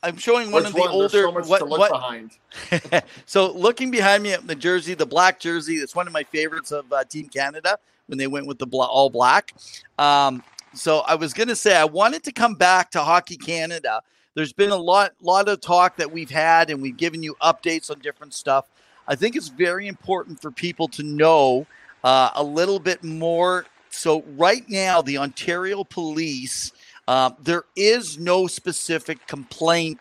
I'm 0.03 0.17
showing 0.17 0.51
one 0.51 0.63
Which 0.63 0.71
of 0.71 0.75
the 0.75 0.81
one? 0.81 0.91
older. 0.91 1.09
So 1.09 1.31
what, 1.31 1.69
what? 1.69 1.93
behind. 1.93 2.33
so 3.27 3.53
looking 3.53 3.91
behind 3.91 4.23
me 4.23 4.33
at 4.33 4.47
the 4.47 4.55
jersey, 4.55 4.95
the 4.95 5.07
black 5.07 5.39
jersey, 5.39 5.77
it's 5.77 5.95
one 5.95 6.07
of 6.07 6.13
my 6.13 6.25
favorites 6.25 6.73
of 6.73 6.93
uh, 6.93 7.05
Team 7.05 7.29
Canada 7.29 7.79
when 8.07 8.19
they 8.19 8.27
went 8.27 8.47
with 8.47 8.59
the 8.59 8.67
bla- 8.67 8.87
all 8.87 9.11
black. 9.11 9.55
Um, 9.99 10.43
so 10.75 11.01
I 11.01 11.15
was 11.15 11.33
going 11.33 11.49
to 11.49 11.57
say 11.57 11.77
I 11.77 11.85
wanted 11.85 12.25
to 12.25 12.33
come 12.33 12.55
back 12.55 12.91
to 12.93 13.01
Hockey 13.01 13.37
Canada. 13.37 14.03
There's 14.35 14.53
been 14.53 14.71
a 14.71 14.77
lot, 14.77 15.13
lot 15.21 15.49
of 15.49 15.61
talk 15.61 15.97
that 15.97 16.11
we've 16.11 16.31
had, 16.31 16.71
and 16.71 16.81
we've 16.81 16.97
given 16.97 17.23
you 17.23 17.37
updates 17.43 17.91
on 17.91 17.99
different 17.99 18.33
stuff. 18.33 18.67
I 19.07 19.15
think 19.15 19.37
it's 19.37 19.49
very 19.49 19.89
important 19.89 20.41
for 20.41 20.51
people 20.51 20.89
to 20.89 21.03
know 21.03 21.67
uh, 22.03 22.31
a 22.35 22.43
little 22.43 22.79
bit 22.79 23.05
more. 23.05 23.67
So, 23.91 24.23
right 24.37 24.67
now, 24.71 25.03
the 25.03 25.19
Ontario 25.19 25.85
police, 25.85 26.73
uh, 27.09 27.31
there 27.41 27.65
is 27.77 28.19
no 28.19 28.47
specific 28.47 29.27
complaint. 29.27 29.99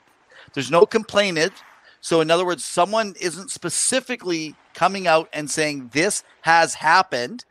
There's 0.54 0.72
no 0.72 0.86
complainant. 0.86 1.54
So, 2.00 2.22
in 2.22 2.32
other 2.32 2.46
words, 2.46 2.64
someone 2.64 3.16
isn't 3.20 3.52
specifically 3.52 4.56
coming 4.74 5.08
out 5.08 5.30
and 5.34 5.50
saying 5.50 5.92
this 5.94 6.24
has 6.42 6.74
happened. 6.74 7.46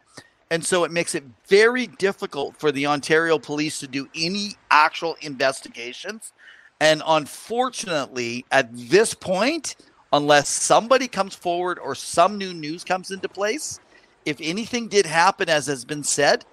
And 0.50 0.64
so 0.64 0.82
it 0.82 0.90
makes 0.90 1.14
it 1.14 1.22
very 1.46 1.86
difficult 1.86 2.56
for 2.56 2.72
the 2.72 2.86
Ontario 2.86 3.38
police 3.38 3.78
to 3.80 3.86
do 3.86 4.08
any 4.16 4.56
actual 4.70 5.16
investigations. 5.20 6.32
And 6.80 7.02
unfortunately, 7.06 8.44
at 8.50 8.68
this 8.72 9.14
point, 9.14 9.76
unless 10.12 10.48
somebody 10.48 11.06
comes 11.06 11.36
forward 11.36 11.78
or 11.78 11.94
some 11.94 12.36
new 12.36 12.52
news 12.52 12.82
comes 12.82 13.12
into 13.12 13.28
place, 13.28 13.78
if 14.24 14.38
anything 14.40 14.88
did 14.88 15.06
happen, 15.06 15.48
as 15.48 15.66
has 15.66 15.84
been 15.84 16.02
said, 16.02 16.44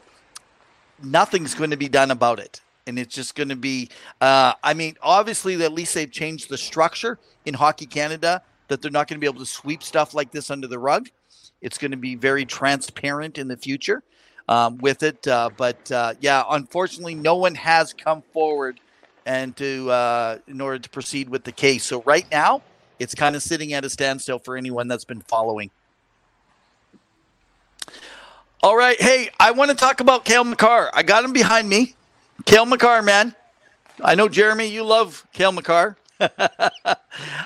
nothing's 1.01 1.55
going 1.55 1.71
to 1.71 1.77
be 1.77 1.89
done 1.89 2.11
about 2.11 2.39
it. 2.39 2.61
And 2.87 2.97
it's 2.97 3.13
just 3.13 3.35
going 3.35 3.49
to 3.49 3.55
be, 3.55 3.89
uh, 4.21 4.53
I 4.63 4.73
mean, 4.73 4.95
obviously, 5.01 5.61
at 5.63 5.73
least 5.73 5.93
they've 5.93 6.11
changed 6.11 6.49
the 6.49 6.57
structure 6.57 7.19
in 7.45 7.53
Hockey 7.53 7.85
Canada 7.85 8.41
that 8.69 8.81
they're 8.81 8.91
not 8.91 9.07
going 9.07 9.17
to 9.17 9.19
be 9.19 9.27
able 9.27 9.39
to 9.39 9.45
sweep 9.45 9.83
stuff 9.83 10.13
like 10.13 10.31
this 10.31 10.49
under 10.49 10.67
the 10.67 10.79
rug. 10.79 11.09
It's 11.61 11.77
going 11.77 11.91
to 11.91 11.97
be 11.97 12.15
very 12.15 12.45
transparent 12.45 13.37
in 13.37 13.47
the 13.47 13.57
future 13.57 14.03
um, 14.47 14.77
with 14.77 15.03
it. 15.03 15.27
Uh, 15.27 15.49
but 15.55 15.91
uh, 15.91 16.13
yeah, 16.19 16.43
unfortunately, 16.49 17.15
no 17.15 17.35
one 17.35 17.55
has 17.55 17.93
come 17.93 18.23
forward 18.33 18.79
and 19.25 19.55
to 19.57 19.91
uh, 19.91 20.37
in 20.47 20.61
order 20.61 20.79
to 20.79 20.89
proceed 20.89 21.27
with 21.29 21.43
the 21.43 21.51
case. 21.51 21.83
So 21.83 22.01
right 22.03 22.25
now, 22.31 22.61
it's 22.99 23.13
kind 23.13 23.35
of 23.35 23.43
sitting 23.43 23.73
at 23.73 23.83
a 23.83 23.89
standstill 23.89 24.39
for 24.39 24.55
anyone 24.55 24.87
that's 24.87 25.05
been 25.05 25.21
following. 25.21 25.69
All 28.63 28.75
right. 28.75 28.99
Hey, 28.99 29.29
I 29.39 29.51
want 29.51 29.69
to 29.71 29.77
talk 29.77 29.99
about 29.99 30.25
Cale 30.25 30.43
Makar. 30.43 30.89
I 30.93 31.03
got 31.03 31.23
him 31.23 31.33
behind 31.33 31.69
me. 31.69 31.96
Cale 32.45 32.65
Makar, 32.65 33.01
man. 33.01 33.35
I 34.03 34.15
know, 34.15 34.27
Jeremy, 34.27 34.67
you 34.67 34.83
love 34.83 35.25
Cale 35.33 35.51
Makar. 35.51 35.97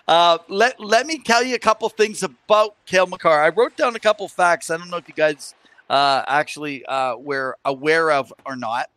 uh, 0.08 0.38
let, 0.48 0.80
let 0.80 1.06
me 1.06 1.20
tell 1.20 1.44
you 1.44 1.56
a 1.56 1.60
couple 1.60 1.88
things 1.90 2.24
about 2.24 2.76
Cale 2.86 3.08
Makar. 3.08 3.42
I 3.42 3.50
wrote 3.50 3.76
down 3.78 3.96
a 3.96 4.00
couple 4.00 4.28
facts. 4.28 4.70
I 4.70 4.78
don't 4.78 4.90
know 4.90 4.98
if 4.98 5.08
you 5.08 5.14
guys 5.14 5.56
uh, 5.90 6.24
actually 6.28 6.86
uh, 6.86 7.16
were 7.18 7.58
aware 7.66 8.12
of 8.12 8.34
or 8.46 8.56
not. 8.56 8.90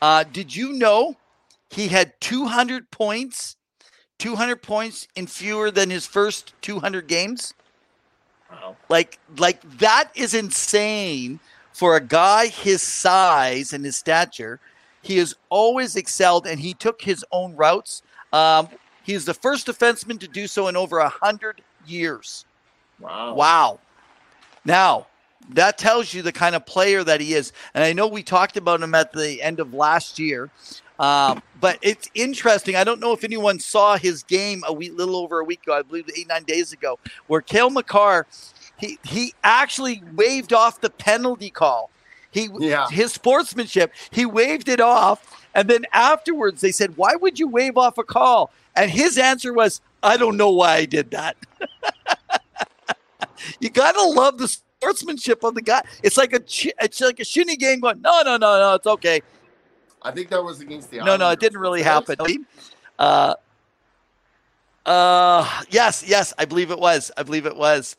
Uh, 0.00 0.24
did 0.24 0.54
you 0.54 0.72
know 0.72 1.16
he 1.70 1.88
had 1.88 2.12
200 2.20 2.90
points, 2.90 3.56
200 4.18 4.62
points 4.62 5.08
in 5.14 5.26
fewer 5.26 5.70
than 5.70 5.90
his 5.90 6.06
first 6.06 6.54
200 6.62 7.06
games? 7.06 7.54
Wow. 8.50 8.76
Like, 8.88 9.18
like 9.38 9.62
that 9.78 10.10
is 10.14 10.34
insane 10.34 11.40
for 11.72 11.96
a 11.96 12.00
guy 12.00 12.46
his 12.46 12.82
size 12.82 13.72
and 13.72 13.84
his 13.84 13.96
stature, 13.96 14.60
he 15.04 15.18
has 15.18 15.36
always 15.50 15.96
excelled 15.96 16.46
and 16.46 16.58
he 16.58 16.74
took 16.74 17.02
his 17.02 17.24
own 17.30 17.54
routes. 17.54 18.02
Um, 18.32 18.68
He 19.04 19.12
is 19.12 19.26
the 19.26 19.34
first 19.34 19.66
defenseman 19.66 20.18
to 20.20 20.26
do 20.26 20.46
so 20.46 20.68
in 20.68 20.76
over 20.76 20.98
a 20.98 21.08
hundred 21.08 21.60
years. 21.86 22.46
Wow. 22.98 23.34
Wow. 23.34 23.80
Now, 24.64 25.06
that 25.50 25.76
tells 25.76 26.14
you 26.14 26.22
the 26.22 26.32
kind 26.32 26.54
of 26.54 26.64
player 26.64 27.04
that 27.04 27.20
he 27.20 27.34
is. 27.34 27.52
And 27.74 27.84
I 27.84 27.92
know 27.92 28.06
we 28.06 28.22
talked 28.22 28.56
about 28.56 28.82
him 28.82 28.94
at 28.94 29.12
the 29.12 29.42
end 29.42 29.60
of 29.60 29.74
last 29.74 30.18
year, 30.18 30.48
um, 30.98 31.42
but 31.60 31.78
it's 31.82 32.08
interesting. 32.14 32.76
I 32.76 32.84
don't 32.84 32.98
know 32.98 33.12
if 33.12 33.24
anyone 33.24 33.58
saw 33.58 33.98
his 33.98 34.22
game 34.22 34.64
a 34.66 34.72
week, 34.72 34.92
little 34.96 35.16
over 35.16 35.40
a 35.40 35.44
week 35.44 35.62
ago, 35.64 35.74
I 35.74 35.82
believe 35.82 36.08
eight, 36.16 36.28
nine 36.28 36.44
days 36.44 36.72
ago, 36.72 36.98
where 37.26 37.42
Cale 37.42 37.68
Makar, 37.68 38.26
he, 38.78 38.98
he 39.02 39.34
actually 39.44 40.02
waved 40.14 40.54
off 40.54 40.80
the 40.80 40.88
penalty 40.88 41.50
call. 41.50 41.90
He, 42.34 42.48
Yeah. 42.58 42.88
his 42.88 43.12
sportsmanship, 43.12 43.92
he 44.10 44.26
waved 44.26 44.68
it 44.68 44.80
off. 44.80 45.40
And 45.54 45.70
then 45.70 45.86
afterwards, 45.92 46.60
they 46.60 46.72
said, 46.72 46.96
Why 46.96 47.14
would 47.14 47.38
you 47.38 47.46
wave 47.46 47.78
off 47.78 47.96
a 47.96 48.02
call? 48.02 48.50
And 48.74 48.90
his 48.90 49.16
answer 49.16 49.52
was, 49.52 49.80
I 50.02 50.16
don't 50.16 50.36
know 50.36 50.50
why 50.50 50.74
I 50.74 50.84
did 50.84 51.12
that. 51.12 51.36
you 53.60 53.70
gotta 53.70 54.02
love 54.02 54.38
the 54.38 54.48
sportsmanship 54.48 55.44
of 55.44 55.54
the 55.54 55.62
guy. 55.62 55.82
It's 56.02 56.16
like 56.16 56.32
a 56.32 56.42
it's 56.84 57.00
like 57.00 57.20
a 57.20 57.24
shinny 57.24 57.56
game 57.56 57.78
going. 57.78 58.02
No, 58.02 58.22
no, 58.24 58.36
no, 58.36 58.58
no. 58.58 58.74
It's 58.74 58.86
okay. 58.86 59.22
I 60.02 60.10
think 60.10 60.28
that 60.30 60.42
was 60.42 60.60
against 60.60 60.90
the 60.90 60.98
No, 60.98 61.16
no, 61.16 61.30
it 61.30 61.38
didn't 61.38 61.60
really 61.60 61.82
happen. 61.82 62.16
Uh, 62.98 63.34
uh, 64.84 65.62
yes, 65.70 66.04
yes, 66.06 66.34
I 66.36 66.44
believe 66.44 66.72
it 66.72 66.78
was. 66.80 67.12
I 67.16 67.22
believe 67.22 67.46
it 67.46 67.56
was. 67.56 67.96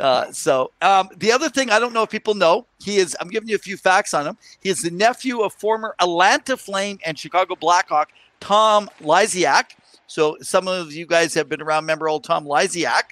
Uh, 0.00 0.32
so 0.32 0.72
um, 0.80 1.10
the 1.18 1.30
other 1.30 1.50
thing 1.50 1.70
I 1.70 1.78
don't 1.78 1.92
know 1.92 2.02
if 2.02 2.10
people 2.10 2.34
know, 2.34 2.66
he 2.82 2.96
is. 2.96 3.16
I'm 3.20 3.28
giving 3.28 3.48
you 3.48 3.54
a 3.54 3.58
few 3.58 3.76
facts 3.76 4.14
on 4.14 4.26
him. 4.26 4.38
He 4.62 4.70
is 4.70 4.82
the 4.82 4.90
nephew 4.90 5.40
of 5.40 5.52
former 5.52 5.94
Atlanta 6.00 6.56
Flame 6.56 6.98
and 7.04 7.18
Chicago 7.18 7.54
Blackhawk 7.54 8.10
Tom 8.40 8.88
Lysiak. 9.02 9.72
So 10.06 10.36
some 10.40 10.66
of 10.66 10.92
you 10.92 11.06
guys 11.06 11.34
have 11.34 11.48
been 11.48 11.62
around. 11.62 11.84
Remember 11.84 12.08
old 12.08 12.24
Tom 12.24 12.46
Lysiak. 12.46 13.02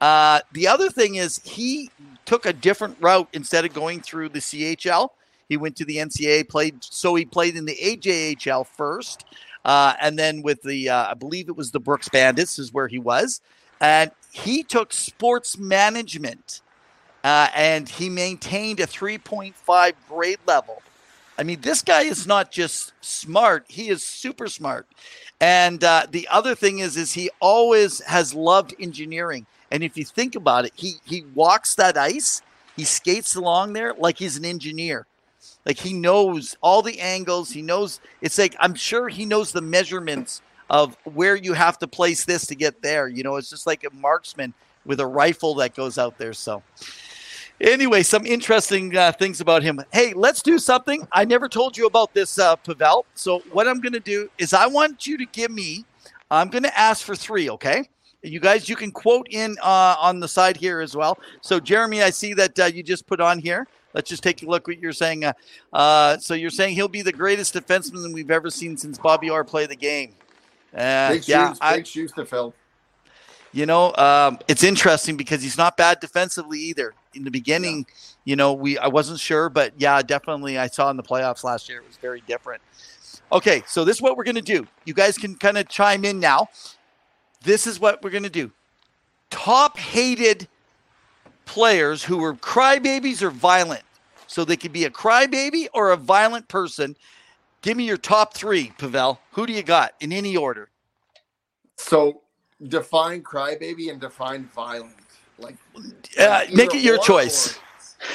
Uh, 0.00 0.40
the 0.52 0.66
other 0.66 0.88
thing 0.88 1.16
is 1.16 1.40
he 1.44 1.90
took 2.24 2.46
a 2.46 2.52
different 2.52 2.96
route 3.00 3.28
instead 3.34 3.64
of 3.64 3.72
going 3.72 4.00
through 4.00 4.30
the 4.30 4.40
CHL. 4.40 5.10
He 5.48 5.56
went 5.56 5.76
to 5.76 5.84
the 5.84 5.98
NCAA, 5.98 6.48
played 6.48 6.82
so 6.82 7.14
he 7.14 7.24
played 7.26 7.56
in 7.56 7.66
the 7.66 7.76
AJHL 7.76 8.66
first, 8.66 9.26
uh, 9.66 9.94
and 10.00 10.18
then 10.18 10.40
with 10.40 10.62
the 10.62 10.88
uh, 10.88 11.10
I 11.10 11.14
believe 11.14 11.48
it 11.48 11.56
was 11.56 11.70
the 11.70 11.78
Brooks 11.78 12.08
Bandits 12.08 12.58
is 12.58 12.72
where 12.72 12.88
he 12.88 12.98
was, 12.98 13.42
and 13.80 14.10
he 14.32 14.62
took 14.62 14.92
sports 14.92 15.58
management, 15.58 16.62
uh, 17.22 17.48
and 17.54 17.88
he 17.88 18.08
maintained 18.08 18.80
a 18.80 18.86
3.5 18.86 19.92
grade 20.08 20.38
level. 20.46 20.82
I 21.38 21.44
mean, 21.44 21.60
this 21.60 21.82
guy 21.82 22.02
is 22.02 22.26
not 22.26 22.50
just 22.50 22.92
smart; 23.02 23.66
he 23.68 23.88
is 23.90 24.02
super 24.02 24.48
smart. 24.48 24.86
And 25.38 25.84
uh, 25.84 26.06
the 26.10 26.26
other 26.28 26.54
thing 26.54 26.78
is, 26.78 26.96
is 26.96 27.12
he 27.12 27.30
always 27.40 28.00
has 28.00 28.32
loved 28.32 28.74
engineering. 28.80 29.46
And 29.70 29.82
if 29.82 29.96
you 29.96 30.04
think 30.04 30.34
about 30.34 30.64
it, 30.64 30.72
he 30.74 30.94
he 31.04 31.24
walks 31.34 31.74
that 31.74 31.98
ice, 31.98 32.42
he 32.74 32.84
skates 32.84 33.34
along 33.34 33.74
there 33.74 33.92
like 33.94 34.18
he's 34.18 34.38
an 34.38 34.44
engineer. 34.46 35.06
Like 35.66 35.78
he 35.78 35.92
knows 35.92 36.56
all 36.62 36.80
the 36.80 37.00
angles. 37.00 37.50
He 37.50 37.60
knows 37.60 38.00
it's 38.22 38.38
like 38.38 38.56
I'm 38.58 38.74
sure 38.74 39.08
he 39.08 39.26
knows 39.26 39.52
the 39.52 39.60
measurements 39.60 40.40
of 40.72 40.96
where 41.04 41.36
you 41.36 41.52
have 41.52 41.78
to 41.78 41.86
place 41.86 42.24
this 42.24 42.46
to 42.46 42.56
get 42.56 42.80
there. 42.82 43.06
You 43.06 43.22
know, 43.22 43.36
it's 43.36 43.50
just 43.50 43.66
like 43.66 43.84
a 43.84 43.94
marksman 43.94 44.54
with 44.86 45.00
a 45.00 45.06
rifle 45.06 45.54
that 45.56 45.76
goes 45.76 45.98
out 45.98 46.16
there. 46.16 46.32
So, 46.32 46.62
anyway, 47.60 48.02
some 48.02 48.24
interesting 48.24 48.96
uh, 48.96 49.12
things 49.12 49.42
about 49.42 49.62
him. 49.62 49.80
Hey, 49.92 50.14
let's 50.14 50.40
do 50.40 50.58
something. 50.58 51.06
I 51.12 51.26
never 51.26 51.48
told 51.48 51.76
you 51.76 51.86
about 51.86 52.14
this, 52.14 52.38
uh, 52.38 52.56
Pavel. 52.56 53.04
So, 53.14 53.40
what 53.52 53.68
I'm 53.68 53.80
going 53.80 53.92
to 53.92 54.00
do 54.00 54.30
is 54.38 54.54
I 54.54 54.66
want 54.66 55.06
you 55.06 55.18
to 55.18 55.26
give 55.26 55.50
me. 55.50 55.84
I'm 56.30 56.48
going 56.48 56.64
to 56.64 56.78
ask 56.78 57.04
for 57.04 57.14
three. 57.14 57.50
Okay. 57.50 57.88
You 58.22 58.40
guys, 58.40 58.68
you 58.68 58.76
can 58.76 58.92
quote 58.92 59.26
in 59.30 59.56
uh, 59.62 59.96
on 59.98 60.20
the 60.20 60.28
side 60.28 60.56
here 60.56 60.80
as 60.80 60.96
well. 60.96 61.18
So, 61.42 61.60
Jeremy, 61.60 62.02
I 62.02 62.10
see 62.10 62.32
that 62.34 62.58
uh, 62.58 62.64
you 62.64 62.82
just 62.82 63.06
put 63.06 63.20
on 63.20 63.38
here. 63.38 63.68
Let's 63.92 64.08
just 64.08 64.22
take 64.22 64.42
a 64.42 64.46
look 64.46 64.66
what 64.66 64.78
you're 64.78 64.92
saying. 64.92 65.24
Uh, 65.24 65.32
uh, 65.74 66.16
so 66.16 66.32
you're 66.32 66.48
saying 66.48 66.76
he'll 66.76 66.88
be 66.88 67.02
the 67.02 67.12
greatest 67.12 67.52
defenseman 67.52 68.14
we've 68.14 68.30
ever 68.30 68.48
seen 68.48 68.76
since 68.78 68.96
Bobby 68.96 69.28
Orr 69.28 69.44
played 69.44 69.68
the 69.68 69.76
game. 69.76 70.14
Uh, 70.74 71.12
Big 71.12 71.28
yeah, 71.28 71.50
shoes, 71.50 71.58
I, 71.60 71.76
big 71.76 71.86
shoes 71.86 72.12
to 72.12 72.24
fill. 72.24 72.54
you 73.52 73.66
know, 73.66 73.94
um, 73.96 74.38
it's 74.48 74.64
interesting 74.64 75.16
because 75.16 75.42
he's 75.42 75.58
not 75.58 75.76
bad 75.76 76.00
defensively 76.00 76.58
either. 76.60 76.94
In 77.14 77.24
the 77.24 77.30
beginning, 77.30 77.86
you 78.24 78.36
know, 78.36 78.54
we 78.54 78.78
I 78.78 78.88
wasn't 78.88 79.20
sure, 79.20 79.50
but 79.50 79.74
yeah, 79.76 80.00
definitely 80.00 80.58
I 80.58 80.68
saw 80.68 80.90
in 80.90 80.96
the 80.96 81.02
playoffs 81.02 81.44
last 81.44 81.68
year 81.68 81.80
it 81.80 81.86
was 81.86 81.98
very 81.98 82.22
different. 82.26 82.62
Okay, 83.30 83.62
so 83.66 83.84
this 83.84 83.96
is 83.96 84.02
what 84.02 84.16
we're 84.16 84.24
gonna 84.24 84.40
do. 84.40 84.66
You 84.86 84.94
guys 84.94 85.18
can 85.18 85.34
kind 85.34 85.58
of 85.58 85.68
chime 85.68 86.04
in 86.04 86.20
now. 86.20 86.48
This 87.42 87.66
is 87.66 87.78
what 87.78 88.02
we're 88.02 88.10
gonna 88.10 88.30
do. 88.30 88.50
Top 89.30 89.78
hated 89.78 90.48
players 91.44 92.02
who 92.02 92.18
were 92.18 92.34
crybabies 92.34 93.20
or 93.20 93.30
violent. 93.30 93.82
So 94.26 94.44
they 94.46 94.56
could 94.56 94.72
be 94.72 94.84
a 94.86 94.90
crybaby 94.90 95.66
or 95.74 95.92
a 95.92 95.96
violent 95.96 96.48
person. 96.48 96.96
Give 97.62 97.76
me 97.76 97.84
your 97.84 97.96
top 97.96 98.34
three, 98.34 98.72
Pavel. 98.76 99.20
Who 99.32 99.46
do 99.46 99.52
you 99.52 99.62
got 99.62 99.92
in 100.00 100.12
any 100.12 100.36
order? 100.36 100.68
So 101.76 102.22
define 102.68 103.22
crybaby 103.22 103.90
and 103.90 104.00
define 104.00 104.44
violent. 104.54 104.96
Like 105.38 105.56
Uh, 106.18 106.44
make 106.52 106.74
it 106.74 106.82
your 106.82 106.98
choice. 106.98 107.56
or- 107.56 107.60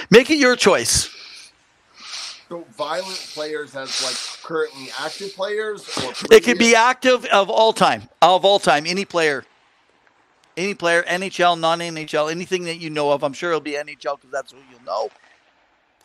Make 0.10 0.30
it 0.30 0.38
your 0.38 0.56
choice. 0.58 1.10
So 2.50 2.66
violent 2.78 3.18
players 3.34 3.76
as 3.76 4.04
like 4.04 4.16
currently 4.44 4.90
active 5.00 5.34
players, 5.36 5.86
or 5.98 6.14
It 6.32 6.44
could 6.44 6.58
be 6.58 6.76
active 6.76 7.26
of 7.26 7.50
all 7.50 7.74
time, 7.74 8.10
of 8.22 8.46
all 8.46 8.60
time, 8.60 8.86
any 8.86 9.04
player, 9.06 9.44
any 10.56 10.74
player, 10.74 11.04
NHL, 11.04 11.58
non 11.60 11.80
NHL, 11.80 12.30
anything 12.32 12.64
that 12.66 12.78
you 12.78 12.90
know 12.90 13.12
of. 13.12 13.24
I'm 13.24 13.34
sure 13.34 13.50
it'll 13.52 13.62
be 13.62 13.74
NHL 13.74 14.16
because 14.18 14.32
that's 14.32 14.52
who 14.52 14.60
you'll 14.72 14.84
know. 14.84 15.10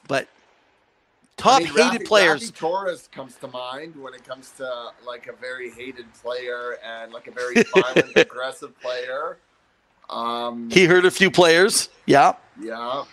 But 0.08 0.28
I 1.44 1.58
top 1.58 1.62
mean, 1.62 1.68
hated 1.72 2.02
Raffi- 2.02 2.06
players. 2.06 2.50
Raffi 2.50 2.54
Torres 2.56 3.08
comes 3.12 3.34
to 3.36 3.48
mind 3.48 3.96
when 3.96 4.14
it 4.14 4.24
comes 4.24 4.50
to 4.58 4.90
like 5.06 5.26
a 5.26 5.32
very 5.32 5.70
hated 5.70 6.06
player 6.14 6.78
and 6.84 7.12
like 7.12 7.26
a 7.26 7.32
very 7.32 7.62
violent, 7.74 8.16
aggressive 8.16 8.78
player. 8.80 9.38
Um, 10.10 10.70
He 10.70 10.84
hurt 10.84 11.04
a 11.04 11.10
few 11.10 11.30
players. 11.30 11.88
Yeah. 12.06 12.34
yeah. 12.60 13.04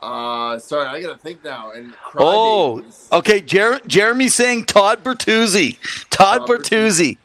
Uh, 0.00 0.58
sorry, 0.60 0.86
I 0.86 1.00
gotta 1.02 1.18
think 1.18 1.42
now. 1.44 1.72
And 1.72 1.92
Oh, 2.16 2.82
crybabies. 2.84 3.12
okay. 3.12 3.40
Jer- 3.40 3.80
Jeremy 3.86 4.28
saying 4.28 4.66
Todd 4.66 5.02
Bertuzzi. 5.02 5.76
Todd 6.10 6.46
Todd 6.46 6.48
Bertuzzi. 6.48 7.18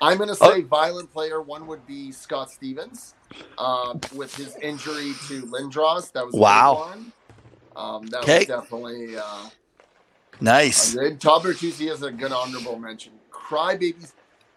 I'm 0.00 0.18
gonna 0.18 0.36
Oh. 0.40 0.50
say 0.52 0.62
violent 0.62 1.12
player. 1.12 1.40
One 1.40 1.66
would 1.66 1.84
be 1.86 2.12
Scott 2.12 2.50
Stevens, 2.50 3.14
uh, 3.58 3.94
with 4.14 4.34
his 4.36 4.54
injury 4.56 5.14
to 5.28 5.42
Lindros. 5.46 6.12
That 6.12 6.26
was 6.26 6.34
Wow. 6.34 6.74
one. 6.90 7.12
Um, 7.76 8.10
that 8.10 8.22
Okay. 8.22 8.46
was 8.46 8.46
definitely 8.46 9.16
uh, 9.16 9.48
Nice. 10.40 10.92
good. 10.92 11.20
Todd 11.20 11.42
Bertuzzi 11.44 11.90
is 11.90 12.02
a 12.02 12.10
good 12.10 12.32
honorable 12.32 12.78
mention. 12.78 13.12
Crybabies. 13.30 14.12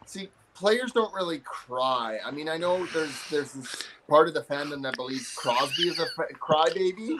See, 0.05 0.29
players 0.55 0.91
don't 0.93 1.13
really 1.13 1.39
cry. 1.39 2.19
I 2.25 2.31
mean, 2.31 2.49
I 2.49 2.57
know 2.57 2.87
there's 2.87 3.25
there's 3.29 3.53
this 3.53 3.87
part 4.09 4.27
of 4.27 4.33
the 4.33 4.41
fandom 4.41 4.83
that 4.83 4.95
believes 4.95 5.31
Crosby 5.35 5.87
is 5.87 5.99
a 5.99 6.03
f- 6.03 6.29
crybaby, 6.39 7.17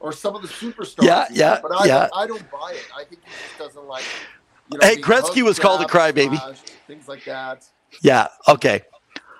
or 0.00 0.12
some 0.12 0.34
of 0.36 0.42
the 0.42 0.48
superstars. 0.48 1.06
Yeah, 1.06 1.28
yeah, 1.32 1.60
But 1.62 1.72
I, 1.72 1.86
yeah. 1.86 1.98
don't, 2.00 2.10
I 2.14 2.26
don't 2.26 2.50
buy 2.50 2.72
it. 2.74 2.86
I 2.96 3.04
think 3.04 3.22
he 3.24 3.32
just 3.42 3.58
doesn't 3.58 3.84
like. 3.86 4.06
You 4.68 4.78
know, 4.78 4.84
Hey, 4.86 4.96
Gretzky 4.96 5.42
was 5.42 5.58
called 5.58 5.80
a 5.80 5.84
crybaby. 5.86 6.38
Things 6.86 7.08
like 7.08 7.24
that. 7.26 7.64
Yeah. 8.02 8.28
Okay. 8.48 8.82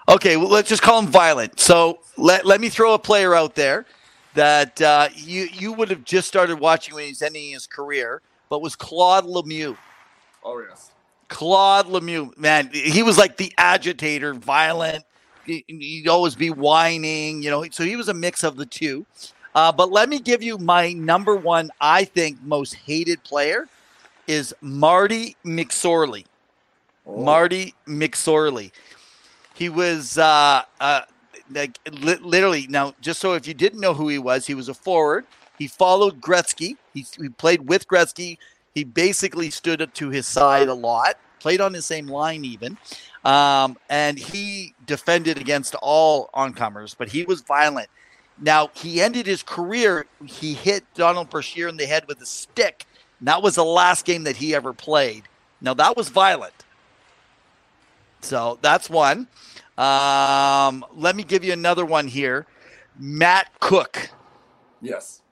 Okay. 0.09 0.37
Well, 0.37 0.49
let's 0.49 0.69
just 0.69 0.83
call 0.83 1.01
him 1.01 1.09
violent. 1.09 1.61
So 1.61 2.01
let, 2.17 2.47
let 2.47 2.61
me 2.61 2.69
throw 2.69 2.95
a 2.95 2.99
player 2.99 3.35
out 3.35 3.55
there 3.55 3.87
that 4.35 4.81
uh, 4.81 5.09
you 5.15 5.49
you 5.53 5.73
would 5.73 5.91
have 5.91 6.05
just 6.05 6.29
started 6.29 6.59
watching 6.61 6.95
when 6.95 7.07
he's 7.07 7.23
ending 7.23 7.53
his 7.53 7.67
career, 7.67 8.23
but 8.49 8.63
was 8.63 8.77
Claude 8.77 9.25
Lemieux. 9.25 9.77
Oh 10.45 10.61
yes. 10.61 10.93
Claude 11.29 11.87
Lemieux, 11.87 12.37
man, 12.37 12.71
he 12.73 13.03
was 13.05 13.17
like 13.17 13.37
the 13.37 13.53
agitator, 13.57 14.35
violent. 14.35 15.05
He- 15.45 15.65
He'd 15.69 16.09
always 16.09 16.35
be 16.35 16.51
whining, 16.51 17.43
you 17.43 17.51
know. 17.51 17.65
So 17.71 17.85
he 17.85 17.97
was 17.97 18.09
a 18.09 18.15
mix 18.15 18.43
of 18.43 18.57
the 18.57 18.67
two. 18.67 19.07
Uh, 19.55 19.73
but 19.73 19.91
let 19.91 20.09
me 20.09 20.19
give 20.21 20.43
you 20.43 20.59
my 20.59 20.93
number 20.93 21.35
one, 21.37 21.71
I 21.81 22.05
think, 22.05 22.41
most 22.43 22.75
hated 22.75 23.23
player 23.25 23.69
is 24.27 24.55
Marty 24.61 25.37
McSorley. 25.45 26.25
Oh. 27.07 27.23
Marty 27.25 27.75
McSorley. 27.87 28.71
He 29.55 29.69
was 29.69 30.19
uh, 30.19 30.63
uh, 30.81 31.01
like 31.51 31.79
li- 31.91 32.19
literally 32.21 32.67
now. 32.69 32.95
Just 33.01 33.21
so 33.21 33.35
if 33.35 33.47
you 33.47 33.55
didn't 33.55 33.81
know 33.81 33.95
who 33.95 34.09
he 34.09 34.19
was, 34.19 34.47
he 34.47 34.55
was 34.55 34.69
a 34.69 34.75
forward. 34.75 35.27
He 35.59 35.67
followed 35.67 36.21
Gretzky. 36.21 36.77
He, 36.95 37.05
he 37.21 37.29
played 37.29 37.69
with 37.69 37.87
Gretzky. 37.87 38.39
He 38.75 38.85
basically 38.85 39.51
stood 39.51 39.83
up 39.83 39.93
to 39.95 40.09
his 40.09 40.27
side 40.27 40.69
a 40.69 40.75
lot. 40.75 41.17
Played 41.41 41.61
on 41.61 41.73
the 41.73 41.81
same 41.81 42.07
line 42.07 42.45
even, 42.45 42.77
um, 43.25 43.79
and 43.89 44.19
he 44.19 44.75
defended 44.87 45.39
against 45.39 45.75
all 45.77 46.29
oncomers. 46.35 46.95
But 46.95 47.09
he 47.09 47.25
was 47.25 47.41
violent. 47.41 47.89
Now 48.39 48.71
he 48.75 49.01
ended 49.01 49.27
his 49.27 49.43
career. 49.43 50.07
He 50.27 50.53
hit 50.53 50.85
Donald 50.95 51.31
Brashear 51.31 51.69
in 51.69 51.79
the 51.79 51.87
head 51.87 52.07
with 52.09 52.21
a 52.21 52.27
stick. 52.27 52.85
And 53.19 53.29
that 53.29 53.43
was 53.43 53.55
the 53.55 53.65
last 53.65 54.05
game 54.05 54.25
that 54.25 54.37
he 54.37 54.55
ever 54.55 54.73
played. 54.75 55.25
Now 55.63 55.75
that 55.75 55.97
was 55.97 56.11
violent. 56.11 56.53
So 58.23 58.59
that's 58.61 58.91
one. 58.91 59.27
Um, 59.81 60.85
let 60.95 61.17
me 61.17 61.25
give 61.25 61.43
you 61.43 61.55
another 61.55 61.87
one 61.87 62.07
here. 62.07 62.47
Matt 62.99 63.49
Cooke. 63.61 64.11
Yes. 64.83 65.23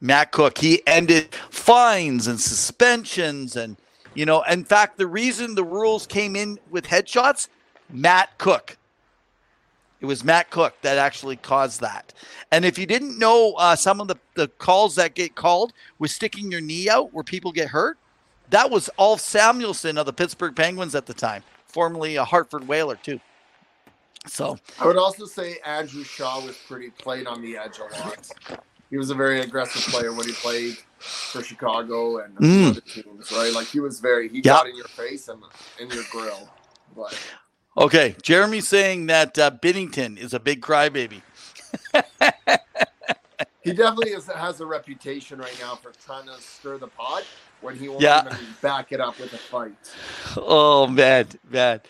Matt 0.00 0.32
Cooke. 0.32 0.56
He 0.56 0.82
ended 0.86 1.34
fines 1.50 2.26
and 2.26 2.40
suspensions 2.40 3.54
and 3.54 3.76
you 4.14 4.26
know, 4.26 4.42
in 4.42 4.64
fact, 4.64 4.98
the 4.98 5.06
reason 5.06 5.54
the 5.54 5.62
rules 5.62 6.04
came 6.06 6.34
in 6.34 6.58
with 6.70 6.86
headshots, 6.86 7.48
Matt 7.88 8.36
Cooke. 8.38 8.76
It 10.00 10.06
was 10.06 10.24
Matt 10.24 10.50
Cooke 10.50 10.74
that 10.82 10.98
actually 10.98 11.36
caused 11.36 11.82
that. 11.82 12.12
And 12.50 12.64
if 12.64 12.78
you 12.78 12.86
didn't 12.86 13.18
know, 13.18 13.54
uh, 13.58 13.76
some 13.76 14.00
of 14.00 14.08
the, 14.08 14.16
the 14.34 14.48
calls 14.48 14.94
that 14.96 15.14
get 15.14 15.34
called 15.36 15.72
with 16.00 16.10
sticking 16.10 16.50
your 16.50 16.60
knee 16.60 16.88
out 16.88 17.12
where 17.12 17.22
people 17.22 17.52
get 17.52 17.68
hurt, 17.68 17.98
that 18.50 18.70
was 18.70 18.88
Ulf 18.98 19.20
Samuelsson 19.20 19.98
of 19.98 20.06
the 20.06 20.12
Pittsburgh 20.12 20.56
Penguins 20.56 20.94
at 20.94 21.06
the 21.06 21.14
time, 21.14 21.44
formerly 21.66 22.16
a 22.16 22.24
Hartford 22.24 22.66
Whaler, 22.66 22.96
too. 22.96 23.20
So 24.26 24.58
I 24.80 24.86
would 24.86 24.96
also 24.96 25.26
say 25.26 25.58
Andrew 25.64 26.04
Shaw 26.04 26.44
was 26.44 26.56
pretty 26.66 26.90
played 26.90 27.26
on 27.26 27.40
the 27.40 27.56
edge 27.56 27.78
a 27.78 27.84
lot. 28.00 28.30
He 28.90 28.96
was 28.96 29.10
a 29.10 29.14
very 29.14 29.40
aggressive 29.40 29.82
player 29.92 30.12
when 30.12 30.26
he 30.26 30.32
played 30.32 30.76
for 30.98 31.42
Chicago 31.42 32.18
and 32.18 32.36
mm. 32.36 32.70
other 32.70 32.80
teams, 32.80 33.30
right? 33.32 33.52
Like 33.52 33.66
he 33.66 33.80
was 33.80 34.00
very 34.00 34.28
he 34.28 34.36
yep. 34.36 34.44
got 34.44 34.68
in 34.68 34.76
your 34.76 34.88
face 34.88 35.28
and 35.28 35.42
in 35.78 35.90
your 35.90 36.04
grill. 36.10 36.48
But 36.96 37.18
okay, 37.76 38.16
Jeremy's 38.22 38.66
saying 38.66 39.06
that 39.06 39.38
uh, 39.38 39.50
Binnington 39.50 40.18
is 40.18 40.34
a 40.34 40.40
big 40.40 40.62
crybaby. 40.62 41.22
he 43.62 43.72
definitely 43.72 44.10
is, 44.10 44.26
has 44.26 44.60
a 44.60 44.66
reputation 44.66 45.38
right 45.38 45.56
now 45.60 45.74
for 45.74 45.92
trying 46.04 46.26
to 46.26 46.40
stir 46.40 46.78
the 46.78 46.88
pot 46.88 47.24
when 47.60 47.76
he 47.76 47.88
won't 47.88 48.00
yeah. 48.00 48.24
even 48.26 48.38
back 48.62 48.92
it 48.92 49.00
up 49.00 49.18
with 49.18 49.32
a 49.32 49.38
fight. 49.38 49.72
Oh 50.36 50.86
man, 50.86 51.26
man. 51.50 51.80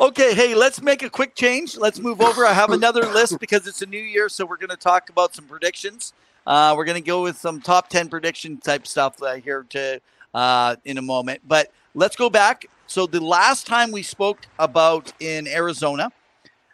Okay, 0.00 0.34
hey, 0.34 0.54
let's 0.54 0.80
make 0.80 1.02
a 1.02 1.10
quick 1.10 1.34
change. 1.34 1.76
Let's 1.76 1.98
move 2.00 2.20
over. 2.20 2.46
I 2.46 2.52
have 2.52 2.70
another 2.80 3.02
list 3.02 3.38
because 3.38 3.66
it's 3.66 3.82
a 3.82 3.86
new 3.86 4.00
year, 4.00 4.28
so 4.28 4.44
we're 4.46 4.56
going 4.56 4.70
to 4.70 4.76
talk 4.76 5.10
about 5.10 5.34
some 5.34 5.44
predictions. 5.44 6.12
Uh, 6.46 6.74
we're 6.76 6.84
going 6.84 7.00
to 7.00 7.06
go 7.06 7.22
with 7.22 7.36
some 7.36 7.60
top 7.60 7.88
10 7.88 8.08
prediction 8.08 8.56
type 8.56 8.86
stuff 8.86 9.22
uh, 9.22 9.34
here 9.34 9.64
to 9.70 10.00
uh, 10.34 10.76
in 10.84 10.98
a 10.98 11.02
moment. 11.02 11.40
But 11.46 11.70
let's 11.94 12.16
go 12.16 12.30
back. 12.30 12.66
So 12.86 13.06
the 13.06 13.20
last 13.20 13.66
time 13.66 13.92
we 13.92 14.02
spoke 14.02 14.40
about 14.58 15.12
in 15.20 15.46
Arizona, 15.46 16.10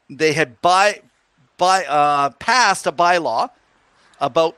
they 0.08 0.32
had 0.32 0.60
by 0.62 1.02
by 1.58 1.84
uh, 1.86 2.30
passed 2.38 2.86
a 2.86 2.92
bylaw 2.92 3.50
about 4.20 4.56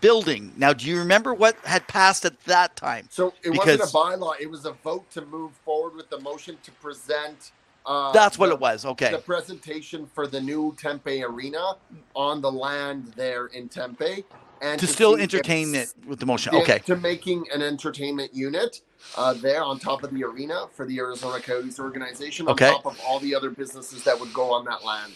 building. 0.00 0.52
Now, 0.56 0.72
do 0.72 0.86
you 0.86 0.98
remember 0.98 1.34
what 1.34 1.56
had 1.64 1.86
passed 1.88 2.24
at 2.24 2.38
that 2.44 2.76
time? 2.76 3.08
So 3.10 3.28
it 3.42 3.52
because, 3.52 3.78
wasn't 3.78 3.82
a 3.82 3.96
bylaw; 3.96 4.34
it 4.40 4.50
was 4.50 4.64
a 4.64 4.72
vote 4.72 5.10
to 5.12 5.24
move 5.26 5.52
forward 5.64 5.94
with 5.94 6.10
the 6.10 6.20
motion 6.20 6.56
to 6.62 6.70
present 6.72 7.52
uh, 7.86 8.12
That's 8.12 8.38
what 8.38 8.48
the, 8.48 8.54
it 8.54 8.60
was. 8.60 8.84
Okay. 8.84 9.10
The 9.10 9.18
presentation 9.18 10.06
for 10.06 10.26
the 10.26 10.40
new 10.40 10.74
Tempe 10.78 11.22
Arena 11.22 11.74
on 12.14 12.40
the 12.40 12.50
land 12.50 13.12
there 13.16 13.46
in 13.46 13.68
Tempe, 13.68 14.24
and 14.62 14.80
to, 14.80 14.86
to 14.86 14.92
still 14.92 15.16
entertain 15.16 15.74
it 15.74 15.92
with 16.06 16.18
the 16.18 16.26
motion. 16.26 16.54
Okay. 16.54 16.78
To 16.86 16.96
making 16.96 17.44
an 17.52 17.60
entertainment 17.62 18.34
unit 18.34 18.80
uh, 19.16 19.34
there 19.34 19.62
on 19.62 19.78
top 19.78 20.02
of 20.02 20.14
the 20.14 20.24
arena 20.24 20.66
for 20.72 20.86
the 20.86 20.98
Arizona 20.98 21.40
Coyotes 21.40 21.78
organization, 21.78 22.46
on 22.46 22.52
okay. 22.52 22.70
top 22.70 22.86
of 22.86 22.98
all 23.06 23.20
the 23.20 23.34
other 23.34 23.50
businesses 23.50 24.02
that 24.04 24.18
would 24.18 24.32
go 24.32 24.52
on 24.52 24.64
that 24.64 24.84
land. 24.84 25.12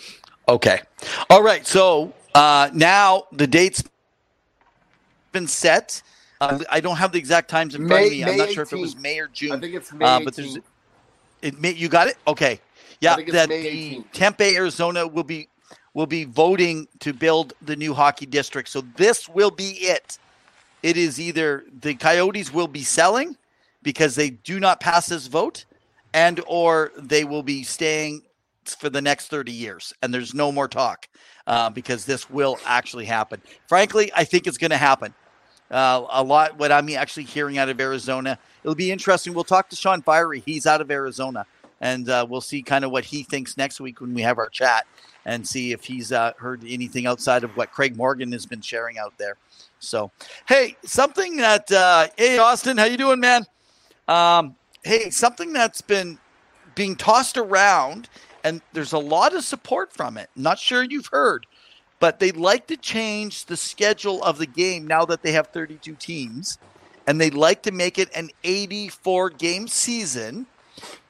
Okay. 0.47 0.81
All 1.31 1.43
right. 1.43 1.67
So 1.67 2.13
uh, 2.35 2.69
now 2.75 3.25
the 3.33 3.47
date's 3.47 3.83
been 5.33 5.47
set. 5.47 6.03
Uh, 6.41 6.61
I 6.71 6.81
don't 6.81 6.97
have 6.97 7.13
the 7.13 7.19
exact 7.19 7.51
times 7.51 7.75
in 7.75 7.89
front 7.89 8.07
of 8.07 8.11
me. 8.13 8.25
I'm 8.25 8.37
not 8.37 8.49
18th. 8.49 8.53
sure 8.55 8.63
if 8.63 8.73
it 8.73 8.79
was 8.79 8.97
May 8.97 9.19
or 9.19 9.29
June. 9.29 9.53
I 9.53 9.61
think 9.61 9.75
it's 9.75 9.93
May. 9.93 10.05
Uh, 10.05 10.21
but 10.21 10.37
there's 10.37 10.57
it, 11.43 11.77
you 11.77 11.89
got 11.89 12.09
it? 12.09 12.17
Okay. 12.27 12.61
Yeah, 13.01 13.17
that 13.33 13.49
the 13.49 14.03
Tempe, 14.13 14.57
Arizona 14.57 15.07
will 15.07 15.25
be 15.25 15.49
will 15.95 16.07
be 16.07 16.25
voting 16.25 16.87
to 17.01 17.13
build 17.13 17.55
the 17.63 17.77
new 17.77 17.95
hockey 17.95 18.27
district. 18.27 18.69
So 18.69 18.83
this 18.97 19.29
will 19.29 19.51
be 19.51 19.71
it. 19.71 20.19
It 20.83 20.97
is 20.97 21.21
either 21.21 21.65
the 21.81 21.95
Coyotes 21.95 22.53
will 22.53 22.69
be 22.69 22.83
selling 22.83 23.37
because 23.83 24.15
they 24.15 24.31
do 24.31 24.61
not 24.61 24.81
pass 24.81 25.09
this 25.09 25.27
vote, 25.27 25.65
and 26.13 26.41
or 26.47 26.93
they 26.97 27.25
will 27.25 27.43
be 27.43 27.63
staying 27.63 28.23
for 28.75 28.91
the 28.91 29.01
next 29.01 29.29
30 29.29 29.53
years 29.53 29.93
and 30.03 30.13
there's 30.13 30.35
no 30.35 30.53
more 30.53 30.69
talk 30.69 31.09
uh, 31.49 31.69
because 31.71 32.05
this 32.05 32.31
will 32.31 32.57
actually 32.65 33.05
happen 33.05 33.43
frankly 33.67 34.11
i 34.15 34.23
think 34.23 34.47
it's 34.47 34.59
going 34.59 34.71
to 34.71 34.77
happen 34.77 35.13
uh, 35.73 36.05
a 36.11 36.23
lot 36.23 36.57
what 36.57 36.71
i'm 36.71 36.89
actually 36.91 37.25
hearing 37.25 37.59
out 37.59 37.69
of 37.69 37.81
arizona 37.81 38.39
it'll 38.63 38.75
be 38.75 38.93
interesting 38.93 39.35
we'll 39.35 39.43
talk 39.43 39.69
to 39.69 39.75
sean 39.75 40.01
fiery 40.03 40.41
he's 40.47 40.67
out 40.67 40.81
of 40.81 40.91
arizona 40.91 41.45
and 41.81 42.09
uh, 42.09 42.27
we'll 42.29 42.41
see 42.41 42.63
kind 42.63 42.85
of 42.85 42.91
what 42.91 43.05
he 43.05 43.23
thinks 43.23 43.57
next 43.57 43.81
week 43.81 44.01
when 44.01 44.15
we 44.15 44.23
have 44.23 44.39
our 44.39 44.49
chat 44.49 44.87
and 45.25 45.47
see 45.47 45.73
if 45.73 45.85
he's 45.85 46.13
uh, 46.13 46.33
heard 46.39 46.63
anything 46.67 47.07
outside 47.07 47.45
of 47.45 47.57
what 47.57 47.71
Craig 47.71 47.97
Morgan 47.97 48.33
has 48.33 48.47
been 48.47 48.61
sharing 48.61 48.99
out 48.99 49.13
there. 49.19 49.37
So, 49.79 50.11
hey, 50.49 50.77
something 50.85 51.37
that 51.37 51.71
uh, 51.71 52.09
hey 52.17 52.39
Austin, 52.39 52.79
how 52.79 52.85
you 52.85 52.97
doing, 52.97 53.21
man? 53.21 53.45
Um, 54.09 54.57
hey, 54.83 55.11
something 55.11 55.53
that's 55.53 55.83
been 55.83 56.19
being 56.75 56.97
tossed 56.97 57.37
around, 57.37 58.09
and 58.49 58.63
there's 58.73 58.95
a 58.95 58.99
lot 58.99 59.35
of 59.35 59.45
support 59.45 59.93
from 59.93 60.17
it. 60.17 60.31
Not 60.35 60.59
sure 60.59 60.83
you've 60.83 61.11
heard, 61.13 61.47
but 62.01 62.19
they'd 62.19 62.37
like 62.37 62.67
to 62.69 62.79
change 62.79 63.45
the 63.45 63.59
schedule 63.59 64.23
of 64.25 64.39
the 64.39 64.47
game 64.47 64.87
now 64.87 65.05
that 65.05 65.23
they 65.23 65.33
have 65.33 65.49
32 65.49 65.95
teams, 65.97 66.57
and 67.07 67.21
they'd 67.21 67.35
like 67.35 67.63
to 67.65 67.73
make 67.73 67.99
it 67.99 68.09
an 68.17 68.31
84 68.45 69.31
game 69.31 69.69
season. 69.69 70.47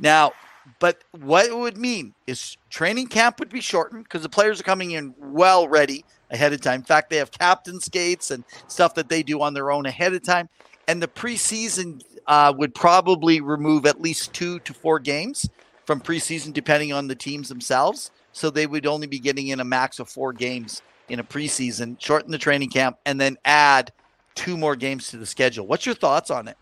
Now, 0.01 0.33
but 0.81 1.05
what 1.13 1.47
it 1.47 1.57
would 1.57 1.79
mean 1.79 2.13
is 2.27 2.57
training 2.71 3.07
camp 3.07 3.39
would 3.39 3.51
be 3.51 3.61
shortened 3.61 4.03
because 4.03 4.23
the 4.23 4.29
players 4.29 4.59
are 4.59 4.65
coming 4.65 4.91
in 4.91 5.15
well 5.19 5.69
ready 5.69 6.05
ahead 6.33 6.53
of 6.53 6.61
time. 6.61 6.81
In 6.81 6.87
fact, 6.87 7.09
they 7.09 7.19
have 7.19 7.31
captain 7.31 7.79
skates 7.81 8.33
and 8.33 8.43
stuff 8.67 8.97
that 8.97 9.09
they 9.09 9.23
do 9.23 9.43
on 9.43 9.55
their 9.55 9.71
own 9.71 9.87
ahead 9.87 10.13
of 10.13 10.25
time. 10.25 10.49
And 10.89 11.01
the 11.01 11.09
preseason 11.09 12.03
uh, 12.27 12.53
would 12.57 12.75
probably 12.75 13.41
remove 13.41 13.87
at 13.87 14.01
least 14.01 14.33
two 14.33 14.59
to 14.61 14.75
four 14.75 14.99
games 14.99 15.49
from 15.89 16.03
preseason, 16.03 16.53
depending 16.53 16.93
on 16.93 17.09
the 17.09 17.15
teams 17.15 17.49
themselves. 17.49 18.11
So 18.33 18.51
they 18.51 18.67
would 18.67 18.85
only 18.85 19.07
be 19.07 19.19
getting 19.19 19.49
in 19.49 19.61
a 19.61 19.65
max 19.65 19.99
of 19.99 20.07
four 20.07 20.35
games 20.35 20.83
in 21.09 21.19
a 21.19 21.25
preseason, 21.25 21.99
shorten 21.99 22.31
the 22.31 22.37
training 22.37 22.69
camp, 22.69 22.99
and 23.07 23.19
then 23.19 23.39
add 23.47 23.91
two 24.35 24.59
more 24.59 24.77
games 24.77 25.09
to 25.09 25.17
the 25.17 25.25
schedule. 25.25 25.67
What's 25.67 25.87
your 25.87 25.95
thoughts 25.95 26.31
on 26.31 26.47
it? 26.47 26.59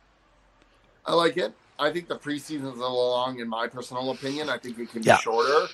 I 1.05 1.15
like 1.15 1.37
it. 1.39 1.53
I 1.77 1.91
think 1.91 2.07
the 2.07 2.17
preseason 2.17 2.71
is 2.71 2.79
a 2.79 2.83
little 2.87 3.11
long, 3.11 3.41
in 3.41 3.49
my 3.49 3.67
personal 3.67 4.13
opinion. 4.13 4.49
I 4.49 4.59
think 4.59 4.79
it 4.79 4.93
can 4.93 5.03
be 5.03 5.09
yeah. 5.09 5.19
shorter. 5.19 5.67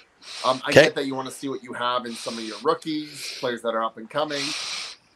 Um, 0.46 0.62
I 0.64 0.70
okay. 0.70 0.84
get 0.84 0.94
that 0.94 1.05
you 1.05 1.14
want 1.14 1.28
to 1.28 1.34
see 1.34 1.50
what 1.50 1.62
you 1.62 1.74
have 1.74 2.07
in 2.07 2.14
some 2.14 2.38
of 2.38 2.44
your 2.44 2.57
rookies, 2.62 3.36
players 3.38 3.61
that 3.61 3.74
are 3.74 3.84
up 3.84 3.98
and 3.98 4.09
coming. 4.09 4.42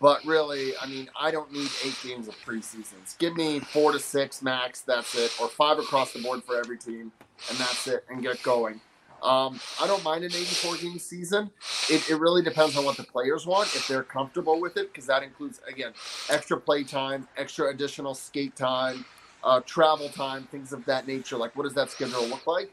But 0.00 0.24
really, 0.24 0.72
I 0.80 0.86
mean, 0.86 1.08
I 1.18 1.30
don't 1.30 1.50
need 1.50 1.70
eight 1.84 1.96
games 2.02 2.28
of 2.28 2.34
preseasons. 2.44 3.16
Give 3.18 3.34
me 3.34 3.60
four 3.60 3.92
to 3.92 3.98
six 3.98 4.42
max, 4.42 4.82
that's 4.82 5.14
it, 5.14 5.34
or 5.40 5.48
five 5.48 5.78
across 5.78 6.12
the 6.12 6.22
board 6.22 6.44
for 6.44 6.56
every 6.56 6.76
team, 6.76 7.12
and 7.48 7.58
that's 7.58 7.86
it, 7.86 8.04
and 8.10 8.22
get 8.22 8.42
going. 8.42 8.80
Um, 9.22 9.58
I 9.80 9.86
don't 9.86 10.04
mind 10.04 10.24
an 10.24 10.32
84 10.32 10.76
game 10.76 10.98
season. 10.98 11.50
It, 11.88 12.08
it, 12.10 12.16
really 12.16 12.42
depends 12.42 12.76
on 12.76 12.84
what 12.84 12.96
the 12.96 13.04
players 13.04 13.46
want, 13.46 13.74
if 13.74 13.88
they're 13.88 14.02
comfortable 14.02 14.60
with 14.60 14.76
it, 14.76 14.92
because 14.92 15.06
that 15.06 15.22
includes, 15.22 15.60
again, 15.68 15.92
extra 16.28 16.60
play 16.60 16.84
time, 16.84 17.26
extra 17.36 17.70
additional 17.70 18.14
skate 18.14 18.54
time, 18.54 19.04
uh, 19.42 19.60
travel 19.60 20.08
time, 20.10 20.44
things 20.44 20.72
of 20.72 20.84
that 20.84 21.06
nature. 21.06 21.36
Like, 21.36 21.56
what 21.56 21.62
does 21.62 21.74
that 21.74 21.90
schedule 21.90 22.26
look 22.26 22.46
like? 22.46 22.70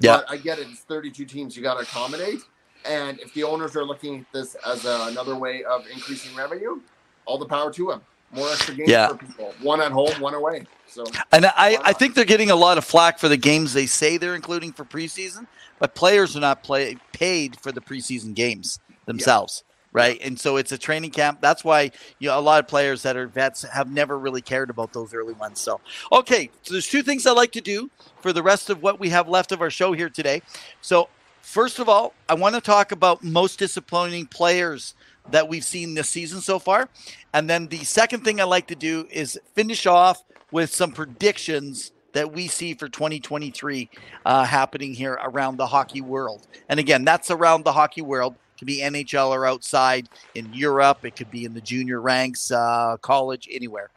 Yeah, 0.00 0.18
but 0.18 0.30
I 0.30 0.36
get 0.36 0.58
it. 0.58 0.68
It's 0.70 0.80
32 0.80 1.24
teams 1.24 1.56
you 1.56 1.62
got 1.62 1.74
to 1.74 1.80
accommodate, 1.80 2.40
and 2.88 3.18
if 3.20 3.32
the 3.34 3.44
owners 3.44 3.76
are 3.76 3.84
looking 3.84 4.20
at 4.20 4.32
this 4.32 4.56
as 4.66 4.84
a, 4.84 5.06
another 5.08 5.36
way 5.36 5.64
of 5.64 5.86
increasing 5.92 6.34
revenue, 6.36 6.80
all 7.24 7.38
the 7.38 7.46
power 7.46 7.72
to 7.72 7.86
them. 7.86 8.00
More 8.32 8.48
extra 8.48 8.74
games 8.74 8.90
yeah. 8.90 9.08
for 9.08 9.14
people. 9.16 9.54
One 9.62 9.80
at 9.80 9.92
home, 9.92 10.20
one 10.20 10.34
away. 10.34 10.66
So, 10.88 11.04
and 11.32 11.46
I, 11.46 11.78
I 11.82 11.92
think 11.92 12.14
they're 12.14 12.24
getting 12.24 12.50
a 12.50 12.56
lot 12.56 12.76
of 12.76 12.84
flack 12.84 13.18
for 13.18 13.28
the 13.28 13.36
games 13.36 13.72
they 13.72 13.86
say 13.86 14.16
they're 14.16 14.34
including 14.34 14.72
for 14.72 14.84
preseason, 14.84 15.46
but 15.78 15.94
players 15.94 16.36
are 16.36 16.40
not 16.40 16.62
play, 16.62 16.96
paid 17.12 17.58
for 17.60 17.70
the 17.72 17.80
preseason 17.80 18.34
games 18.34 18.80
themselves. 19.06 19.62
Yeah 19.64 19.72
right? 19.96 20.20
And 20.20 20.38
so 20.38 20.58
it's 20.58 20.72
a 20.72 20.78
training 20.78 21.10
camp. 21.10 21.40
That's 21.40 21.64
why 21.64 21.90
you 22.18 22.28
know 22.28 22.38
a 22.38 22.40
lot 22.40 22.60
of 22.60 22.68
players 22.68 23.02
that 23.02 23.16
are 23.16 23.26
vets 23.26 23.62
have 23.62 23.90
never 23.90 24.18
really 24.18 24.42
cared 24.42 24.68
about 24.68 24.92
those 24.92 25.14
early 25.14 25.32
ones. 25.32 25.58
So, 25.58 25.80
okay, 26.12 26.50
so 26.62 26.74
there's 26.74 26.86
two 26.86 27.02
things 27.02 27.26
I 27.26 27.32
like 27.32 27.52
to 27.52 27.62
do 27.62 27.90
for 28.20 28.34
the 28.34 28.42
rest 28.42 28.68
of 28.68 28.82
what 28.82 29.00
we 29.00 29.08
have 29.08 29.26
left 29.26 29.52
of 29.52 29.62
our 29.62 29.70
show 29.70 29.92
here 29.94 30.10
today. 30.10 30.42
So, 30.82 31.08
first 31.46 31.78
of 31.78 31.88
all, 31.88 32.12
I 32.28 32.34
want 32.34 32.56
to 32.56 32.60
talk 32.60 32.92
about 32.92 33.22
most 33.22 33.58
disappointing 33.58 34.26
players 34.26 34.94
that 35.30 35.48
we've 35.48 35.64
seen 35.64 35.94
this 35.94 36.08
season 36.08 36.40
so 36.40 36.58
far. 36.58 36.88
And 37.32 37.48
then 37.48 37.68
the 37.68 37.84
second 37.84 38.24
thing 38.24 38.40
I 38.40 38.44
like 38.44 38.66
to 38.68 38.74
do 38.74 39.06
is 39.10 39.38
finish 39.54 39.86
off 39.86 40.22
with 40.50 40.74
some 40.74 40.90
predictions 40.90 41.92
that 42.12 42.32
we 42.32 42.48
see 42.48 42.74
for 42.74 42.88
2023 42.88 43.88
uh, 44.24 44.44
happening 44.44 44.92
here 44.92 45.18
around 45.22 45.56
the 45.56 45.66
hockey 45.66 46.00
world. 46.00 46.46
And 46.68 46.80
again, 46.80 47.04
that's 47.04 47.30
around 47.30 47.64
the 47.64 47.72
hockey 47.72 48.02
world 48.02 48.34
It 48.34 48.58
could 48.58 48.66
be 48.66 48.80
NHL 48.80 49.30
or 49.30 49.46
outside 49.46 50.08
in 50.34 50.52
Europe. 50.52 51.04
It 51.04 51.14
could 51.14 51.30
be 51.30 51.44
in 51.44 51.54
the 51.54 51.60
junior 51.60 52.00
ranks, 52.00 52.50
uh, 52.50 52.96
college, 53.02 53.48
anywhere. 53.50 53.90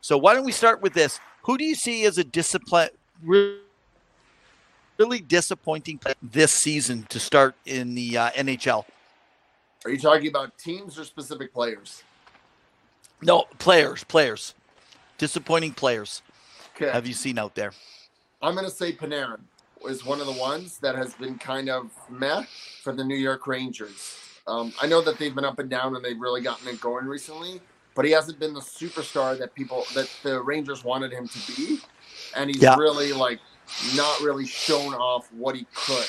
So 0.00 0.18
why 0.18 0.34
don't 0.34 0.44
we 0.44 0.52
start 0.52 0.80
with 0.82 0.94
this? 0.94 1.20
Who 1.42 1.56
do 1.56 1.64
you 1.64 1.74
see 1.74 2.04
as 2.04 2.18
a 2.18 2.24
discipline? 2.24 2.90
Really 4.98 5.20
disappointing 5.20 6.00
this 6.22 6.52
season 6.52 7.06
to 7.10 7.18
start 7.18 7.54
in 7.66 7.94
the 7.94 8.16
uh, 8.18 8.30
NHL? 8.30 8.84
Are 9.84 9.90
you 9.90 9.98
talking 9.98 10.28
about 10.28 10.56
teams 10.58 10.98
or 10.98 11.04
specific 11.04 11.52
players? 11.52 12.02
No, 13.22 13.44
players, 13.58 14.04
players. 14.04 14.54
Disappointing 15.18 15.72
players. 15.72 16.22
Okay. 16.74 16.90
Have 16.90 17.06
you 17.06 17.14
seen 17.14 17.38
out 17.38 17.54
there? 17.54 17.72
I'm 18.42 18.54
going 18.54 18.66
to 18.66 18.70
say 18.70 18.92
Panarin 18.92 19.40
is 19.88 20.04
one 20.04 20.20
of 20.20 20.26
the 20.26 20.32
ones 20.32 20.78
that 20.78 20.94
has 20.96 21.14
been 21.14 21.38
kind 21.38 21.70
of 21.70 21.90
meh 22.10 22.42
for 22.82 22.92
the 22.92 23.04
New 23.04 23.16
York 23.16 23.46
Rangers. 23.46 24.18
Um, 24.46 24.72
I 24.80 24.86
know 24.86 25.00
that 25.02 25.18
they've 25.18 25.34
been 25.34 25.44
up 25.44 25.58
and 25.58 25.70
down 25.70 25.96
and 25.96 26.04
they've 26.04 26.18
really 26.20 26.40
gotten 26.40 26.68
it 26.68 26.80
going 26.80 27.06
recently, 27.06 27.60
but 27.94 28.04
he 28.04 28.10
hasn't 28.10 28.38
been 28.38 28.52
the 28.54 28.60
superstar 28.60 29.38
that 29.38 29.54
people 29.54 29.84
that 29.94 30.10
the 30.22 30.40
Rangers 30.42 30.84
wanted 30.84 31.12
him 31.12 31.26
to 31.26 31.52
be, 31.56 31.78
and 32.36 32.50
he's 32.50 32.62
Yeah. 32.62 32.76
really 32.76 33.12
like 33.12 33.40
not 33.94 34.20
really 34.20 34.46
shown 34.46 34.94
off 34.94 35.32
what 35.32 35.56
he 35.56 35.66
could. 35.74 36.06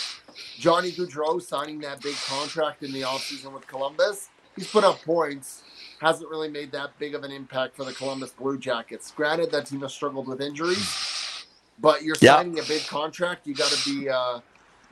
Johnny 0.57 0.91
Gaudreau 0.91 1.41
signing 1.41 1.79
that 1.79 2.01
big 2.01 2.15
contract 2.27 2.83
in 2.83 2.91
the 2.91 3.01
offseason 3.01 3.53
with 3.53 3.67
Columbus, 3.67 4.29
he's 4.55 4.67
put 4.69 4.83
up 4.83 5.01
points, 5.03 5.63
hasn't 5.99 6.29
really 6.29 6.49
made 6.49 6.71
that 6.71 6.97
big 6.99 7.15
of 7.15 7.23
an 7.23 7.31
impact 7.31 7.75
for 7.75 7.83
the 7.83 7.93
Columbus 7.93 8.31
Blue 8.31 8.57
Jackets. 8.57 9.11
Granted, 9.11 9.51
that 9.51 9.65
team 9.65 9.81
has 9.81 9.93
struggled 9.93 10.27
with 10.27 10.41
injuries, 10.41 11.45
but 11.79 12.03
you're 12.03 12.15
signing 12.15 12.59
a 12.59 12.63
big 12.63 12.85
contract. 12.85 13.47
You 13.47 13.55
got 13.55 13.71
to 13.71 13.89
be 13.89 14.09
uh, 14.09 14.39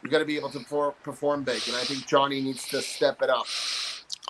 you 0.04 0.10
got 0.10 0.20
to 0.20 0.26
be 0.26 0.38
able 0.38 0.50
to 0.52 0.94
perform 1.04 1.44
big, 1.44 1.62
and 1.68 1.76
I 1.76 1.84
think 1.84 2.06
Johnny 2.08 2.42
needs 2.42 2.68
to 2.70 2.82
step 2.82 3.22
it 3.22 3.30
up. 3.30 3.46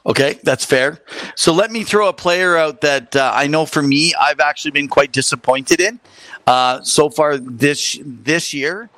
Okay, 0.06 0.40
that's 0.44 0.64
fair. 0.64 1.00
So 1.36 1.52
let 1.52 1.72
me 1.72 1.84
throw 1.84 2.08
a 2.10 2.14
player 2.14 2.58
out 2.58 2.82
that 2.82 3.16
uh, 3.16 3.32
I 3.34 3.48
know 3.48 3.66
for 3.66 3.82
me, 3.82 4.14
I've 4.14 4.40
actually 4.40 4.72
been 4.72 4.88
quite 4.88 5.12
disappointed 5.12 5.82
in 5.82 6.00
uh, 6.46 6.82
so 6.84 7.10
far 7.10 7.38
this 7.38 7.98
this 8.04 8.54
year, 8.54 8.90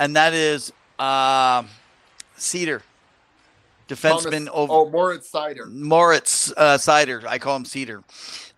and 0.00 0.16
that 0.16 0.34
is 0.34 0.72
um 0.98 1.68
Cedar, 2.36 2.82
defenseman 3.88 4.46
Thomas- 4.46 4.50
over 4.52 4.72
oh, 4.72 4.90
Moritz 4.90 5.30
Seider. 5.30 5.70
Moritz 5.70 6.52
uh, 6.56 6.76
Seider. 6.78 7.24
I 7.24 7.38
call 7.38 7.56
him 7.56 7.64
Cedar. 7.64 8.02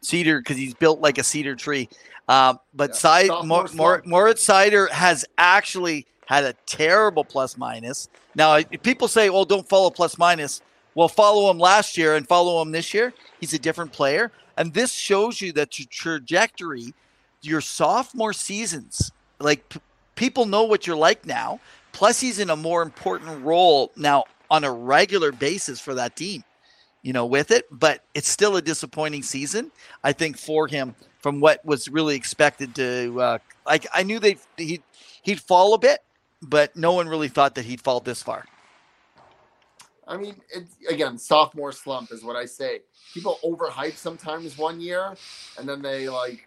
Cedar 0.00 0.38
because 0.38 0.56
he's 0.56 0.74
built 0.74 1.00
like 1.00 1.18
a 1.18 1.24
cedar 1.24 1.56
tree. 1.56 1.88
Uh, 2.28 2.54
but 2.74 2.90
Yeah, 2.90 2.94
Cid- 2.96 3.26
sophomore 3.26 3.62
Mor- 3.64 3.74
Mor- 3.74 4.02
Moritz 4.06 4.46
Seider 4.46 4.88
has 4.90 5.24
actually 5.36 6.06
had 6.26 6.44
a 6.44 6.54
terrible 6.66 7.24
plus 7.24 7.56
minus. 7.58 8.08
Now, 8.34 8.52
I- 8.52 8.64
people 8.64 9.08
say, 9.08 9.28
well, 9.30 9.44
don't 9.44 9.68
follow 9.68 9.90
plus 9.90 10.16
minus. 10.18 10.62
Well, 10.98 11.06
follow 11.06 11.48
him 11.48 11.60
last 11.60 11.96
year 11.96 12.16
and 12.16 12.26
follow 12.26 12.60
him 12.60 12.72
this 12.72 12.92
year. 12.92 13.14
He's 13.38 13.54
a 13.54 13.58
different 13.60 13.92
player. 13.92 14.32
And 14.56 14.74
this 14.74 14.92
shows 14.92 15.40
you 15.40 15.52
that 15.52 15.78
your 15.78 15.86
trajectory, 15.88 16.92
your 17.40 17.60
sophomore 17.60 18.32
seasons, 18.32 19.12
like 19.38 19.68
p- 19.68 19.78
people 20.16 20.44
know 20.44 20.64
what 20.64 20.88
you're 20.88 20.96
like 20.96 21.24
now. 21.24 21.60
Plus, 21.92 22.20
he's 22.20 22.40
in 22.40 22.50
a 22.50 22.56
more 22.56 22.82
important 22.82 23.44
role 23.44 23.92
now 23.94 24.24
on 24.50 24.64
a 24.64 24.72
regular 24.72 25.30
basis 25.30 25.78
for 25.78 25.94
that 25.94 26.16
team 26.16 26.42
you 27.02 27.12
know, 27.12 27.26
with 27.26 27.52
it, 27.52 27.66
but 27.70 28.02
it's 28.14 28.28
still 28.28 28.56
a 28.56 28.60
disappointing 28.60 29.22
season. 29.22 29.70
I 30.02 30.12
think 30.12 30.36
for 30.36 30.66
him, 30.66 30.96
from 31.20 31.38
what 31.38 31.64
was 31.64 31.88
really 31.88 32.16
expected 32.16 32.74
to, 32.74 33.20
uh, 33.20 33.38
like 33.64 33.86
I 33.94 34.02
knew 34.02 34.18
they 34.18 34.36
he 34.56 34.82
he'd 35.22 35.40
fall 35.40 35.74
a 35.74 35.78
bit, 35.78 36.00
but 36.42 36.74
no 36.74 36.92
one 36.92 37.08
really 37.08 37.28
thought 37.28 37.54
that 37.54 37.64
he'd 37.66 37.80
fall 37.80 38.00
this 38.00 38.20
far. 38.20 38.46
I 40.08 40.18
mean, 40.18 40.36
it, 40.54 40.64
again, 40.90 41.18
sophomore 41.18 41.72
slump 41.72 42.12
is 42.12 42.24
what 42.24 42.36
I 42.36 42.46
say. 42.46 42.80
People 43.14 43.40
overhype 43.44 43.96
sometimes 43.98 44.58
one 44.58 44.80
year, 44.80 45.18
and 45.58 45.68
then 45.68 45.82
they 45.82 46.10
like 46.10 46.40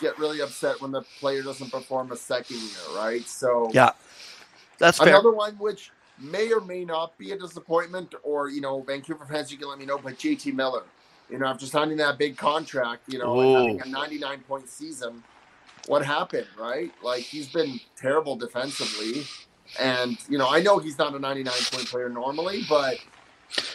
get 0.00 0.18
really 0.18 0.42
upset 0.42 0.80
when 0.80 0.92
the 0.92 1.02
player 1.20 1.42
doesn't 1.42 1.72
perform 1.72 2.12
a 2.12 2.16
second 2.16 2.58
year, 2.58 2.96
right? 2.96 3.28
So 3.28 3.72
Yeah, 3.72 3.92
that's 4.78 5.00
fair. 5.00 5.22
another 5.22 5.32
one 5.32 5.56
which 5.58 5.92
may 6.18 6.52
or 6.52 6.60
may 6.62 6.84
not 6.84 7.18
be 7.18 7.32
a 7.32 7.38
disappointment, 7.38 8.14
or 8.24 8.50
you 8.50 8.60
know, 8.62 8.82
Vancouver 8.82 9.26
fans, 9.26 9.52
you 9.52 9.58
can 9.58 9.68
let 9.68 9.78
me 9.78 9.86
know. 9.86 9.98
But 9.98 10.18
JT 10.18 10.54
Miller, 10.54 10.84
you 11.30 11.38
know, 11.38 11.46
after 11.46 11.66
signing 11.66 11.98
that 11.98 12.18
big 12.18 12.36
contract, 12.38 13.04
you 13.08 13.18
know, 13.18 13.40
and 13.40 13.52
having 13.52 13.80
a 13.80 13.86
99 13.86 14.42
point 14.42 14.70
season, 14.70 15.24
what 15.86 16.04
happened, 16.04 16.48
right? 16.58 16.92
Like 17.02 17.24
he's 17.24 17.48
been 17.48 17.80
terrible 17.96 18.36
defensively, 18.36 19.30
and 19.78 20.16
you 20.28 20.38
know, 20.38 20.48
I 20.48 20.62
know 20.62 20.78
he's 20.78 20.98
not 20.98 21.14
a 21.14 21.18
99 21.18 21.52
point 21.70 21.86
player 21.86 22.08
normally, 22.08 22.64
but 22.68 22.98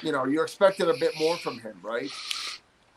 you 0.01 0.11
know, 0.11 0.25
you're 0.25 0.43
expecting 0.43 0.89
a 0.89 0.93
bit 0.93 1.11
more 1.19 1.37
from 1.37 1.59
him, 1.59 1.77
right? 1.81 2.09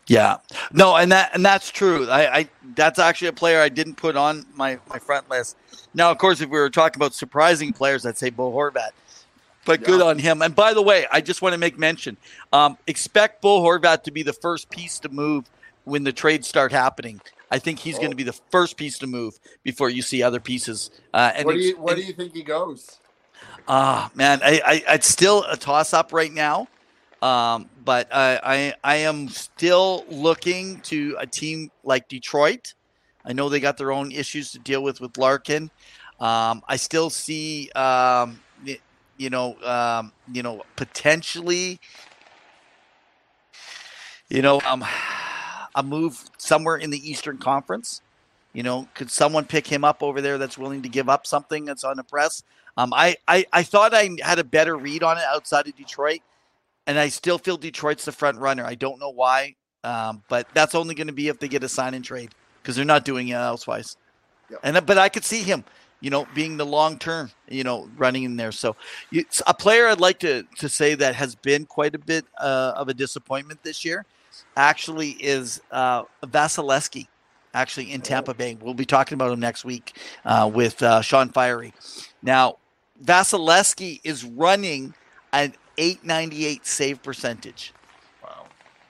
Yeah, 0.07 0.37
no, 0.73 0.97
and 0.97 1.11
that 1.11 1.31
and 1.35 1.45
that's 1.45 1.71
true. 1.71 2.09
I, 2.09 2.39
I 2.39 2.49
that's 2.77 2.99
actually 2.99 3.29
a 3.29 3.33
player 3.33 3.61
I 3.61 3.69
didn't 3.69 3.97
put 3.97 4.17
on 4.17 4.47
my 4.55 4.79
my 4.89 4.99
front 4.99 5.29
list. 5.29 5.57
Now, 5.95 6.11
of 6.11 6.19
course, 6.19 6.41
if 6.41 6.49
we 6.49 6.59
were 6.59 6.71
talking 6.71 6.97
about 6.97 7.13
surprising 7.13 7.73
players, 7.73 8.07
I'd 8.07 8.17
say 8.17 8.31
Bo 8.31 8.53
Horvat. 8.53 8.91
But 9.65 9.83
good 9.83 10.01
on 10.01 10.21
him. 10.21 10.43
And 10.43 10.55
by 10.55 10.75
the 10.75 10.83
way, 10.83 11.07
I 11.11 11.21
just 11.21 11.43
want 11.43 11.55
to 11.55 11.59
make 11.59 11.77
mention: 11.77 12.17
um, 12.53 12.79
expect 12.87 13.43
Bo 13.43 13.61
Horvat 13.63 14.05
to 14.05 14.13
be 14.13 14.23
the 14.23 14.33
first 14.33 14.71
piece 14.71 15.01
to 15.01 15.09
move 15.09 15.51
when 15.83 16.05
the 16.05 16.13
trades 16.13 16.47
start 16.47 16.71
happening. 16.71 17.21
I 17.51 17.59
think 17.59 17.79
he's 17.79 17.97
Oh. 17.97 17.99
going 17.99 18.11
to 18.11 18.17
be 18.17 18.23
the 18.25 18.39
first 18.51 18.77
piece 18.77 18.99
to 18.99 19.07
move 19.07 19.39
before 19.63 19.89
you 19.89 20.03
see 20.03 20.23
other 20.23 20.41
pieces. 20.41 20.91
Uh, 21.15 21.33
and 21.35 21.47
where 21.47 21.57
do 21.57 21.63
you 21.63 21.77
where 21.79 21.95
do 21.95 22.03
you 22.03 22.13
think 22.13 22.35
he 22.35 22.43
goes? 22.43 22.99
Ah, 23.69 24.11
man, 24.15 24.41
I, 24.43 24.61
I 24.89 24.95
it's 24.95 25.09
still 25.09 25.45
a 25.45 25.57
toss 25.57 25.93
up 25.93 26.13
right 26.13 26.33
now, 26.33 26.69
um, 27.23 27.69
but 27.85 28.09
I, 28.15 28.41
I 28.43 28.75
I 28.85 28.97
am 28.97 29.29
still 29.29 30.05
looking 30.09 30.81
to 30.83 31.17
a 31.19 31.27
team 31.27 31.71
like 31.85 32.09
Detroit. 32.09 32.75
I 33.25 33.33
know 33.33 33.49
they 33.49 33.61
got 33.61 33.77
their 33.77 33.91
own 33.91 34.13
issues 34.13 34.53
to 34.53 34.59
deal 34.61 34.83
with 34.83 35.01
with 35.01 35.17
Larkin. 35.19 35.71
Um, 36.21 36.63
I 36.69 36.77
still 36.77 37.11
see, 37.11 37.71
um, 37.73 38.41
you 39.19 39.31
know, 39.31 39.57
um, 39.63 40.13
you 40.33 40.43
know, 40.43 40.63
potentially, 40.77 41.81
you 44.29 44.43
know, 44.43 44.61
um, 44.67 44.85
a 45.77 45.83
move 45.83 46.31
somewhere 46.39 46.77
in 46.77 46.91
the 46.91 47.09
Eastern 47.09 47.39
Conference. 47.39 48.03
You 48.53 48.63
know, 48.63 48.89
could 48.95 49.11
someone 49.11 49.45
pick 49.45 49.67
him 49.67 49.85
up 49.85 50.03
over 50.03 50.21
there 50.23 50.39
that's 50.39 50.57
willing 50.57 50.83
to 50.83 50.89
give 50.89 51.09
up 51.09 51.27
something 51.27 51.67
that's 51.67 51.85
on 51.85 51.99
the 51.99 52.03
press? 52.03 52.43
Um, 52.79 52.93
I, 52.93 53.17
I, 53.29 53.47
I 53.53 53.63
thought 53.63 53.95
I 53.95 54.11
had 54.23 54.39
a 54.39 54.45
better 54.45 54.77
read 54.77 55.03
on 55.03 55.19
it 55.19 55.25
outside 55.25 55.69
of 55.69 55.77
Detroit, 55.77 56.21
and 56.87 56.99
I 56.99 57.09
still 57.09 57.39
feel 57.39 57.59
Detroit's 57.59 58.05
the 58.05 58.13
front 58.13 58.39
runner. 58.39 58.65
I 58.65 58.75
don't 58.75 58.99
know 58.99 59.11
why, 59.11 59.55
um, 59.85 60.23
but 60.29 60.49
that's 60.55 60.75
only 60.75 60.95
going 60.95 61.07
to 61.07 61.13
be 61.13 61.29
if 61.29 61.39
they 61.39 61.49
get 61.49 61.63
a 61.65 61.69
sign 61.69 61.95
and 61.95 62.05
trade 62.05 62.35
because 62.63 62.77
they're 62.77 62.85
not 62.85 63.05
doing 63.05 63.29
it 63.29 63.35
elsewise. 63.35 63.97
Yep. 64.51 64.61
And 64.63 64.87
but 64.87 64.99
I 64.99 65.09
could 65.09 65.25
see 65.25 65.43
him, 65.43 65.65
you 66.01 66.11
know, 66.11 66.27
being 66.35 66.57
the 66.57 66.67
long 66.67 66.99
term, 66.99 67.31
you 67.49 67.65
know, 67.65 67.89
running 67.97 68.25
in 68.25 68.37
there. 68.37 68.53
So 68.53 68.77
you, 69.11 69.25
a 69.47 69.55
player 69.55 69.89
I'd 69.89 70.01
like 70.01 70.19
to 70.21 70.45
to 70.59 70.69
say 70.69 70.95
that 70.95 71.15
has 71.15 71.35
been 71.35 71.67
quite 71.67 71.95
a 71.95 71.99
bit 71.99 72.25
uh, 72.39 72.73
of 72.77 72.89
a 72.89 72.95
disappointment 72.95 73.63
this 73.63 73.85
year, 73.85 74.05
actually 74.57 75.11
is 75.11 75.61
uh, 75.71 76.05
Vasilevskiy. 76.25 77.07
Actually, 77.55 77.93
in 77.93 78.03
Tampa 78.03 78.35
Bay, 78.35 78.57
we'll 78.61 78.75
be 78.75 78.85
talking 78.85 79.15
about 79.15 79.33
him 79.33 79.41
next 79.41 79.65
week 79.65 79.97
uh, 80.27 80.51
with 80.53 80.83
uh, 80.83 81.01
Sean 81.01 81.31
Fiery. 81.31 81.73
Now, 82.23 82.59
Vasilevskiy 83.03 84.01
is 84.05 84.25
running 84.25 84.95
an 85.33 85.55
898 85.79 86.67
save 86.67 87.03
percentage. 87.03 87.73
Wow. 88.23 88.47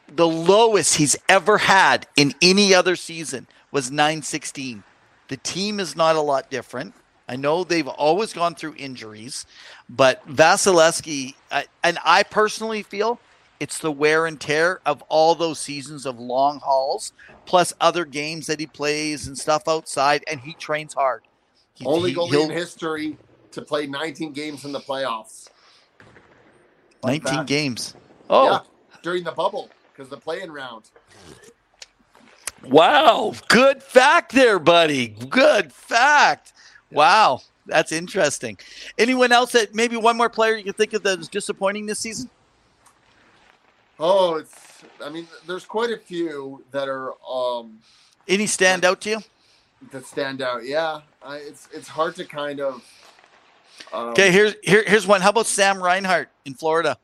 The 0.08 0.26
lowest 0.26 0.96
he's 0.96 1.16
ever 1.28 1.58
had 1.58 2.08
in 2.16 2.34
any 2.42 2.74
other 2.74 2.96
season 2.96 3.46
was 3.70 3.90
916. 3.90 4.82
The 5.28 5.36
team 5.36 5.78
is 5.78 5.94
not 5.94 6.16
a 6.16 6.20
lot 6.20 6.50
different. 6.50 6.94
I 7.28 7.36
know 7.36 7.64
they've 7.64 7.88
always 7.88 8.32
gone 8.32 8.54
through 8.54 8.74
injuries, 8.76 9.46
but 9.88 10.26
Vasilevskiy, 10.28 11.34
and 11.82 11.98
I 12.04 12.22
personally 12.22 12.82
feel 12.82 13.18
it's 13.60 13.78
the 13.78 13.90
wear 13.92 14.26
and 14.26 14.40
tear 14.40 14.80
of 14.86 15.02
all 15.08 15.34
those 15.34 15.58
seasons 15.58 16.06
of 16.06 16.18
long 16.18 16.60
hauls, 16.60 17.12
plus 17.46 17.72
other 17.80 18.04
games 18.04 18.46
that 18.46 18.60
he 18.60 18.66
plays 18.66 19.26
and 19.26 19.36
stuff 19.38 19.66
outside, 19.68 20.22
and 20.28 20.40
he 20.40 20.54
trains 20.54 20.94
hard. 20.94 21.22
He- 21.74 21.84
Only 21.86 22.10
he- 22.10 22.16
goalie 22.16 22.44
in 22.44 22.50
history 22.50 23.16
to 23.52 23.62
play 23.62 23.86
19 23.86 24.32
games 24.32 24.64
in 24.64 24.72
the 24.72 24.80
playoffs. 24.80 25.48
19 27.04 27.34
fact. 27.34 27.46
games. 27.48 27.94
Oh, 28.28 28.50
Yeah, 28.50 28.58
during 29.02 29.22
the 29.24 29.32
bubble 29.32 29.70
because 29.92 30.08
the 30.08 30.16
playing 30.16 30.50
round. 30.50 30.90
wow. 32.64 33.34
Good 33.48 33.82
fact 33.82 34.32
there, 34.32 34.58
buddy. 34.58 35.08
Good 35.08 35.72
fact. 35.72 36.52
Wow. 36.90 37.40
That's 37.66 37.90
interesting. 37.92 38.58
Anyone 38.98 39.32
else 39.32 39.52
that 39.52 39.74
maybe 39.74 39.96
one 39.96 40.16
more 40.16 40.30
player 40.30 40.56
you 40.56 40.64
can 40.64 40.72
think 40.72 40.92
of 40.92 41.02
that 41.02 41.18
is 41.18 41.28
disappointing 41.28 41.86
this 41.86 41.98
season? 41.98 42.30
Oh, 43.98 44.36
it's. 44.36 44.84
I 45.02 45.08
mean, 45.08 45.26
there's 45.46 45.64
quite 45.64 45.90
a 45.90 45.96
few 45.96 46.62
that 46.70 46.88
are 46.88 47.14
um 47.28 47.78
Any 48.28 48.46
stand 48.46 48.84
out 48.84 49.00
to 49.02 49.10
you? 49.10 49.18
that 49.92 50.06
stand 50.06 50.42
out. 50.42 50.64
Yeah, 50.64 51.00
I, 51.22 51.36
it's 51.36 51.68
it's 51.72 51.88
hard 51.88 52.14
to 52.16 52.24
kind 52.24 52.60
of. 52.60 52.84
Um, 53.92 54.08
Okay, 54.10 54.30
here's 54.30 54.54
here, 54.62 54.84
here's 54.86 55.06
one. 55.06 55.20
How 55.20 55.30
about 55.30 55.46
Sam 55.46 55.82
Reinhart 55.82 56.28
in 56.44 56.54
Florida? 56.54 56.98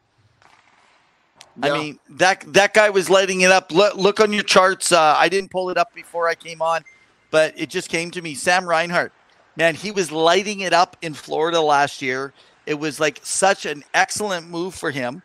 I 1.62 1.70
mean, 1.70 1.98
that 2.10 2.44
that 2.54 2.72
guy 2.72 2.88
was 2.90 3.10
lighting 3.10 3.42
it 3.42 3.50
up. 3.50 3.72
Look, 3.72 3.94
look 3.96 4.20
on 4.20 4.32
your 4.32 4.42
charts. 4.42 4.90
Uh, 4.90 5.14
I 5.18 5.28
didn't 5.28 5.50
pull 5.50 5.68
it 5.70 5.76
up 5.76 5.94
before 5.94 6.26
I 6.28 6.34
came 6.34 6.62
on, 6.62 6.82
but 7.30 7.52
it 7.58 7.68
just 7.68 7.88
came 7.90 8.10
to 8.12 8.22
me. 8.22 8.34
Sam 8.34 8.66
Reinhart, 8.66 9.12
man, 9.56 9.74
he 9.74 9.90
was 9.90 10.10
lighting 10.10 10.60
it 10.60 10.72
up 10.72 10.96
in 11.02 11.12
Florida 11.12 11.60
last 11.60 12.00
year. 12.00 12.32
It 12.64 12.74
was 12.74 12.98
like 13.00 13.20
such 13.22 13.66
an 13.66 13.84
excellent 13.92 14.48
move 14.48 14.74
for 14.74 14.90
him. 14.90 15.22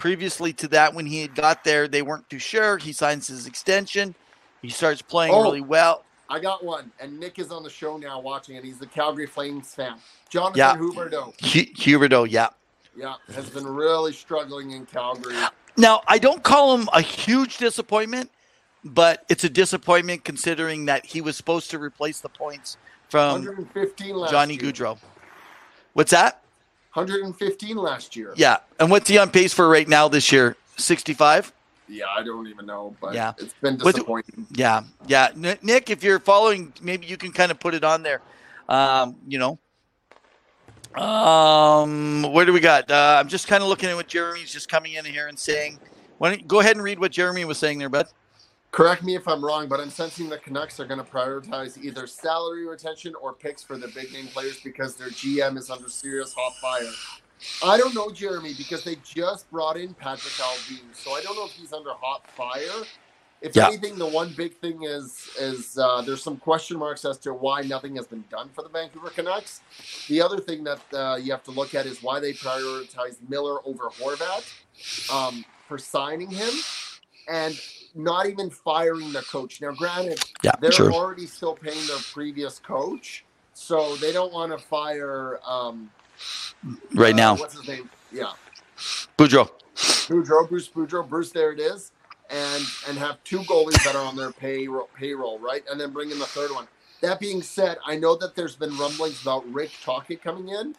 Previously 0.00 0.54
to 0.54 0.68
that, 0.68 0.94
when 0.94 1.04
he 1.04 1.20
had 1.20 1.34
got 1.34 1.62
there, 1.62 1.86
they 1.86 2.00
weren't 2.00 2.28
too 2.30 2.38
sure. 2.38 2.78
He 2.78 2.90
signs 2.90 3.26
his 3.28 3.46
extension. 3.46 4.14
He 4.62 4.70
starts 4.70 5.02
playing 5.02 5.34
Oh. 5.34 5.42
really 5.42 5.60
well. 5.60 6.04
I 6.30 6.40
got 6.40 6.64
one, 6.64 6.90
and 6.98 7.20
Nick 7.20 7.38
is 7.38 7.50
on 7.50 7.62
the 7.62 7.68
show 7.68 7.98
now 7.98 8.18
watching 8.18 8.56
it. 8.56 8.64
He's 8.64 8.78
the 8.78 8.86
Calgary 8.86 9.26
Flames 9.26 9.74
fan. 9.74 9.98
Jonathan 10.30 10.58
Yeah. 10.58 10.76
Huberdeau, 10.76 11.34
Hu- 11.42 11.74
Huberdeau, 11.74 12.26
yeah. 12.30 12.48
yeah, 12.96 13.16
has 13.34 13.50
been 13.50 13.66
really 13.66 14.14
struggling 14.14 14.70
in 14.70 14.86
Calgary. 14.86 15.36
Now, 15.76 16.00
I 16.08 16.16
don't 16.18 16.42
call 16.42 16.74
him 16.78 16.88
a 16.94 17.02
huge 17.02 17.58
disappointment, 17.58 18.30
but 18.84 19.26
it's 19.28 19.44
a 19.44 19.50
disappointment 19.50 20.24
considering 20.24 20.86
that 20.86 21.04
he 21.04 21.20
was 21.20 21.36
supposed 21.36 21.70
to 21.72 21.78
replace 21.78 22.20
the 22.20 22.30
points 22.30 22.78
from 23.10 23.44
115 23.44 24.14
last 24.16 24.30
Johnny 24.30 24.54
year. 24.54 24.72
Gaudreau. 24.72 24.98
What's 25.92 26.12
that? 26.12 26.42
115 26.92 27.76
last 27.76 28.16
year. 28.16 28.32
Yeah. 28.36 28.58
And 28.78 28.90
what's 28.90 29.08
he 29.08 29.18
on 29.18 29.30
pace 29.30 29.52
for 29.52 29.68
right 29.68 29.86
now 29.88 30.08
this 30.08 30.32
year? 30.32 30.56
65? 30.76 31.52
Yeah, 31.88 32.04
I 32.16 32.22
don't 32.22 32.46
even 32.46 32.66
know, 32.66 32.94
but 33.00 33.14
Yeah. 33.14 33.32
it's 33.38 33.54
been 33.54 33.76
disappointing. 33.76 34.46
Yeah. 34.52 34.82
Yeah. 35.06 35.28
Nick, 35.34 35.90
if 35.90 36.02
you're 36.02 36.20
following, 36.20 36.72
maybe 36.80 37.06
you 37.06 37.16
can 37.16 37.32
kind 37.32 37.50
of 37.50 37.58
put 37.60 37.74
it 37.74 37.84
on 37.84 38.02
there. 38.02 38.22
Um, 38.68 39.16
you 39.26 39.38
know, 39.38 39.58
um, 41.00 42.22
where 42.32 42.44
do 42.44 42.52
we 42.52 42.60
got? 42.60 42.90
Uh, 42.90 43.16
I'm 43.18 43.28
just 43.28 43.46
kind 43.48 43.62
of 43.62 43.68
looking 43.68 43.88
at 43.88 43.96
what 43.96 44.06
Jeremy's 44.08 44.52
just 44.52 44.68
coming 44.68 44.92
in 44.94 45.04
here 45.04 45.28
and 45.28 45.38
saying. 45.38 45.78
Why 46.18 46.30
don't 46.30 46.40
you 46.40 46.46
go 46.46 46.60
ahead 46.60 46.76
and 46.76 46.84
read 46.84 46.98
what 46.98 47.12
Jeremy 47.12 47.44
was 47.44 47.58
saying 47.58 47.78
there, 47.78 47.88
bud? 47.88 48.06
Correct 48.72 49.02
me 49.02 49.16
if 49.16 49.26
I'm 49.26 49.44
wrong, 49.44 49.68
but 49.68 49.80
I'm 49.80 49.90
sensing 49.90 50.28
the 50.28 50.38
Canucks 50.38 50.78
are 50.78 50.86
going 50.86 51.04
to 51.04 51.10
prioritize 51.10 51.78
either 51.82 52.06
salary 52.06 52.66
retention 52.66 53.14
or 53.20 53.32
picks 53.32 53.62
for 53.64 53.78
the 53.78 53.88
big 53.88 54.12
name 54.12 54.28
players 54.28 54.60
because 54.60 54.96
their 54.96 55.08
GM 55.10 55.58
is 55.58 55.70
under 55.70 55.88
serious 55.88 56.34
hot 56.34 56.54
fire. 56.60 56.92
I 57.64 57.78
don't 57.78 57.94
know, 57.94 58.10
Jeremy, 58.10 58.54
because 58.54 58.84
they 58.84 58.96
just 58.96 59.50
brought 59.50 59.76
in 59.76 59.94
Patrik 59.94 60.38
Allvin, 60.40 60.94
so 60.94 61.12
I 61.12 61.22
don't 61.22 61.36
know 61.36 61.46
if 61.46 61.52
he's 61.52 61.72
under 61.72 61.90
hot 61.94 62.22
fire. 62.36 62.86
If 63.40 63.56
Yeah. 63.56 63.68
anything, 63.68 63.98
the 63.98 64.06
one 64.06 64.34
big 64.34 64.54
thing 64.58 64.84
is 64.84 65.28
is 65.38 65.78
uh, 65.78 66.02
there's 66.02 66.22
some 66.22 66.38
question 66.38 66.78
marks 66.78 67.04
as 67.04 67.18
to 67.20 67.34
why 67.34 67.62
nothing 67.62 67.96
has 67.96 68.06
been 68.06 68.24
done 68.30 68.50
for 68.50 68.62
the 68.62 68.68
Vancouver 68.70 69.10
Canucks. 69.10 69.62
The 70.08 70.22
other 70.22 70.38
thing 70.40 70.64
that 70.64 70.82
uh, 70.92 71.16
you 71.16 71.32
have 71.32 71.42
to 71.44 71.50
look 71.50 71.74
at 71.74 71.86
is 71.86 72.02
why 72.02 72.20
they 72.20 72.34
prioritize 72.34 73.16
Miller 73.28 73.66
over 73.66 73.90
Horvat 74.00 74.44
um, 75.10 75.44
for 75.68 75.78
signing 75.78 76.30
him, 76.30 76.54
and 77.28 77.60
not 77.94 78.26
even 78.26 78.50
firing 78.50 79.12
the 79.12 79.22
coach. 79.22 79.60
Now, 79.60 79.72
granted, 79.72 80.20
Yeah, 80.42 80.52
they're 80.60 80.92
already 80.92 81.26
still 81.26 81.54
paying 81.54 81.86
their 81.86 81.98
previous 82.12 82.58
coach, 82.58 83.24
so 83.54 83.96
they 83.96 84.12
don't 84.12 84.32
want 84.32 84.52
to 84.52 84.58
fire 84.58 85.40
um, 85.46 85.90
Right 86.94 87.14
uh, 87.14 87.16
now, 87.16 87.36
What's 87.36 87.54
his 87.54 87.66
name? 87.66 87.88
Yeah, 88.12 88.32
Boudreau. 89.16 89.50
Boudreau, 89.74 90.48
Bruce 90.48 90.68
Boudreau, 90.68 91.08
Bruce. 91.08 91.30
There 91.30 91.52
it 91.52 91.60
is, 91.60 91.92
and 92.28 92.64
and 92.88 92.98
have 92.98 93.22
two 93.24 93.38
goalies 93.40 93.82
that 93.84 93.94
are 93.94 94.04
on 94.04 94.16
their 94.16 94.32
payroll, 94.32 94.90
payroll, 94.94 95.38
right, 95.38 95.62
and 95.70 95.80
then 95.80 95.92
bring 95.92 96.10
in 96.10 96.18
the 96.18 96.26
third 96.26 96.50
one. 96.50 96.66
That 97.00 97.18
being 97.18 97.40
said, 97.42 97.78
I 97.86 97.96
know 97.96 98.16
that 98.16 98.34
there's 98.34 98.56
been 98.56 98.76
rumblings 98.76 99.22
about 99.22 99.50
Rick 99.50 99.70
Tocchet 99.82 100.22
coming 100.22 100.48
in, 100.50 100.74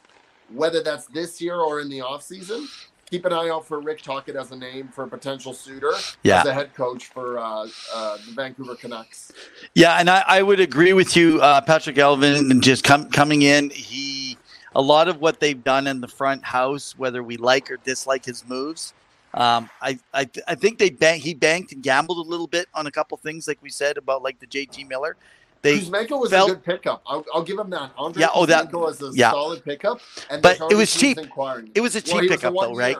whether 0.53 0.83
that's 0.83 1.05
this 1.07 1.41
year 1.41 1.55
or 1.55 1.79
in 1.81 1.89
the 1.89 2.01
off 2.01 2.21
season. 2.21 2.67
Keep 3.11 3.25
an 3.25 3.33
eye 3.33 3.49
out 3.49 3.67
for 3.67 3.81
Rick 3.81 4.03
Tocchet 4.03 4.37
as 4.37 4.51
a 4.51 4.55
name 4.55 4.87
for 4.87 5.03
a 5.03 5.07
potential 5.07 5.53
suitor 5.53 5.91
Yeah. 6.23 6.39
as 6.39 6.47
a 6.47 6.53
head 6.53 6.73
coach 6.73 7.07
for 7.07 7.37
uh, 7.37 7.67
uh, 7.93 8.17
the 8.25 8.31
Vancouver 8.33 8.73
Canucks. 8.75 9.33
Yeah, 9.75 9.97
and 9.99 10.09
I, 10.09 10.23
I 10.25 10.41
would 10.41 10.61
agree 10.61 10.93
with 10.93 11.17
you, 11.17 11.41
uh, 11.41 11.59
Patrik 11.59 11.95
Allvin, 11.97 12.49
and 12.49 12.63
just 12.63 12.85
com- 12.85 13.09
coming 13.09 13.41
in. 13.41 13.69
He 13.69 14.37
a 14.75 14.81
lot 14.81 15.09
of 15.09 15.19
what 15.19 15.41
they've 15.41 15.61
done 15.61 15.87
in 15.87 15.99
the 15.99 16.07
front 16.07 16.45
house, 16.45 16.97
whether 16.97 17.21
we 17.21 17.35
like 17.35 17.69
or 17.69 17.75
dislike 17.83 18.23
his 18.23 18.47
moves. 18.47 18.93
Um, 19.33 19.69
I, 19.81 19.99
I 20.13 20.29
I 20.47 20.55
think 20.55 20.77
they 20.79 20.89
bang, 20.89 21.19
he 21.19 21.33
banked 21.33 21.73
and 21.73 21.83
gambled 21.83 22.25
a 22.25 22.29
little 22.29 22.47
bit 22.47 22.67
on 22.73 22.87
a 22.87 22.91
couple 22.91 23.17
things, 23.17 23.45
like 23.45 23.57
we 23.61 23.69
said 23.69 23.97
about 23.97 24.23
like 24.23 24.39
the 24.39 24.47
JT 24.47 24.87
Miller. 24.87 25.17
They 25.61 25.79
Kuzmenko 25.79 26.19
was 26.19 26.31
felt- 26.31 26.49
a 26.49 26.53
good 26.55 26.63
pickup. 26.63 27.01
I'll, 27.05 27.23
I'll 27.33 27.43
give 27.43 27.59
him 27.59 27.69
that. 27.69 27.91
Andre 27.97 28.21
Yeah, 28.21 28.29
oh, 28.33 28.45
that- 28.47 28.73
was 28.73 29.01
a 29.01 29.11
yeah. 29.13 29.31
solid 29.31 29.63
pickup. 29.63 29.99
And 30.29 30.41
But 30.41 30.59
it 30.71 30.75
was 30.75 30.91
cheap. 30.93 31.17
inquiring. 31.17 31.71
It 31.75 31.81
was 31.81 31.95
a 31.95 32.01
cheap 32.01 32.23
a 32.23 32.27
pickup, 32.27 32.53
though, 32.59 32.75
right? 32.75 32.97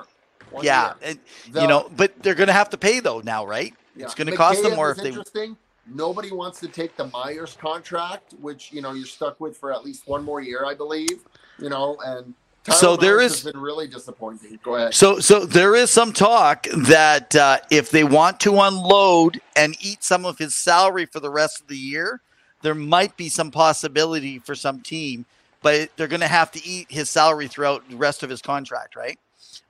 One 0.52 0.64
yeah, 0.66 0.94
and, 1.02 1.18
The- 1.52 1.62
you 1.62 1.68
know, 1.68 1.90
but 1.96 2.22
they're 2.22 2.36
going 2.36 2.48
to 2.48 2.54
have 2.54 2.70
to 2.72 2.78
pay 2.78 3.00
though 3.00 3.22
now, 3.22 3.46
right? 3.46 3.74
yeah. 3.96 4.06
It's 4.06 4.16
going 4.16 4.28
to 4.28 4.36
cost 4.36 4.62
them 4.64 4.76
more 4.76 4.92
is 4.92 4.98
if 4.98 5.04
they. 5.04 5.10
interesting. 5.10 5.58
Nobody 5.88 6.32
wants 6.32 6.60
to 6.60 6.68
take 6.68 6.96
the 6.96 7.08
Myers 7.08 7.58
contract, 7.60 8.34
which 8.40 8.72
you 8.72 8.82
know 8.82 8.92
you're 8.94 9.06
stuck 9.08 9.40
with 9.40 9.58
for 9.58 9.74
at 9.74 9.84
least 9.84 10.08
one 10.08 10.24
more 10.24 10.40
year, 10.42 10.66
I 10.66 10.74
believe. 10.76 11.24
You 11.58 11.70
know, 11.70 11.98
and 12.06 12.34
Tyler 12.64 12.78
So 12.78 12.96
there 12.98 13.18
Myers 13.18 13.32
is- 13.32 13.44
has 13.44 13.52
been 13.54 13.62
really 13.62 13.88
disappointing. 13.88 14.60
Go 14.64 14.76
ahead. 14.76 14.94
So, 14.94 15.20
so 15.20 15.46
there 15.46 15.74
is 15.76 15.90
some 15.90 16.14
talk 16.14 16.68
that 16.76 17.36
uh, 17.36 17.58
if 17.72 17.90
they 17.90 18.04
want 18.04 18.40
to 18.42 18.60
unload 18.60 19.42
and 19.56 19.76
eat 19.82 20.04
some 20.04 20.26
of 20.26 20.38
his 20.38 20.54
salary 20.54 21.06
for 21.08 21.20
the 21.20 21.30
rest 21.32 21.60
of 21.62 21.68
the 21.68 21.78
year, 21.78 22.22
there 22.62 22.76
might 22.76 23.16
be 23.18 23.30
some 23.30 23.52
possibility 23.52 24.40
for 24.40 24.56
some 24.56 24.82
team, 24.82 25.26
but 25.62 25.90
they're 25.96 26.08
going 26.08 26.22
to 26.22 26.28
have 26.28 26.52
to 26.52 26.66
eat 26.66 26.88
his 26.90 27.10
salary 27.10 27.48
throughout 27.48 27.88
the 27.90 27.96
rest 27.96 28.24
of 28.24 28.30
his 28.30 28.42
contract, 28.42 28.96
right? 28.96 29.20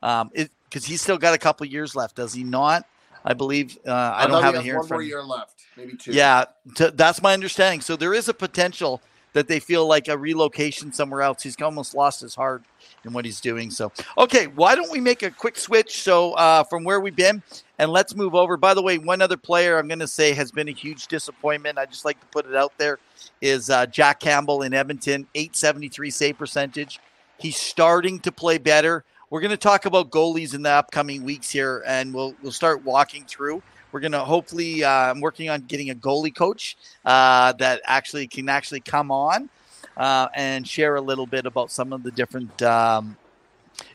Um, 0.04 0.32
because 0.34 0.86
he's 0.86 1.02
still 1.02 1.18
got 1.18 1.34
a 1.34 1.38
couple 1.38 1.66
years 1.66 1.96
left, 1.96 2.16
does 2.16 2.34
he 2.34 2.44
not? 2.44 2.86
I 3.24 3.34
believe 3.34 3.78
uh, 3.86 3.92
I, 3.92 4.22
thought 4.24 4.32
don't 4.32 4.44
have 4.44 4.56
it 4.56 4.64
here 4.64 4.80
One 4.80 4.88
more 4.90 5.02
year 5.02 5.22
left, 5.22 5.62
maybe 5.78 5.96
two. 5.96 6.12
Yeah, 6.12 6.46
t- 6.76 6.90
that's 6.94 7.22
my 7.22 7.34
understanding. 7.34 7.82
So 7.82 7.96
there 7.96 8.14
is 8.14 8.30
a 8.30 8.34
potential 8.34 9.02
that 9.34 9.48
they 9.48 9.60
feel 9.60 9.88
like 9.88 10.08
a 10.08 10.18
relocation 10.18 10.92
somewhere 10.92 11.22
else. 11.22 11.44
He's 11.44 11.60
almost 11.62 11.96
lost 11.96 12.22
his 12.22 12.36
heart 12.36 12.64
in 13.06 13.14
what 13.14 13.26
he's 13.26 13.40
doing. 13.40 13.72
So, 13.72 13.92
okay, 14.18 14.48
why 14.48 14.76
don't 14.76 14.92
we 14.92 15.00
make 15.00 15.24
a 15.24 15.32
quick 15.32 15.58
switch? 15.58 16.02
So, 16.02 16.34
uh, 16.34 16.64
from 16.64 16.84
where 16.84 17.00
we've 17.00 17.16
been, 17.16 17.42
and 17.80 17.92
let's 17.92 18.16
move 18.16 18.36
over. 18.36 18.58
By 18.58 18.74
the 18.74 18.82
way, 18.82 18.98
one 18.98 19.22
other 19.22 19.38
player 19.38 19.78
I'm 19.78 19.88
going 19.88 20.00
to 20.00 20.08
say 20.08 20.34
has 20.34 20.52
been 20.52 20.68
a 20.68 20.74
huge 20.74 21.08
disappointment. 21.08 21.78
I 21.78 21.86
just 21.86 22.06
like 22.06 22.20
to 22.20 22.28
put 22.28 22.46
it 22.46 22.56
out 22.56 22.74
there 22.78 23.00
is 23.42 23.70
uh, 23.70 23.86
Jack 23.88 24.20
Campbell 24.20 24.62
in 24.62 24.74
Edmonton, 24.74 25.28
873 25.34 26.10
save 26.12 26.38
percentage. 26.38 27.00
He's 27.40 27.58
starting 27.58 28.20
to 28.20 28.32
play 28.32 28.58
better. 28.58 29.04
We're 29.32 29.42
going 29.42 29.52
to 29.52 29.58
talk 29.58 29.86
about 29.86 30.12
goalies 30.12 30.54
in 30.54 30.62
the 30.62 30.72
upcoming 30.72 31.24
weeks 31.24 31.50
here, 31.50 31.84
and 31.88 32.14
we'll 32.14 32.36
we'll 32.44 32.52
start 32.52 32.84
walking 32.84 33.26
through. 33.26 33.64
We're 33.92 34.00
going 34.00 34.12
to 34.14 34.20
hopefully. 34.20 34.84
Uh, 34.84 34.90
I'm 34.90 35.22
working 35.22 35.50
on 35.50 35.62
getting 35.62 35.90
a 35.90 35.96
goalie 35.96 36.34
coach 36.34 36.78
uh, 37.06 37.54
that 37.54 37.82
actually 37.86 38.28
can 38.28 38.50
actually 38.50 38.80
come 38.80 39.12
on 39.12 39.50
uh, 39.98 40.28
and 40.36 40.68
share 40.68 40.96
a 40.96 41.02
little 41.02 41.26
bit 41.26 41.46
about 41.46 41.72
some 41.72 41.94
of 41.94 42.04
the 42.04 42.12
different 42.12 42.62
um, 42.62 43.18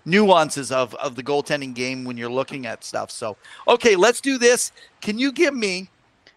nuances 0.04 0.70
of 0.70 0.94
of 0.96 1.16
the 1.16 1.22
goaltending 1.22 1.74
game 1.74 2.04
when 2.04 2.16
you're 2.16 2.30
looking 2.30 2.66
at 2.66 2.84
stuff. 2.84 3.10
So, 3.10 3.36
okay, 3.68 3.96
let's 3.96 4.20
do 4.20 4.38
this. 4.38 4.72
Can 5.00 5.18
you 5.18 5.32
give 5.32 5.54
me 5.54 5.88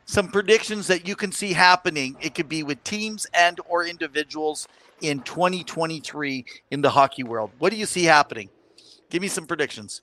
some 0.05 0.30
predictions 0.30 0.88
that 0.88 1.07
you 1.07 1.16
can 1.16 1.32
see 1.32 1.53
happening? 1.53 2.16
It 2.22 2.36
could 2.36 2.49
be 2.49 2.64
with 2.64 2.84
teams 2.84 3.28
and 3.34 3.60
or 3.68 3.86
individuals 3.86 4.68
in 5.01 5.22
2023 5.22 6.45
in 6.72 6.82
the 6.82 6.89
hockey 6.89 7.24
world. 7.24 7.51
What 7.60 7.72
do 7.72 7.78
you 7.78 7.86
see 7.86 8.03
happening? 8.03 8.49
Give 9.10 9.22
me 9.22 9.28
some 9.28 9.45
predictions. 9.45 10.01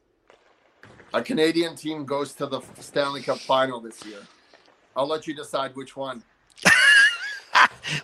A 1.16 1.22
Canadian 1.22 1.74
team 1.74 2.04
goes 2.04 2.34
to 2.34 2.44
the 2.44 2.60
Stanley 2.78 3.22
Cup 3.22 3.38
final 3.38 3.80
this 3.80 4.04
year. 4.04 4.18
I'll 4.94 5.06
let 5.06 5.26
you 5.26 5.34
decide 5.34 5.74
which 5.74 5.96
one. 5.96 6.22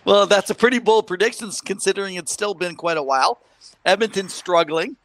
Well, 0.05 0.27
that's 0.27 0.49
a 0.49 0.55
pretty 0.55 0.79
bold 0.79 1.07
prediction 1.07 1.51
considering 1.65 2.15
it's 2.15 2.31
still 2.31 2.53
been 2.53 2.75
quite 2.75 2.95
a 2.95 3.03
while. 3.03 3.41
Edmonton's 3.85 4.33
struggling. 4.33 4.95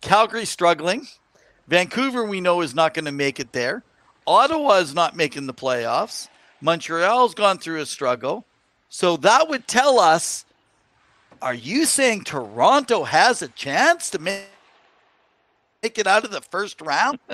Calgary 0.00 0.44
struggling. 0.44 1.08
Vancouver, 1.66 2.24
we 2.24 2.40
know, 2.40 2.60
is 2.60 2.72
not 2.72 2.94
going 2.94 3.04
to 3.04 3.12
make 3.12 3.40
it 3.40 3.52
there. 3.52 3.82
Ottawa 4.24 4.74
is 4.74 4.94
not 4.94 5.16
making 5.16 5.46
the 5.46 5.54
playoffs. 5.54 6.28
Montreal's 6.60 7.34
gone 7.34 7.58
through 7.58 7.80
a 7.80 7.86
struggle. 7.86 8.46
So 8.88 9.16
that 9.18 9.48
would 9.48 9.66
tell 9.66 9.98
us 9.98 10.44
are 11.40 11.54
you 11.54 11.84
saying 11.84 12.22
Toronto 12.22 13.02
has 13.02 13.42
a 13.42 13.48
chance 13.48 14.10
to 14.10 14.20
make, 14.20 14.44
make 15.82 15.98
it 15.98 16.06
out 16.06 16.24
of 16.24 16.30
the 16.30 16.40
first 16.40 16.80
round? 16.80 17.18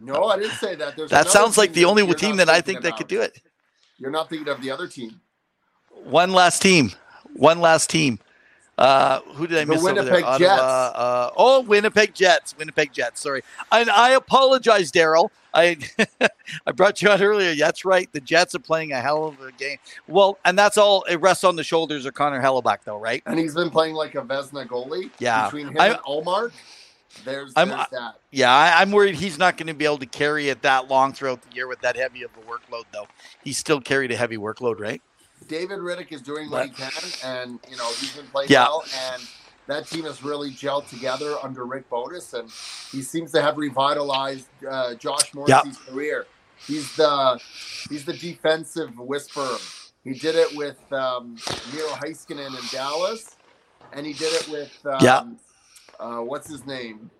No, 0.00 0.24
I 0.24 0.38
didn't 0.38 0.52
say 0.54 0.74
that. 0.76 0.96
There's 0.96 1.10
That 1.10 1.28
sounds 1.28 1.58
like 1.58 1.74
the 1.74 1.84
only 1.84 2.06
team 2.14 2.36
that 2.36 2.48
I 2.48 2.62
thinking 2.62 2.80
think 2.80 2.82
that 2.84 2.96
could 2.96 3.06
do 3.06 3.20
it. 3.20 3.38
You're 3.98 4.10
not 4.10 4.30
thinking 4.30 4.48
of 4.48 4.62
the 4.62 4.70
other 4.70 4.88
team. 4.88 5.20
One 6.04 6.32
last 6.32 6.62
team. 6.62 6.90
One 7.34 7.60
last 7.60 7.90
team. 7.90 8.18
Uh, 8.78 9.20
who 9.34 9.46
did 9.46 9.58
I 9.58 9.64
The 9.66 9.72
miss 9.72 9.84
over 9.84 9.92
there? 9.94 10.04
Winnipeg 10.04 10.24
Ottawa, 10.24 10.48
Uh, 10.94 11.30
oh, 11.36 11.60
Winnipeg 11.60 12.14
Jets. 12.14 12.56
Winnipeg 12.56 12.94
Jets. 12.94 13.20
Sorry, 13.20 13.42
and 13.70 13.90
I 13.90 14.10
apologize, 14.12 14.90
Daryl. 14.90 15.28
I 15.52 15.76
I 16.66 16.72
brought 16.72 17.02
you 17.02 17.10
out 17.10 17.20
earlier. 17.20 17.54
That's 17.54 17.84
right. 17.84 18.10
The 18.10 18.20
Jets 18.20 18.54
are 18.54 18.60
playing 18.60 18.92
a 18.92 19.00
hell 19.02 19.26
of 19.26 19.38
a 19.42 19.52
game. 19.52 19.76
Well, 20.08 20.38
and 20.46 20.58
that's 20.58 20.78
all. 20.78 21.02
It 21.04 21.16
rests 21.16 21.44
on 21.44 21.56
the 21.56 21.64
shoulders 21.64 22.06
of 22.06 22.14
Connor 22.14 22.40
Hellebuyck, 22.40 22.78
though, 22.84 22.98
right? 22.98 23.22
And 23.26 23.38
he's 23.38 23.54
been 23.54 23.70
playing 23.70 23.94
like 23.94 24.14
a 24.14 24.22
Vezina 24.22 24.66
goalie. 24.66 25.10
Yeah. 25.18 25.44
Between 25.44 25.68
him 25.68 25.76
I- 25.78 25.88
and 25.88 25.98
Olmark, 25.98 26.52
there's, 27.24 27.52
I'm- 27.56 27.68
there's 27.68 27.86
that. 27.90 28.14
Yeah, 28.30 28.52
I, 28.52 28.80
I'm 28.80 28.90
worried 28.90 29.14
he's 29.14 29.38
not 29.38 29.56
going 29.56 29.68
to 29.68 29.74
be 29.74 29.84
able 29.84 29.98
to 29.98 30.06
carry 30.06 30.48
it 30.48 30.62
that 30.62 30.88
long 30.88 31.12
throughout 31.12 31.42
the 31.42 31.54
year 31.54 31.68
with 31.68 31.80
that 31.82 31.96
heavy 31.96 32.22
of 32.22 32.30
a 32.36 32.40
workload, 32.50 32.84
though. 32.92 33.06
He's 33.44 33.58
still 33.58 33.80
carried 33.80 34.10
a 34.10 34.16
heavy 34.16 34.36
workload, 34.36 34.80
right? 34.80 35.00
David 35.46 35.78
Rittich 35.80 36.10
is 36.12 36.22
doing 36.22 36.50
what 36.50 36.64
he 36.66 36.70
can, 36.72 36.90
and 37.24 37.60
you 37.70 37.76
know 37.76 37.86
he's 38.00 38.16
been 38.16 38.26
playing 38.26 38.48
Yeah. 38.50 38.62
well, 38.64 38.84
and 39.12 39.22
that 39.66 39.86
team 39.86 40.04
has 40.04 40.22
really 40.22 40.50
gelled 40.50 40.88
together 40.88 41.36
under 41.42 41.64
Rick 41.66 41.88
Bowness, 41.90 42.32
and 42.34 42.48
he 42.90 43.02
seems 43.02 43.30
to 43.32 43.42
have 43.42 43.56
revitalized 43.58 44.46
uh, 44.68 44.94
Josh 44.94 45.32
Morrissey's 45.34 45.76
career. 45.78 46.26
He's 46.66 46.94
the 46.96 47.38
he's 47.90 48.04
the 48.06 48.14
defensive 48.14 48.98
whisperer. 48.98 49.56
He 50.02 50.14
did 50.14 50.34
it 50.34 50.56
with 50.56 50.78
um, 50.92 51.36
Miro 51.72 51.88
Heiskanen 51.90 52.48
in 52.58 52.66
Dallas, 52.70 53.36
and 53.92 54.06
he 54.06 54.12
did 54.14 54.32
it 54.34 54.48
with 54.48 54.72
um, 54.86 54.98
Yeah. 55.02 55.24
Uh, 56.04 56.20
what's 56.20 56.46
his 56.50 56.66
name? 56.66 57.10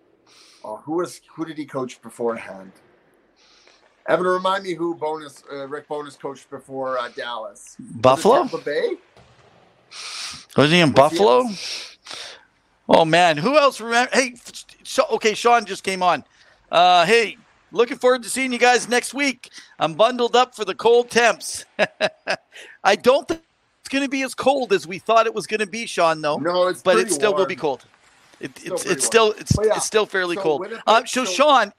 Oh, 0.62 0.76
who 0.76 0.92
was 0.96 1.22
who 1.34 1.46
did 1.46 1.56
he 1.56 1.64
coach 1.64 2.02
beforehand? 2.02 2.70
Evan, 4.06 4.26
remind 4.26 4.64
me 4.64 4.74
who 4.74 4.94
Bowness 4.94 5.42
uh, 5.50 5.66
Rick 5.68 5.88
Bowness 5.88 6.16
coached 6.16 6.50
before 6.50 6.98
uh, 6.98 7.08
Dallas. 7.16 7.76
Was 7.78 7.88
Buffalo? 7.96 8.34
Tampa 8.40 8.58
Bay. 8.58 8.96
Was 10.56 10.70
he 10.70 10.80
in 10.80 10.92
Was 10.92 11.12
he- 11.12 11.18
Buffalo? 11.18 11.48
Oh 12.86 13.06
man, 13.06 13.38
who 13.38 13.56
else 13.56 13.80
remember? 13.80 14.10
Hey, 14.12 14.34
so 14.82 15.06
okay, 15.12 15.32
Sean 15.32 15.64
just 15.64 15.82
came 15.82 16.02
on. 16.02 16.22
Uh, 16.70 17.06
hey, 17.06 17.38
looking 17.72 17.96
forward 17.96 18.22
to 18.24 18.28
seeing 18.28 18.52
you 18.52 18.58
guys 18.58 18.86
next 18.86 19.14
week. 19.14 19.50
I'm 19.78 19.94
bundled 19.94 20.36
up 20.36 20.54
for 20.54 20.66
the 20.66 20.74
cold 20.74 21.08
temps. 21.08 21.64
I 22.84 22.96
don't 22.96 23.26
think 23.26 23.40
it's 23.80 23.88
going 23.88 24.04
to 24.04 24.10
be 24.10 24.20
as 24.22 24.34
cold 24.34 24.74
as 24.74 24.86
we 24.86 24.98
thought 24.98 25.24
it 25.24 25.34
was 25.34 25.46
going 25.46 25.60
to 25.60 25.66
be, 25.66 25.86
Sean. 25.86 26.20
Though, 26.20 26.36
No, 26.36 26.68
it's 26.68 26.82
but 26.82 26.98
it 26.98 27.10
still 27.10 27.32
will 27.34 27.46
be 27.46 27.56
cold. 27.56 27.86
It, 28.44 28.50
it's 28.56 28.82
pretty 28.82 28.90
it's 28.90 29.06
still 29.06 29.32
it's, 29.38 29.56
yeah, 29.62 29.76
it's 29.76 29.86
still 29.86 30.04
fairly 30.04 30.36
so 30.36 30.42
cold. 30.42 30.60
Winnipeg- 30.60 30.82
Uh, 30.86 31.04
so, 31.06 31.24
so- 31.24 31.32
Sean, 31.32 31.72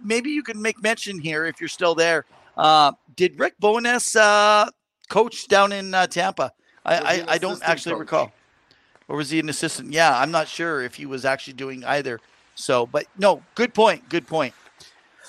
maybe 0.00 0.30
you 0.30 0.42
can 0.44 0.60
make 0.62 0.80
mention 0.82 1.18
here 1.18 1.46
if 1.46 1.60
you're 1.60 1.68
still 1.68 1.94
there. 1.96 2.24
Uh, 2.56 2.92
did 3.16 3.38
Rick 3.38 3.54
Bowness 3.60 4.14
uh, 4.14 4.70
coach 5.08 5.48
down 5.48 5.72
in 5.72 5.92
uh, 5.92 6.06
Tampa? 6.06 6.52
I, 6.84 6.94
I, 6.96 7.24
I 7.34 7.38
don't 7.38 7.60
actually 7.64 7.94
coach? 7.94 8.00
recall. 8.00 8.32
Or 9.08 9.16
was 9.16 9.30
he 9.30 9.40
an 9.40 9.48
assistant? 9.48 9.92
Yeah, 9.92 10.16
I'm 10.16 10.30
not 10.30 10.46
sure 10.48 10.82
if 10.82 10.94
he 10.94 11.06
was 11.06 11.24
actually 11.24 11.54
doing 11.54 11.84
either. 11.84 12.20
So, 12.54 12.86
but 12.86 13.06
no, 13.18 13.42
good 13.56 13.74
point. 13.74 14.08
Good 14.08 14.26
point. 14.26 14.54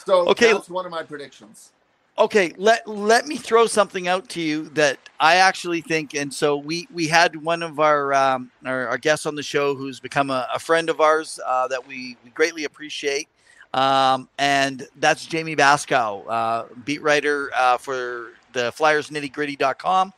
So 0.05 0.29
Okay. 0.29 0.53
that's 0.53 0.69
one 0.69 0.85
of 0.85 0.91
my 0.91 1.03
predictions. 1.03 1.71
Okay, 2.19 2.51
let 2.57 2.87
let 2.87 3.27
me 3.27 3.37
throw 3.37 3.67
something 3.67 4.07
out 4.07 4.27
to 4.29 4.41
you 4.41 4.69
that 4.69 4.97
I 5.19 5.35
actually 5.35 5.81
think, 5.81 6.15
and 6.15 6.33
so 6.33 6.57
we 6.57 6.87
we 6.91 7.07
had 7.07 7.35
one 7.35 7.61
of 7.61 7.79
our 7.79 8.11
um, 8.11 8.49
our, 8.65 8.87
our 8.87 8.97
guests 8.97 9.27
on 9.27 9.35
the 9.35 9.43
show 9.43 9.75
who's 9.75 9.99
become 9.99 10.31
a, 10.31 10.47
a 10.51 10.57
friend 10.57 10.89
of 10.89 10.99
ours 10.99 11.39
uh, 11.45 11.67
that 11.67 11.87
we, 11.87 12.17
we 12.23 12.31
greatly 12.31 12.63
appreciate, 12.63 13.27
um, 13.75 14.27
and 14.39 14.87
that's 14.95 15.27
Jamie 15.27 15.55
Bascow, 15.55 16.23
uh, 16.27 16.65
beat 16.85 17.03
writer 17.03 17.51
uh, 17.55 17.77
for 17.77 18.31
the 18.51 18.71
Flyers 18.71 19.11
Nitty 19.11 19.31
Gritty.com 19.31 20.11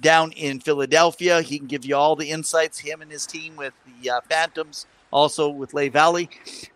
down 0.00 0.32
in 0.32 0.60
Philadelphia. 0.60 1.40
He 1.40 1.58
can 1.58 1.68
give 1.68 1.86
you 1.86 1.96
all 1.96 2.16
the 2.16 2.30
insights. 2.30 2.78
Him 2.78 3.00
and 3.00 3.10
his 3.10 3.24
team 3.24 3.56
with 3.56 3.72
the 4.02 4.10
uh, 4.10 4.20
Phantoms, 4.28 4.84
also 5.10 5.48
with 5.48 5.72
Lay 5.72 5.88
Valley, 5.88 6.28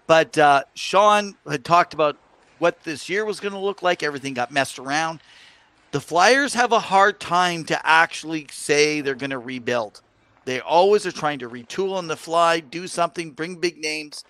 but 0.07 0.39
uh, 0.39 0.63
Sean 0.73 1.37
had 1.47 1.67
talked 1.67 1.93
about 1.93 2.17
what 2.61 2.83
this 2.85 3.09
year 3.09 3.25
was 3.25 3.41
going 3.41 3.53
to 3.53 3.59
look 3.59 3.83
like. 3.83 4.03
Everything 4.03 4.35
got 4.35 4.53
messed 4.53 4.79
around. 4.79 5.21
The 5.93 6.01
Flyers 6.01 6.55
have 6.55 6.73
a 6.73 6.79
hard 6.79 7.19
time 7.19 7.65
to 7.65 7.87
actually 7.87 8.47
say 8.51 9.01
they're 9.01 9.15
going 9.15 9.31
to 9.31 9.39
rebuild. 9.39 10.03
They 10.45 10.61
always 10.61 11.05
are 11.05 11.13
trying 11.13 11.41
to 11.41 11.49
retool 11.49 11.95
on 11.95 12.07
the 12.07 12.17
fly, 12.17 12.61
do 12.61 12.87
something, 12.87 13.33
bring 13.33 13.57
big 13.57 13.79
names. 13.79 14.25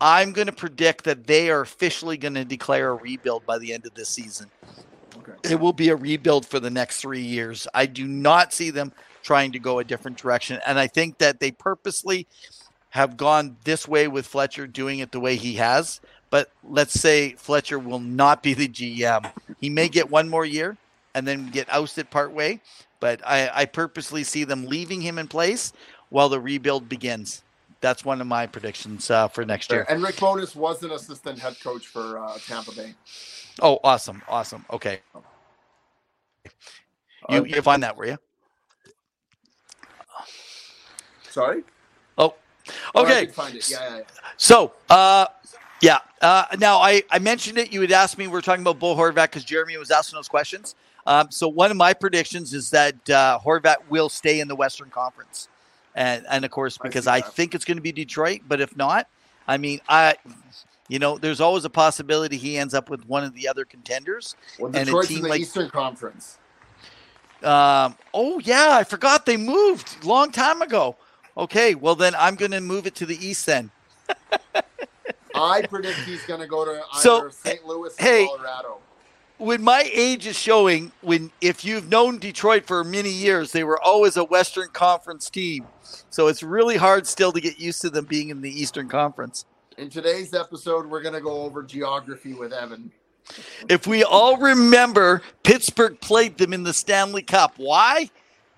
I'm 0.00 0.32
going 0.32 0.46
to 0.46 0.52
predict 0.52 1.04
that 1.04 1.26
they 1.26 1.50
are 1.50 1.62
officially 1.62 2.16
going 2.16 2.34
to 2.34 2.44
declare 2.44 2.90
a 2.90 2.94
rebuild 2.94 3.46
by 3.46 3.58
the 3.58 3.72
end 3.72 3.86
of 3.86 3.94
this 3.94 4.08
season. 4.08 4.50
Okay. 5.16 5.32
It 5.44 5.58
will 5.58 5.72
be 5.72 5.88
a 5.88 5.96
rebuild 5.96 6.46
for 6.46 6.60
the 6.60 6.70
next 6.70 7.00
three 7.00 7.22
years. 7.22 7.66
I 7.74 7.86
do 7.86 8.06
not 8.06 8.52
see 8.52 8.70
them 8.70 8.92
trying 9.22 9.52
to 9.52 9.58
go 9.58 9.78
a 9.78 9.84
different 9.84 10.18
direction. 10.18 10.60
And 10.66 10.78
I 10.78 10.86
think 10.86 11.18
that 11.18 11.40
they 11.40 11.50
purposely 11.50 12.26
have 12.90 13.16
gone 13.16 13.56
this 13.64 13.86
way 13.86 14.08
with 14.08 14.26
Fletcher 14.26 14.66
doing 14.66 14.98
it 14.98 15.12
the 15.12 15.20
way 15.20 15.36
he 15.36 15.54
has. 15.54 16.00
But 16.30 16.50
let's 16.64 16.98
say 16.98 17.32
Fletcher 17.32 17.78
will 17.78 17.98
not 17.98 18.42
be 18.42 18.54
the 18.54 18.68
GM. 18.68 19.30
He 19.60 19.68
may 19.68 19.88
get 19.88 20.10
one 20.10 20.28
more 20.28 20.44
year 20.44 20.76
and 21.14 21.26
then 21.26 21.50
get 21.50 21.68
ousted 21.70 22.10
part 22.10 22.32
way. 22.32 22.60
But 23.00 23.20
I, 23.26 23.50
I 23.52 23.64
purposely 23.64 24.24
see 24.24 24.44
them 24.44 24.66
leaving 24.66 25.00
him 25.00 25.18
in 25.18 25.26
place 25.26 25.72
while 26.10 26.28
the 26.28 26.40
rebuild 26.40 26.88
begins. 26.88 27.42
That's 27.80 28.04
one 28.04 28.20
of 28.20 28.26
my 28.26 28.46
predictions 28.46 29.10
uh, 29.10 29.28
for 29.28 29.44
next 29.44 29.72
year. 29.72 29.86
And 29.88 30.02
Rick 30.02 30.16
Bowness 30.16 30.54
was 30.54 30.82
an 30.82 30.92
assistant 30.92 31.38
head 31.38 31.56
coach 31.62 31.86
for 31.86 32.18
uh, 32.18 32.38
Tampa 32.46 32.72
Bay. 32.72 32.94
Oh, 33.62 33.78
awesome. 33.82 34.22
Awesome. 34.28 34.64
Okay. 34.70 35.00
You, 37.28 37.42
Uh, 37.42 37.44
you 37.44 37.62
find 37.62 37.82
that, 37.82 37.96
were 37.96 38.06
you? 38.06 38.18
sorry. 41.22 41.62
Oh, 42.18 42.34
Oh, 42.94 43.02
okay. 43.02 43.26
did 43.26 43.34
find 43.34 43.54
it. 43.54 43.68
Yeah, 43.68 43.78
yeah, 43.88 43.96
yeah. 43.98 44.02
So, 44.36 44.72
uh, 44.90 45.26
yeah. 45.80 45.98
Uh, 46.20 46.44
now, 46.58 46.78
I, 46.78 47.02
I 47.10 47.18
mentioned 47.18 47.58
it. 47.58 47.72
You 47.72 47.80
had 47.80 47.92
asked 47.92 48.18
me. 48.18 48.26
We 48.26 48.38
are 48.38 48.42
talking 48.42 48.62
about 48.62 48.78
Bo 48.78 48.94
Horvat 48.94 49.14
because 49.24 49.44
Jeremy 49.44 49.76
was 49.76 49.90
asking 49.90 50.16
those 50.16 50.28
questions. 50.28 50.74
Um, 51.06 51.30
so, 51.30 51.48
one 51.48 51.70
of 51.70 51.76
my 51.76 51.94
predictions 51.94 52.52
is 52.52 52.70
that 52.70 52.94
uh, 53.08 53.38
Horvat 53.44 53.76
will 53.88 54.08
stay 54.08 54.40
in 54.40 54.48
the 54.48 54.56
Western 54.56 54.90
Conference, 54.90 55.48
and 55.94 56.26
and 56.28 56.44
of 56.44 56.50
course 56.50 56.76
because 56.78 57.04
see 57.04 57.10
I, 57.10 57.20
think 57.20 57.54
it's 57.54 57.64
going 57.64 57.78
to 57.78 57.82
be 57.82 57.92
Detroit. 57.92 58.42
But 58.46 58.60
if 58.60 58.76
not, 58.76 59.08
I 59.48 59.56
mean, 59.56 59.80
I, 59.88 60.16
you 60.88 60.98
know, 60.98 61.16
there's 61.16 61.40
always 61.40 61.64
a 61.64 61.70
possibility 61.70 62.36
he 62.36 62.58
ends 62.58 62.74
up 62.74 62.90
with 62.90 63.06
one 63.06 63.24
of 63.24 63.34
the 63.34 63.48
other 63.48 63.64
contenders. 63.64 64.36
Well, 64.58 64.68
And 64.68 64.76
a 64.76 64.84
Detroit's 64.84 65.08
team 65.08 65.16
in 65.18 65.22
the 65.24 65.28
like- 65.30 65.40
Eastern 65.40 65.70
Conference. 65.70 66.38
Um, 67.42 67.96
oh 68.12 68.38
yeah, 68.40 68.68
I 68.72 68.84
forgot 68.84 69.24
they 69.24 69.38
moved 69.38 70.04
long 70.04 70.30
time 70.30 70.60
ago. 70.60 70.96
Okay, 71.38 71.74
well 71.74 71.94
then 71.94 72.14
I'm 72.14 72.34
going 72.34 72.50
to 72.50 72.60
move 72.60 72.86
it 72.86 72.94
to 72.96 73.06
the 73.06 73.16
east 73.26 73.46
then. 73.46 73.70
I 75.42 75.62
predict 75.62 75.98
he's 76.00 76.22
going 76.24 76.40
to 76.40 76.46
go 76.46 76.64
to 76.64 76.70
either 76.92 77.00
So, 77.00 77.28
St. 77.30 77.64
Louis 77.66 77.92
or 77.98 78.02
hey, 78.02 78.26
Colorado. 78.26 78.78
when 79.38 79.62
my 79.62 79.88
age 79.92 80.26
is 80.26 80.38
showing, 80.38 80.92
when 81.00 81.30
if 81.40 81.64
you've 81.64 81.88
known 81.88 82.18
Detroit 82.18 82.66
for 82.66 82.84
many 82.84 83.10
years, 83.10 83.52
they 83.52 83.64
were 83.64 83.80
always 83.80 84.16
a 84.16 84.24
Western 84.24 84.68
Conference 84.68 85.30
team. 85.30 85.66
So 86.10 86.28
it's 86.28 86.42
really 86.42 86.76
hard 86.76 87.06
still 87.06 87.32
to 87.32 87.40
get 87.40 87.58
used 87.58 87.80
to 87.82 87.90
them 87.90 88.04
being 88.04 88.28
in 88.28 88.40
the 88.42 88.50
Eastern 88.50 88.88
Conference. 88.88 89.44
In 89.78 89.88
today's 89.88 90.34
episode, 90.34 90.86
we're 90.86 91.02
going 91.02 91.14
to 91.14 91.20
go 91.20 91.42
over 91.42 91.62
geography 91.62 92.34
with 92.34 92.52
Evan. 92.52 92.92
If 93.68 93.86
we 93.86 94.02
all 94.04 94.36
remember, 94.36 95.22
Pittsburgh 95.44 96.00
played 96.00 96.36
them 96.36 96.52
in 96.52 96.64
the 96.64 96.72
Stanley 96.74 97.22
Cup. 97.22 97.54
Why? 97.56 98.10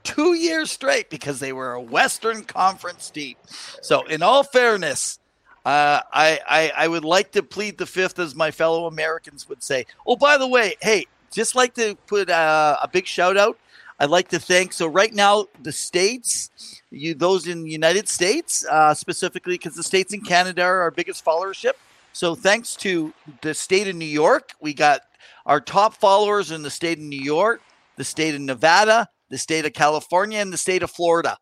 Two 0.02 0.34
years 0.34 0.72
straight 0.72 1.10
because 1.10 1.38
they 1.38 1.52
were 1.52 1.74
a 1.74 1.80
Western 1.80 2.42
Conference 2.44 3.08
team. 3.10 3.36
So, 3.82 4.04
in 4.06 4.22
all 4.22 4.42
fairness, 4.42 5.20
uh, 5.64 6.00
I, 6.12 6.40
I 6.48 6.72
I 6.76 6.88
would 6.88 7.04
like 7.04 7.32
to 7.32 7.42
plead 7.42 7.78
the 7.78 7.86
fifth, 7.86 8.18
as 8.18 8.34
my 8.34 8.50
fellow 8.50 8.86
Americans 8.86 9.48
would 9.48 9.62
say. 9.62 9.86
Oh, 10.06 10.16
by 10.16 10.36
the 10.36 10.48
way, 10.48 10.74
hey, 10.80 11.06
just 11.30 11.54
like 11.54 11.74
to 11.74 11.96
put 12.06 12.28
uh, 12.30 12.76
a 12.82 12.88
big 12.88 13.06
shout 13.06 13.36
out. 13.36 13.58
I'd 14.00 14.10
like 14.10 14.28
to 14.28 14.40
thank. 14.40 14.72
So 14.72 14.88
right 14.88 15.14
now, 15.14 15.46
the 15.62 15.70
states, 15.70 16.50
you 16.90 17.14
those 17.14 17.46
in 17.46 17.62
the 17.62 17.70
United 17.70 18.08
States, 18.08 18.66
uh, 18.68 18.94
specifically 18.94 19.54
because 19.54 19.76
the 19.76 19.82
states 19.82 20.12
in 20.12 20.22
Canada 20.22 20.62
are 20.62 20.80
our 20.80 20.90
biggest 20.90 21.24
followership. 21.24 21.74
So 22.12 22.34
thanks 22.34 22.74
to 22.76 23.14
the 23.40 23.54
state 23.54 23.88
of 23.88 23.94
New 23.94 24.04
York, 24.04 24.52
we 24.60 24.74
got 24.74 25.02
our 25.46 25.60
top 25.60 25.94
followers 25.94 26.50
in 26.50 26.62
the 26.62 26.70
state 26.70 26.98
of 26.98 27.04
New 27.04 27.20
York, 27.20 27.62
the 27.96 28.04
state 28.04 28.34
of 28.34 28.40
Nevada, 28.40 29.08
the 29.30 29.38
state 29.38 29.64
of 29.64 29.72
California, 29.72 30.38
and 30.38 30.52
the 30.52 30.58
state 30.58 30.82
of 30.82 30.90
Florida. 30.90 31.38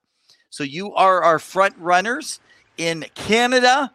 So 0.50 0.62
you 0.62 0.94
are 0.94 1.22
our 1.22 1.38
front 1.38 1.74
runners 1.78 2.40
in 2.76 3.04
Canada. 3.14 3.92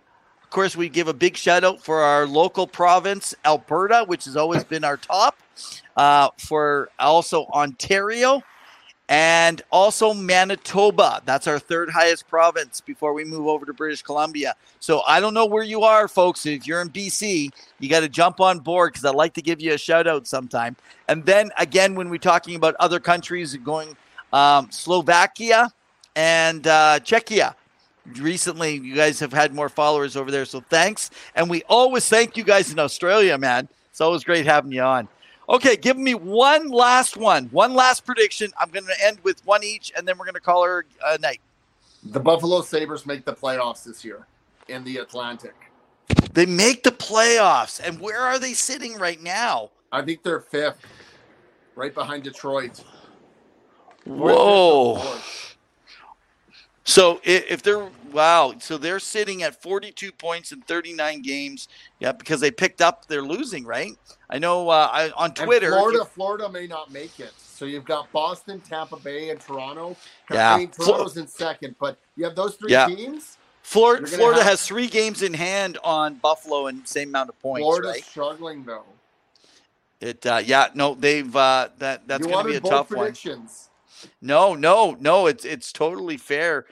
Course, 0.55 0.77
we 0.77 0.87
give 0.87 1.09
a 1.09 1.13
big 1.13 1.35
shout 1.35 1.65
out 1.65 1.83
for 1.83 1.99
our 1.99 2.25
local 2.25 2.65
province, 2.65 3.35
Alberta, 3.43 4.05
which 4.07 4.23
has 4.23 4.37
always 4.37 4.63
been 4.63 4.85
our 4.85 4.95
top. 4.95 5.37
Uh, 5.97 6.29
for 6.37 6.87
also 6.97 7.45
Ontario 7.47 8.41
and 9.09 9.61
also 9.69 10.13
Manitoba. 10.13 11.21
That's 11.25 11.47
our 11.47 11.59
third 11.59 11.89
highest 11.89 12.29
province 12.29 12.79
before 12.79 13.13
we 13.13 13.25
move 13.25 13.47
over 13.47 13.65
to 13.65 13.73
British 13.73 14.01
Columbia. 14.01 14.55
So 14.79 15.01
I 15.05 15.19
don't 15.19 15.33
know 15.33 15.45
where 15.45 15.61
you 15.61 15.81
are, 15.81 16.07
folks. 16.07 16.45
If 16.45 16.65
you're 16.65 16.79
in 16.81 16.89
BC, 16.89 17.49
you 17.79 17.89
got 17.89 17.99
to 17.99 18.09
jump 18.09 18.39
on 18.39 18.59
board 18.59 18.93
because 18.93 19.03
I'd 19.03 19.13
like 19.13 19.33
to 19.33 19.41
give 19.41 19.59
you 19.59 19.73
a 19.73 19.77
shout 19.77 20.07
out 20.07 20.25
sometime. 20.25 20.77
And 21.09 21.25
then 21.25 21.51
again, 21.57 21.95
when 21.95 22.09
we're 22.09 22.17
talking 22.17 22.55
about 22.55 22.75
other 22.79 23.01
countries, 23.01 23.53
going 23.57 23.97
um, 24.31 24.71
Slovakia 24.71 25.69
and 26.15 26.65
uh, 26.65 26.99
Czechia. 27.03 27.55
Recently, 28.05 28.75
you 28.75 28.95
guys 28.95 29.19
have 29.19 29.33
had 29.33 29.53
more 29.53 29.69
followers 29.69 30.15
over 30.15 30.29
there, 30.29 30.45
so 30.45 30.61
thanks. 30.61 31.09
And 31.35 31.49
we 31.49 31.63
always 31.63 32.07
thank 32.07 32.37
you 32.37 32.43
guys 32.43 32.71
in 32.71 32.79
Australia, 32.79 33.37
man. 33.37 33.67
It's 33.89 34.01
always 34.01 34.23
great 34.23 34.45
having 34.45 34.71
you 34.71 34.83
on. 34.83 35.07
Okay, 35.47 35.75
give 35.75 35.97
me 35.97 36.15
one 36.15 36.69
last 36.69 37.17
one, 37.17 37.45
one 37.45 37.73
last 37.73 38.05
prediction. 38.05 38.51
I'm 38.59 38.69
going 38.69 38.85
to 38.85 39.05
end 39.05 39.19
with 39.23 39.45
one 39.45 39.63
each, 39.63 39.91
and 39.95 40.07
then 40.07 40.17
we're 40.17 40.25
going 40.25 40.35
to 40.35 40.41
call 40.41 40.63
her 40.63 40.85
uh, 41.05 41.15
a 41.15 41.21
night. 41.21 41.39
The 42.03 42.19
Buffalo 42.19 42.61
Sabres 42.61 43.05
make 43.05 43.25
the 43.25 43.33
playoffs 43.33 43.83
this 43.83 44.03
year 44.03 44.27
in 44.67 44.83
the 44.83 44.97
Atlantic. 44.97 45.55
They 46.33 46.45
make 46.45 46.83
the 46.83 46.91
playoffs, 46.91 47.79
and 47.83 47.99
where 47.99 48.19
are 48.19 48.37
they 48.39 48.53
sitting 48.53 48.97
right 48.97 49.21
now? 49.21 49.71
I 49.91 50.01
think 50.01 50.23
they're 50.23 50.41
fifth, 50.41 50.79
right 51.75 51.93
behind 51.93 52.23
Detroit. 52.23 52.83
Whoa. 54.03 55.17
So 56.85 57.19
if 57.23 57.63
they're 57.63 57.89
wow, 58.11 58.53
so 58.59 58.77
they're 58.77 58.99
sitting 58.99 59.43
at 59.43 59.61
42 59.61 60.11
points 60.11 60.51
in 60.51 60.61
39 60.61 61.21
games. 61.21 61.67
Yeah, 61.99 62.11
because 62.11 62.39
they 62.39 62.51
picked 62.51 62.81
up, 62.81 63.07
they're 63.07 63.23
losing, 63.23 63.65
right? 63.65 63.93
I 64.29 64.39
know 64.39 64.69
uh, 64.69 64.89
I, 64.91 65.09
on 65.11 65.33
Twitter. 65.33 65.67
And 65.67 65.75
Florida, 65.75 66.05
Florida 66.05 66.49
may 66.49 66.67
not 66.67 66.91
make 66.91 67.19
it. 67.19 67.33
So 67.37 67.65
you've 67.65 67.85
got 67.85 68.11
Boston, 68.11 68.61
Tampa 68.61 68.97
Bay, 68.97 69.29
and 69.31 69.39
Toronto. 69.39 69.95
Yeah, 70.31 70.53
I 70.53 70.57
mean, 70.59 70.69
Toronto's 70.69 71.17
in 71.17 71.27
second, 71.27 71.75
but 71.79 71.97
you 72.15 72.23
have 72.25 72.35
those 72.35 72.55
three 72.55 72.71
yeah. 72.71 72.87
teams. 72.87 73.37
Florida, 73.63 74.05
Florida 74.05 74.41
have... 74.41 74.51
has 74.51 74.67
three 74.67 74.87
games 74.87 75.23
in 75.23 75.33
hand 75.33 75.79
on 75.83 76.15
Buffalo 76.15 76.67
and 76.67 76.87
same 76.87 77.09
amount 77.09 77.29
of 77.29 77.39
points. 77.39 77.63
Florida's 77.63 77.91
right? 77.91 78.03
struggling 78.03 78.63
though. 78.63 78.83
It 80.01 80.23
uh, 80.25 80.41
yeah 80.45 80.67
no 80.75 80.93
they've 80.93 81.35
uh, 81.35 81.69
that 81.79 82.07
that's 82.07 82.27
going 82.27 82.45
to 82.45 82.51
be 82.51 82.57
a 82.57 82.59
tough 82.59 82.91
one. 82.91 83.15
No 84.21 84.53
no 84.53 84.97
no 84.99 85.27
it's 85.27 85.45
it's 85.45 85.71
totally 85.71 86.17
fair. 86.17 86.65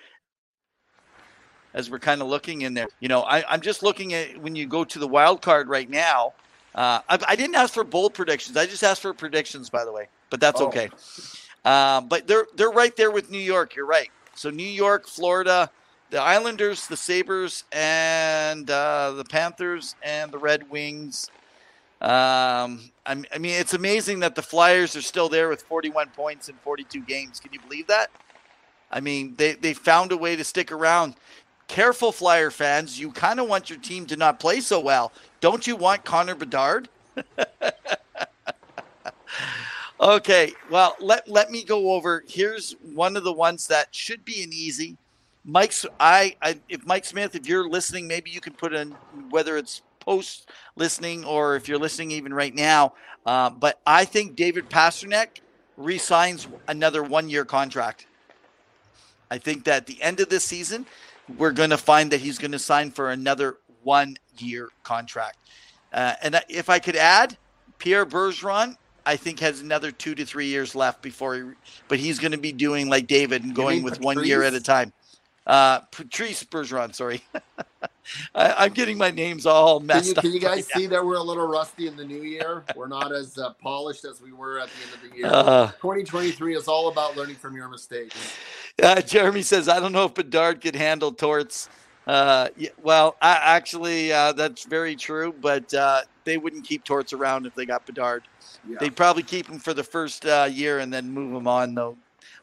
As 1.74 1.90
we're 1.90 2.00
kind 2.00 2.22
of 2.22 2.28
looking 2.28 2.62
in 2.62 2.76
there, 2.76 2.88
you 3.00 3.08
know, 3.08 3.22
I, 3.22 3.44
I'm 3.52 3.62
just 3.62 3.82
looking 3.82 4.14
at 4.14 4.38
when 4.38 4.56
you 4.56 4.68
go 4.68 4.84
to 4.84 5.00
the 5.00 5.08
wild 5.08 5.42
card 5.42 5.70
right 5.70 5.90
now. 5.90 6.34
Uh, 6.76 7.00
I, 7.10 7.20
I, 7.30 7.36
didn't 7.36 7.56
ask 7.56 7.74
for 7.74 7.84
bold 7.84 8.14
predictions. 8.14 8.58
I 8.58 8.66
just 8.66 8.84
asked 8.84 9.02
for 9.02 9.14
predictions, 9.14 9.70
by 9.70 9.86
the 9.86 9.92
way, 9.92 10.08
but 10.30 10.40
that's 10.40 10.62
oh. 10.62 10.68
okay. 10.68 10.90
Um, 11.66 12.08
but 12.08 12.28
they're 12.28 12.46
they're 12.56 12.72
right 12.72 12.96
there 12.96 13.12
with 13.12 13.32
New 13.32 13.40
York. 13.40 13.76
You're 13.76 13.86
right. 13.86 14.10
So 14.36 14.50
New 14.50 14.64
York, 14.64 15.08
Florida, 15.08 15.70
the 16.10 16.22
Islanders, 16.22 16.88
the 16.88 16.98
Sabres, 16.98 17.64
and 17.72 18.70
uh, 18.70 19.14
the 19.14 19.24
Panthers 19.24 19.96
and 20.04 20.32
the 20.32 20.38
Red 20.38 20.70
Wings. 20.70 21.30
Um, 22.04 22.92
I 23.06 23.16
mean, 23.16 23.60
it's 23.60 23.74
amazing 23.74 24.20
that 24.20 24.36
the 24.36 24.42
Flyers 24.42 24.96
are 24.96 25.02
still 25.02 25.30
there 25.30 25.48
with 25.48 25.62
41 25.64 26.10
points 26.10 26.50
in 26.50 26.56
42 26.56 27.02
games. 27.02 27.40
Can 27.40 27.54
you 27.54 27.62
believe 27.62 27.88
that? 27.88 28.12
I 28.92 29.00
mean, 29.00 29.36
they, 29.38 29.54
they 29.54 29.74
found 29.74 30.12
a 30.12 30.18
way 30.18 30.36
to 30.36 30.44
stick 30.44 30.72
around. 30.72 31.16
Careful, 31.68 32.12
Flyer 32.12 32.52
fans. 32.52 33.00
You 33.00 33.12
kind 33.12 33.40
of 33.40 33.48
want 33.48 33.70
your 33.70 33.80
team 33.80 34.06
to 34.08 34.18
not 34.18 34.40
play 34.40 34.60
so 34.60 34.82
well. 34.82 35.14
Don't 35.40 35.66
you 35.66 35.78
want 35.78 36.04
Connor 36.04 36.36
Bedard? 36.36 36.90
okay, 40.00 40.52
well, 40.70 40.96
let, 41.00 41.28
let 41.28 41.52
me 41.52 41.64
go 41.64 41.94
over. 41.94 42.24
Here's 42.28 42.76
one 42.94 43.16
of 43.16 43.24
the 43.24 43.34
ones 43.34 43.68
that 43.68 43.96
should 43.96 44.26
be 44.26 44.44
an 44.44 44.52
easy. 44.52 44.98
Mike's, 45.46 45.86
I, 46.00 46.36
I, 46.42 46.60
if 46.70 46.86
Mike 46.86 47.06
Smith, 47.06 47.36
if 47.36 47.48
you're 47.48 47.68
listening, 47.68 48.08
maybe 48.08 48.30
you 48.30 48.42
can 48.42 48.54
put 48.54 48.74
in 48.74 48.92
whether 49.30 49.58
it's 49.58 49.82
post 50.04 50.50
listening 50.76 51.24
or 51.24 51.56
if 51.56 51.68
you're 51.68 51.80
listening 51.80 52.12
even 52.12 52.34
right 52.34 52.54
now. 52.54 52.94
Uh, 53.26 53.50
but 53.50 53.80
I 53.86 54.06
think 54.06 54.36
David 54.36 54.70
Pastrnak 54.70 55.42
resigns 55.78 56.48
another 56.68 57.04
one 57.04 57.30
year 57.30 57.46
contract. 57.46 58.06
I 59.32 59.38
think 59.38 59.64
that 59.66 59.78
at 59.78 59.86
the 59.88 60.02
end 60.02 60.20
of 60.20 60.30
this 60.30 60.44
season, 60.44 60.86
we're 61.38 61.52
going 61.52 61.70
to 61.70 61.78
find 61.78 62.12
that 62.12 62.20
he's 62.20 62.38
going 62.38 62.52
to 62.52 62.60
sign 62.60 62.92
for 62.92 63.12
another 63.12 63.58
one 63.84 64.18
year 64.38 64.70
contract. 64.84 65.38
Uh, 65.92 66.14
and 66.22 66.40
if 66.50 66.70
I 66.70 66.80
could 66.80 66.96
add, 66.96 67.38
Pierre 67.80 68.06
Bergeron, 68.06 68.76
I 69.06 69.16
think 69.16 69.40
has 69.40 69.62
another 69.62 69.92
two 69.92 70.16
to 70.16 70.26
three 70.26 70.48
years 70.48 70.76
left 70.76 71.02
before 71.02 71.36
he, 71.36 71.42
but 71.88 72.00
he's 72.00 72.20
going 72.20 72.32
to 72.32 72.38
be 72.38 72.52
doing 72.52 72.90
like 72.90 73.08
David 73.08 73.44
and 73.44 73.56
going 73.56 73.84
with 73.84 73.96
Patrice? 73.96 74.06
one 74.06 74.26
year 74.26 74.44
at 74.44 74.54
a 74.54 74.62
time. 74.62 74.94
Uh, 75.46 75.80
Patrice 75.92 76.44
Bergeron, 76.44 76.96
sorry. 76.96 77.22
I, 78.36 78.66
am 78.66 78.74
getting 78.74 78.98
my 78.98 79.12
names 79.12 79.46
all 79.46 79.80
messed 79.80 80.16
can 80.16 80.16
you, 80.16 80.22
can 80.22 80.34
you 80.34 80.40
guys 80.40 80.56
right 80.56 80.66
see 80.66 80.84
now. 80.84 80.92
that 80.92 81.06
we're 81.06 81.16
a 81.16 81.24
little 81.24 81.48
rusty 81.48 81.88
in 81.88 81.96
the 81.96 82.06
new 82.06 82.22
year? 82.22 82.64
We're 82.76 82.88
not 82.88 83.14
as 83.14 83.38
uh, 83.38 83.54
polished 83.54 84.06
as 84.06 84.22
we 84.22 84.32
were 84.32 84.60
at 84.60 84.70
the 84.70 84.84
end 84.84 84.94
of 84.94 85.10
the 85.10 85.18
year. 85.18 85.28
Uh, 85.28 85.72
2023 85.82 86.56
is 86.56 86.68
all 86.68 86.90
about 86.90 87.18
learning 87.18 87.36
from 87.36 87.56
your 87.56 87.68
mistakes. 87.68 88.16
Uh, 88.82 89.02
Jeremy 89.02 89.42
says, 89.42 89.68
I 89.68 89.80
don't 89.80 89.92
know 89.92 90.06
if 90.06 90.14
Bedard 90.14 90.62
could 90.62 90.76
handle 90.76 91.12
Torts. 91.12 91.70
Uh, 92.08 92.50
yeah, 92.58 92.70
well, 92.82 93.16
I, 93.22 93.40
actually, 93.42 94.12
uh, 94.12 94.34
that's 94.34 94.66
very 94.66 94.96
true, 94.96 95.34
but 95.42 95.74
uh, 95.74 96.02
they 96.26 96.38
wouldn't 96.38 96.66
keep 96.66 96.84
Torts 96.84 97.14
around 97.14 97.46
if 97.46 97.56
they 97.56 97.66
got 97.66 97.86
Bedard. 97.86 98.24
Yeah. 98.68 98.78
They'd 98.80 98.96
probably 98.96 99.24
keep 99.24 99.48
him 99.48 99.60
for 99.60 99.74
the 99.74 99.84
first 99.84 100.26
uh, 100.26 100.50
year 100.52 100.80
and 100.80 100.92
then 100.92 101.10
move 101.10 101.34
him 101.34 101.48
on, 101.48 101.76
though 101.76 101.98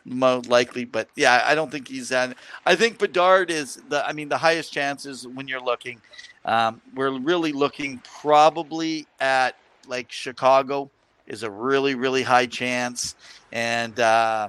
most 0.05 0.49
likely. 0.49 0.85
But 0.85 1.09
yeah, 1.17 1.43
I 1.45 1.55
don't 1.55 1.71
think 1.71 1.89
he's 1.89 2.13
at. 2.13 2.37
I 2.67 2.75
think 2.75 2.99
Bedard 2.99 3.51
is 3.51 3.77
the. 3.89 4.07
I 4.07 4.13
mean, 4.13 4.29
the 4.29 4.39
highest 4.39 4.73
chances 4.73 5.27
when 5.27 5.49
you're 5.49 5.63
looking. 5.63 6.01
Um, 6.45 6.81
we're 6.95 7.19
really 7.19 7.53
looking 7.53 8.01
probably 8.21 9.07
at 9.21 9.57
like 9.87 10.11
Chicago 10.11 10.91
is 11.27 11.43
a 11.43 11.51
really 11.51 11.95
really 11.95 12.23
high 12.23 12.47
chance, 12.47 13.15
and 13.53 13.99
uh, 14.01 14.49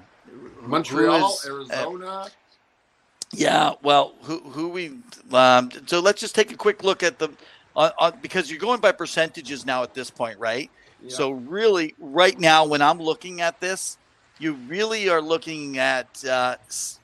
Montreal, 0.61 1.33
is, 1.33 1.45
uh, 1.45 1.49
Arizona. 1.49 2.07
Uh, 2.07 2.29
yeah, 3.33 3.73
well, 3.81 4.13
who 4.21 4.39
who 4.39 4.69
we? 4.69 4.91
Um, 5.31 5.69
so 5.85 5.99
let's 5.99 6.19
just 6.19 6.35
take 6.35 6.51
a 6.51 6.57
quick 6.57 6.83
look 6.83 7.01
at 7.01 7.17
the, 7.17 7.29
uh, 7.75 7.91
uh, 7.97 8.11
because 8.21 8.49
you're 8.49 8.59
going 8.59 8.81
by 8.81 8.91
percentages 8.91 9.65
now 9.65 9.83
at 9.83 9.93
this 9.93 10.09
point, 10.09 10.37
right? 10.37 10.69
Yeah. 11.01 11.09
So 11.09 11.31
really, 11.31 11.95
right 11.99 12.37
now, 12.37 12.65
when 12.65 12.81
I'm 12.81 12.99
looking 12.99 13.41
at 13.41 13.59
this, 13.61 13.97
you 14.41 14.53
really 14.67 15.07
are 15.07 15.21
looking 15.21 15.77
at 15.77 16.25
uh, 16.25 16.55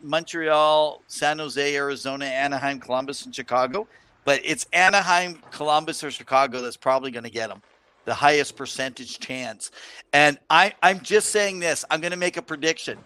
Montreal, 0.01 1.03
San 1.07 1.37
Jose, 1.37 1.75
Arizona, 1.75 2.25
Anaheim, 2.25 2.79
Columbus, 2.79 3.25
and 3.25 3.35
Chicago. 3.35 3.87
But 4.25 4.41
it's 4.43 4.65
Anaheim, 4.73 5.41
Columbus, 5.51 6.03
or 6.03 6.09
Chicago 6.09 6.61
that's 6.61 6.75
probably 6.77 7.11
going 7.11 7.25
to 7.25 7.29
get 7.29 7.49
them 7.49 7.61
the 8.05 8.13
highest 8.13 8.55
percentage 8.55 9.19
chance. 9.19 9.69
And 10.13 10.39
I, 10.49 10.73
I'm 10.81 11.01
just 11.01 11.29
saying 11.29 11.59
this. 11.59 11.85
I'm 11.91 12.01
going 12.01 12.11
to 12.11 12.17
make 12.17 12.37
a 12.37 12.41
prediction. 12.41 12.97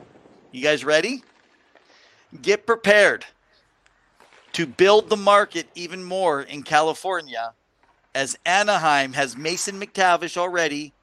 You 0.52 0.64
guys 0.64 0.86
ready? 0.86 1.24
Get 2.42 2.66
prepared 2.66 3.26
to 4.54 4.66
build 4.66 5.10
the 5.10 5.18
market 5.18 5.68
even 5.76 6.04
more 6.04 6.44
in 6.44 6.64
California 6.64 7.54
as 8.16 8.38
Anaheim 8.46 9.12
has 9.14 9.36
Mason 9.36 9.80
McTavish 9.80 10.38
already. 10.38 10.94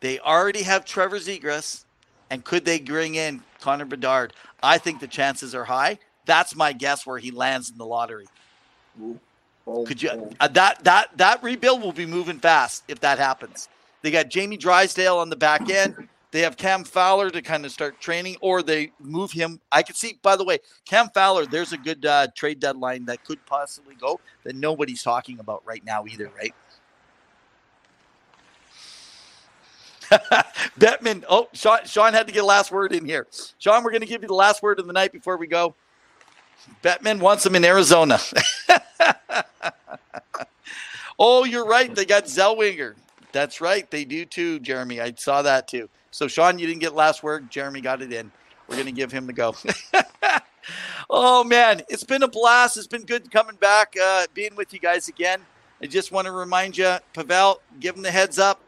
They 0.00 0.18
already 0.20 0.62
have 0.62 0.84
Trevor 0.84 1.18
Zegras. 1.18 1.84
And 2.32 2.42
could 2.42 2.64
they 2.64 2.80
bring 2.80 3.16
in 3.16 3.42
Connor 3.60 3.84
Bedard? 3.84 4.32
I 4.62 4.78
think 4.78 5.00
the 5.00 5.06
chances 5.06 5.54
are 5.54 5.64
high. 5.64 5.98
That's 6.24 6.56
my 6.56 6.72
guess 6.72 7.06
where 7.06 7.18
he 7.18 7.30
lands 7.30 7.70
in 7.70 7.76
the 7.76 7.84
lottery. 7.84 8.24
Oh, 9.66 9.84
could 9.84 10.00
you 10.00 10.32
uh, 10.40 10.48
that 10.48 10.82
that 10.82 11.16
that 11.18 11.42
rebuild 11.42 11.82
will 11.82 11.92
be 11.92 12.06
moving 12.06 12.38
fast 12.38 12.84
if 12.88 13.00
that 13.00 13.18
happens. 13.18 13.68
They 14.00 14.10
got 14.10 14.30
Jamie 14.30 14.56
Drysdale 14.56 15.18
on 15.18 15.28
the 15.28 15.36
back 15.36 15.68
end. 15.68 16.08
They 16.30 16.40
have 16.40 16.56
Cam 16.56 16.84
Fowler 16.84 17.28
to 17.28 17.42
kind 17.42 17.66
of 17.66 17.70
start 17.70 18.00
training, 18.00 18.38
or 18.40 18.62
they 18.62 18.92
move 18.98 19.30
him. 19.30 19.60
I 19.70 19.82
could 19.82 19.96
see, 19.96 20.18
by 20.22 20.34
the 20.34 20.44
way, 20.44 20.58
Cam 20.86 21.10
Fowler. 21.10 21.44
There's 21.44 21.74
a 21.74 21.78
good 21.78 22.06
uh, 22.06 22.28
trade 22.34 22.60
deadline 22.60 23.04
that 23.04 23.22
could 23.24 23.44
possibly 23.44 23.94
go 23.94 24.18
that 24.44 24.56
nobody's 24.56 25.02
talking 25.02 25.38
about 25.38 25.62
right 25.66 25.84
now 25.84 26.06
either, 26.06 26.30
right? 26.34 26.54
Bettman. 30.78 31.24
Oh, 31.28 31.48
Sean, 31.52 31.84
Sean 31.84 32.12
had 32.12 32.26
to 32.26 32.32
get 32.32 32.44
last 32.44 32.70
word 32.70 32.92
in 32.92 33.04
here. 33.04 33.26
Sean, 33.58 33.82
we're 33.82 33.90
going 33.90 34.02
to 34.02 34.06
give 34.06 34.22
you 34.22 34.28
the 34.28 34.34
last 34.34 34.62
word 34.62 34.78
of 34.78 34.86
the 34.86 34.92
night 34.92 35.12
before 35.12 35.36
we 35.36 35.46
go. 35.46 35.74
Bettman 36.82 37.20
wants 37.20 37.44
him 37.44 37.54
in 37.54 37.64
Arizona. 37.64 38.18
oh, 41.18 41.44
you're 41.44 41.66
right. 41.66 41.94
They 41.94 42.04
got 42.04 42.24
Zellweger. 42.24 42.94
That's 43.32 43.60
right. 43.60 43.90
They 43.90 44.04
do 44.04 44.24
too, 44.24 44.60
Jeremy. 44.60 45.00
I 45.00 45.14
saw 45.16 45.42
that 45.42 45.66
too. 45.66 45.88
So, 46.10 46.28
Sean, 46.28 46.58
you 46.58 46.66
didn't 46.66 46.80
get 46.80 46.94
last 46.94 47.22
word. 47.22 47.50
Jeremy 47.50 47.80
got 47.80 48.02
it 48.02 48.12
in. 48.12 48.30
We're 48.68 48.76
going 48.76 48.86
to 48.86 48.92
give 48.92 49.10
him 49.10 49.26
the 49.26 49.32
go. 49.32 49.54
oh, 51.10 51.42
man. 51.42 51.82
It's 51.88 52.04
been 52.04 52.22
a 52.22 52.28
blast. 52.28 52.76
It's 52.76 52.86
been 52.86 53.04
good 53.04 53.30
coming 53.30 53.56
back, 53.56 53.94
uh, 54.00 54.26
being 54.34 54.54
with 54.54 54.72
you 54.72 54.78
guys 54.78 55.08
again. 55.08 55.40
I 55.82 55.86
just 55.86 56.12
want 56.12 56.26
to 56.26 56.32
remind 56.32 56.76
you, 56.76 56.96
Pavel, 57.12 57.60
give 57.80 57.96
him 57.96 58.02
the 58.02 58.10
heads 58.10 58.38
up 58.38 58.60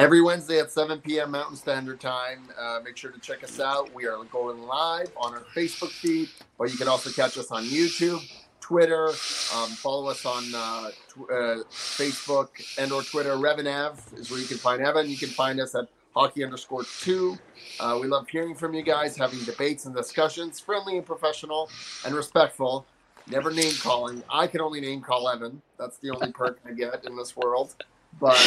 every 0.00 0.22
Wednesday 0.22 0.58
at 0.58 0.72
7 0.72 0.98
p.m. 1.02 1.32
Mountain 1.32 1.56
Standard 1.56 2.00
Time. 2.00 2.48
Uh, 2.58 2.80
make 2.82 2.96
sure 2.96 3.10
to 3.10 3.20
check 3.20 3.44
us 3.44 3.60
out. 3.60 3.94
We 3.94 4.06
are 4.06 4.24
going 4.24 4.62
live 4.62 5.12
on 5.14 5.34
our 5.34 5.42
Facebook 5.54 5.90
feed, 5.90 6.30
or 6.56 6.66
you 6.66 6.78
can 6.78 6.88
also 6.88 7.10
catch 7.10 7.36
us 7.36 7.50
on 7.50 7.64
YouTube, 7.64 8.26
Twitter. 8.62 9.08
Um, 9.08 9.68
follow 9.68 10.08
us 10.08 10.24
on 10.24 10.42
uh, 10.54 10.90
tw- 11.06 11.30
uh, 11.30 11.64
Facebook 11.70 12.48
and 12.78 12.92
or 12.92 13.02
Twitter. 13.02 13.32
Revenav 13.32 14.18
is 14.18 14.30
where 14.30 14.40
you 14.40 14.46
can 14.46 14.56
find 14.56 14.80
Evan. 14.80 15.06
You 15.10 15.18
can 15.18 15.28
find 15.28 15.60
us 15.60 15.74
at 15.74 15.86
hockey 16.14 16.44
underscore 16.44 16.84
two. 17.02 17.36
Uh, 17.78 17.98
we 18.00 18.06
love 18.06 18.26
hearing 18.26 18.54
from 18.54 18.72
you 18.72 18.82
guys, 18.82 19.18
having 19.18 19.40
debates 19.40 19.84
and 19.84 19.94
discussions, 19.94 20.58
friendly 20.58 20.96
and 20.96 21.04
professional 21.04 21.68
and 22.06 22.14
respectful. 22.14 22.86
Never 23.28 23.50
name 23.50 23.74
calling. 23.82 24.22
I 24.30 24.46
can 24.46 24.62
only 24.62 24.80
name 24.80 25.02
call 25.02 25.28
Evan. 25.28 25.60
That's 25.78 25.98
the 25.98 26.08
only 26.08 26.32
perk 26.32 26.58
I 26.66 26.72
get 26.72 27.04
in 27.04 27.16
this 27.18 27.36
world. 27.36 27.74
But 28.18 28.40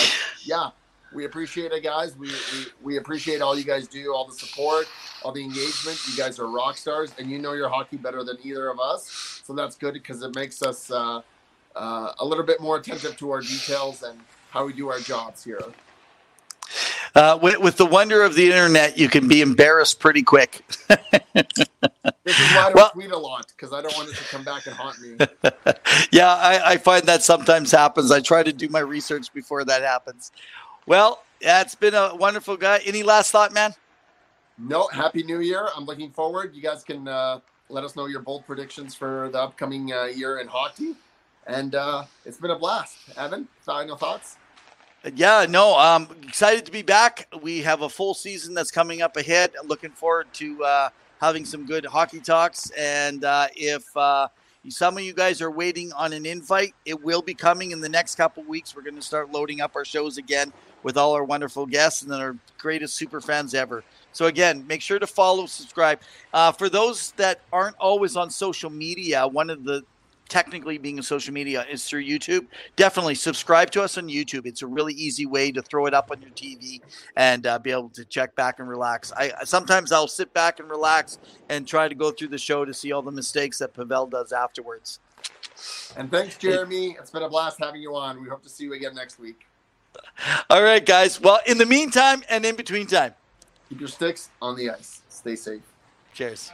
yeah, 0.43 0.71
we 1.13 1.25
appreciate 1.25 1.71
it, 1.71 1.83
guys. 1.83 2.15
We, 2.17 2.27
we 2.27 2.65
we 2.81 2.97
appreciate 2.97 3.41
all 3.41 3.57
you 3.57 3.63
guys 3.63 3.87
do, 3.87 4.13
all 4.13 4.27
the 4.27 4.33
support, 4.33 4.87
all 5.23 5.31
the 5.31 5.43
engagement. 5.43 5.99
You 6.09 6.17
guys 6.17 6.39
are 6.39 6.47
rock 6.47 6.77
stars, 6.77 7.13
and 7.17 7.29
you 7.29 7.39
know 7.39 7.53
your 7.53 7.69
hockey 7.69 7.97
better 7.97 8.23
than 8.23 8.37
either 8.43 8.69
of 8.69 8.79
us. 8.79 9.41
So 9.43 9.53
that's 9.53 9.75
good 9.75 9.93
because 9.93 10.21
it 10.23 10.35
makes 10.35 10.61
us 10.61 10.91
uh, 10.91 11.21
uh, 11.75 12.13
a 12.19 12.25
little 12.25 12.43
bit 12.43 12.61
more 12.61 12.77
attentive 12.77 13.17
to 13.17 13.31
our 13.31 13.41
details 13.41 14.03
and 14.03 14.19
how 14.49 14.65
we 14.65 14.73
do 14.73 14.89
our 14.89 14.99
jobs 14.99 15.43
here. 15.43 15.61
Uh, 17.15 17.37
with, 17.39 17.59
with, 17.59 17.77
the 17.77 17.85
wonder 17.85 18.23
of 18.23 18.33
the 18.33 18.45
internet, 18.47 18.97
you 18.97 19.07
can 19.07 19.27
be 19.27 19.41
embarrassed 19.41 19.99
pretty 19.99 20.23
quick. 20.23 20.63
this 20.87 21.05
is 21.59 21.67
why 22.55 22.57
I 22.57 22.63
don't 22.65 22.75
well, 22.75 22.89
tweet 22.89 23.11
a 23.11 23.17
lot 23.17 23.51
because 23.55 23.71
I 23.71 23.83
don't 23.83 23.95
want 23.95 24.09
it 24.09 24.15
to 24.15 24.23
come 24.23 24.43
back 24.43 24.65
and 24.65 24.75
haunt 24.75 24.99
me. 24.99 25.17
yeah, 26.11 26.33
I, 26.33 26.71
I, 26.71 26.77
find 26.77 27.03
that 27.03 27.21
sometimes 27.21 27.69
happens. 27.69 28.11
I 28.11 28.19
try 28.19 28.41
to 28.41 28.51
do 28.51 28.67
my 28.69 28.79
research 28.79 29.31
before 29.31 29.63
that 29.65 29.83
happens. 29.83 30.31
Well, 30.85 31.23
yeah, 31.41 31.61
it's 31.61 31.75
been 31.75 31.93
a 31.93 32.15
wonderful 32.15 32.57
guy. 32.57 32.79
Any 32.85 33.03
last 33.03 33.31
thought, 33.31 33.53
man? 33.53 33.73
No. 34.57 34.87
Happy 34.87 35.23
New 35.23 35.39
Year! 35.39 35.69
I'm 35.75 35.85
looking 35.85 36.11
forward. 36.11 36.53
You 36.53 36.61
guys 36.61 36.83
can 36.83 37.07
uh, 37.07 37.39
let 37.69 37.83
us 37.83 37.95
know 37.95 38.05
your 38.05 38.21
bold 38.21 38.45
predictions 38.45 38.93
for 38.93 39.29
the 39.31 39.39
upcoming 39.39 39.93
uh, 39.93 40.05
year 40.05 40.39
in 40.39 40.47
hockey. 40.47 40.95
And 41.47 41.75
uh, 41.75 42.03
it's 42.25 42.37
been 42.37 42.51
a 42.51 42.59
blast. 42.59 42.97
Evan, 43.17 43.47
final 43.61 43.97
thoughts? 43.97 44.37
Yeah, 45.15 45.45
no, 45.49 45.75
I'm 45.77 46.07
excited 46.21 46.65
to 46.65 46.71
be 46.71 46.81
back. 46.81 47.27
We 47.41 47.61
have 47.61 47.81
a 47.81 47.89
full 47.89 48.13
season 48.13 48.53
that's 48.53 48.71
coming 48.71 49.01
up 49.01 49.17
ahead. 49.17 49.51
Looking 49.65 49.91
forward 49.91 50.27
to 50.33 50.63
uh, 50.63 50.89
having 51.19 51.43
some 51.43 51.65
good 51.65 51.85
hockey 51.85 52.21
talks. 52.21 52.69
And 52.71 53.25
uh, 53.25 53.47
if 53.55 53.95
uh, 53.97 54.29
some 54.69 54.97
of 54.97 55.03
you 55.03 55.13
guys 55.13 55.41
are 55.41 55.51
waiting 55.51 55.91
on 55.93 56.13
an 56.13 56.25
invite, 56.25 56.73
it 56.85 57.01
will 57.03 57.21
be 57.21 57.33
coming 57.33 57.71
in 57.71 57.81
the 57.81 57.89
next 57.89 58.15
couple 58.15 58.43
weeks. 58.43 58.73
We're 58.75 58.83
going 58.83 58.95
to 58.95 59.01
start 59.01 59.29
loading 59.29 59.59
up 59.59 59.75
our 59.75 59.83
shows 59.83 60.17
again 60.17 60.53
with 60.83 60.97
all 60.97 61.13
our 61.13 61.23
wonderful 61.23 61.65
guests 61.65 62.01
and 62.01 62.11
then 62.11 62.19
our 62.19 62.37
greatest 62.57 62.95
super 62.95 63.21
fans 63.21 63.53
ever. 63.53 63.83
So 64.11 64.27
again, 64.27 64.65
make 64.67 64.81
sure 64.81 64.99
to 64.99 65.07
follow, 65.07 65.45
subscribe. 65.45 65.99
Uh, 66.33 66.51
for 66.51 66.69
those 66.69 67.11
that 67.13 67.41
aren't 67.51 67.75
always 67.77 68.15
on 68.15 68.29
social 68.29 68.69
media, 68.69 69.27
one 69.27 69.49
of 69.49 69.63
the 69.63 69.83
technically 70.29 70.77
being 70.77 70.99
a 70.99 71.03
social 71.03 71.33
media 71.33 71.65
is 71.69 71.87
through 71.87 72.03
YouTube, 72.03 72.47
definitely 72.75 73.15
subscribe 73.15 73.69
to 73.71 73.83
us 73.83 73.97
on 73.97 74.07
YouTube. 74.07 74.45
It's 74.45 74.61
a 74.61 74.67
really 74.67 74.93
easy 74.93 75.25
way 75.25 75.51
to 75.51 75.61
throw 75.61 75.85
it 75.85 75.93
up 75.93 76.11
on 76.11 76.21
your 76.21 76.31
TV 76.31 76.81
and 77.15 77.45
uh, 77.45 77.59
be 77.59 77.71
able 77.71 77.89
to 77.89 78.05
check 78.05 78.35
back 78.35 78.59
and 78.59 78.67
relax. 78.67 79.11
I 79.11 79.31
sometimes 79.43 79.91
I'll 79.91 80.07
sit 80.07 80.33
back 80.33 80.59
and 80.59 80.69
relax 80.69 81.19
and 81.49 81.67
try 81.67 81.87
to 81.87 81.95
go 81.95 82.11
through 82.11 82.29
the 82.29 82.37
show 82.37 82.65
to 82.65 82.73
see 82.73 82.91
all 82.91 83.01
the 83.01 83.11
mistakes 83.11 83.59
that 83.59 83.73
Pavel 83.73 84.07
does 84.07 84.31
afterwards. 84.31 84.99
And 85.97 86.09
thanks, 86.09 86.37
Jeremy. 86.37 86.95
It's 86.99 87.11
been 87.11 87.23
a 87.23 87.29
blast 87.29 87.59
having 87.59 87.81
you 87.81 87.95
on. 87.95 88.21
We 88.21 88.27
hope 88.27 88.43
to 88.43 88.49
see 88.49 88.63
you 88.63 88.73
again 88.73 88.95
next 88.95 89.19
week. 89.19 89.45
All 90.49 90.63
right, 90.63 90.85
guys. 90.85 91.19
Well, 91.19 91.39
in 91.45 91.57
the 91.57 91.65
meantime 91.65 92.23
and 92.29 92.45
in 92.45 92.55
between 92.55 92.87
time, 92.87 93.13
keep 93.69 93.79
your 93.79 93.89
sticks 93.89 94.29
on 94.41 94.55
the 94.55 94.69
ice. 94.69 95.01
Stay 95.09 95.35
safe. 95.35 95.61
Cheers. 96.13 96.51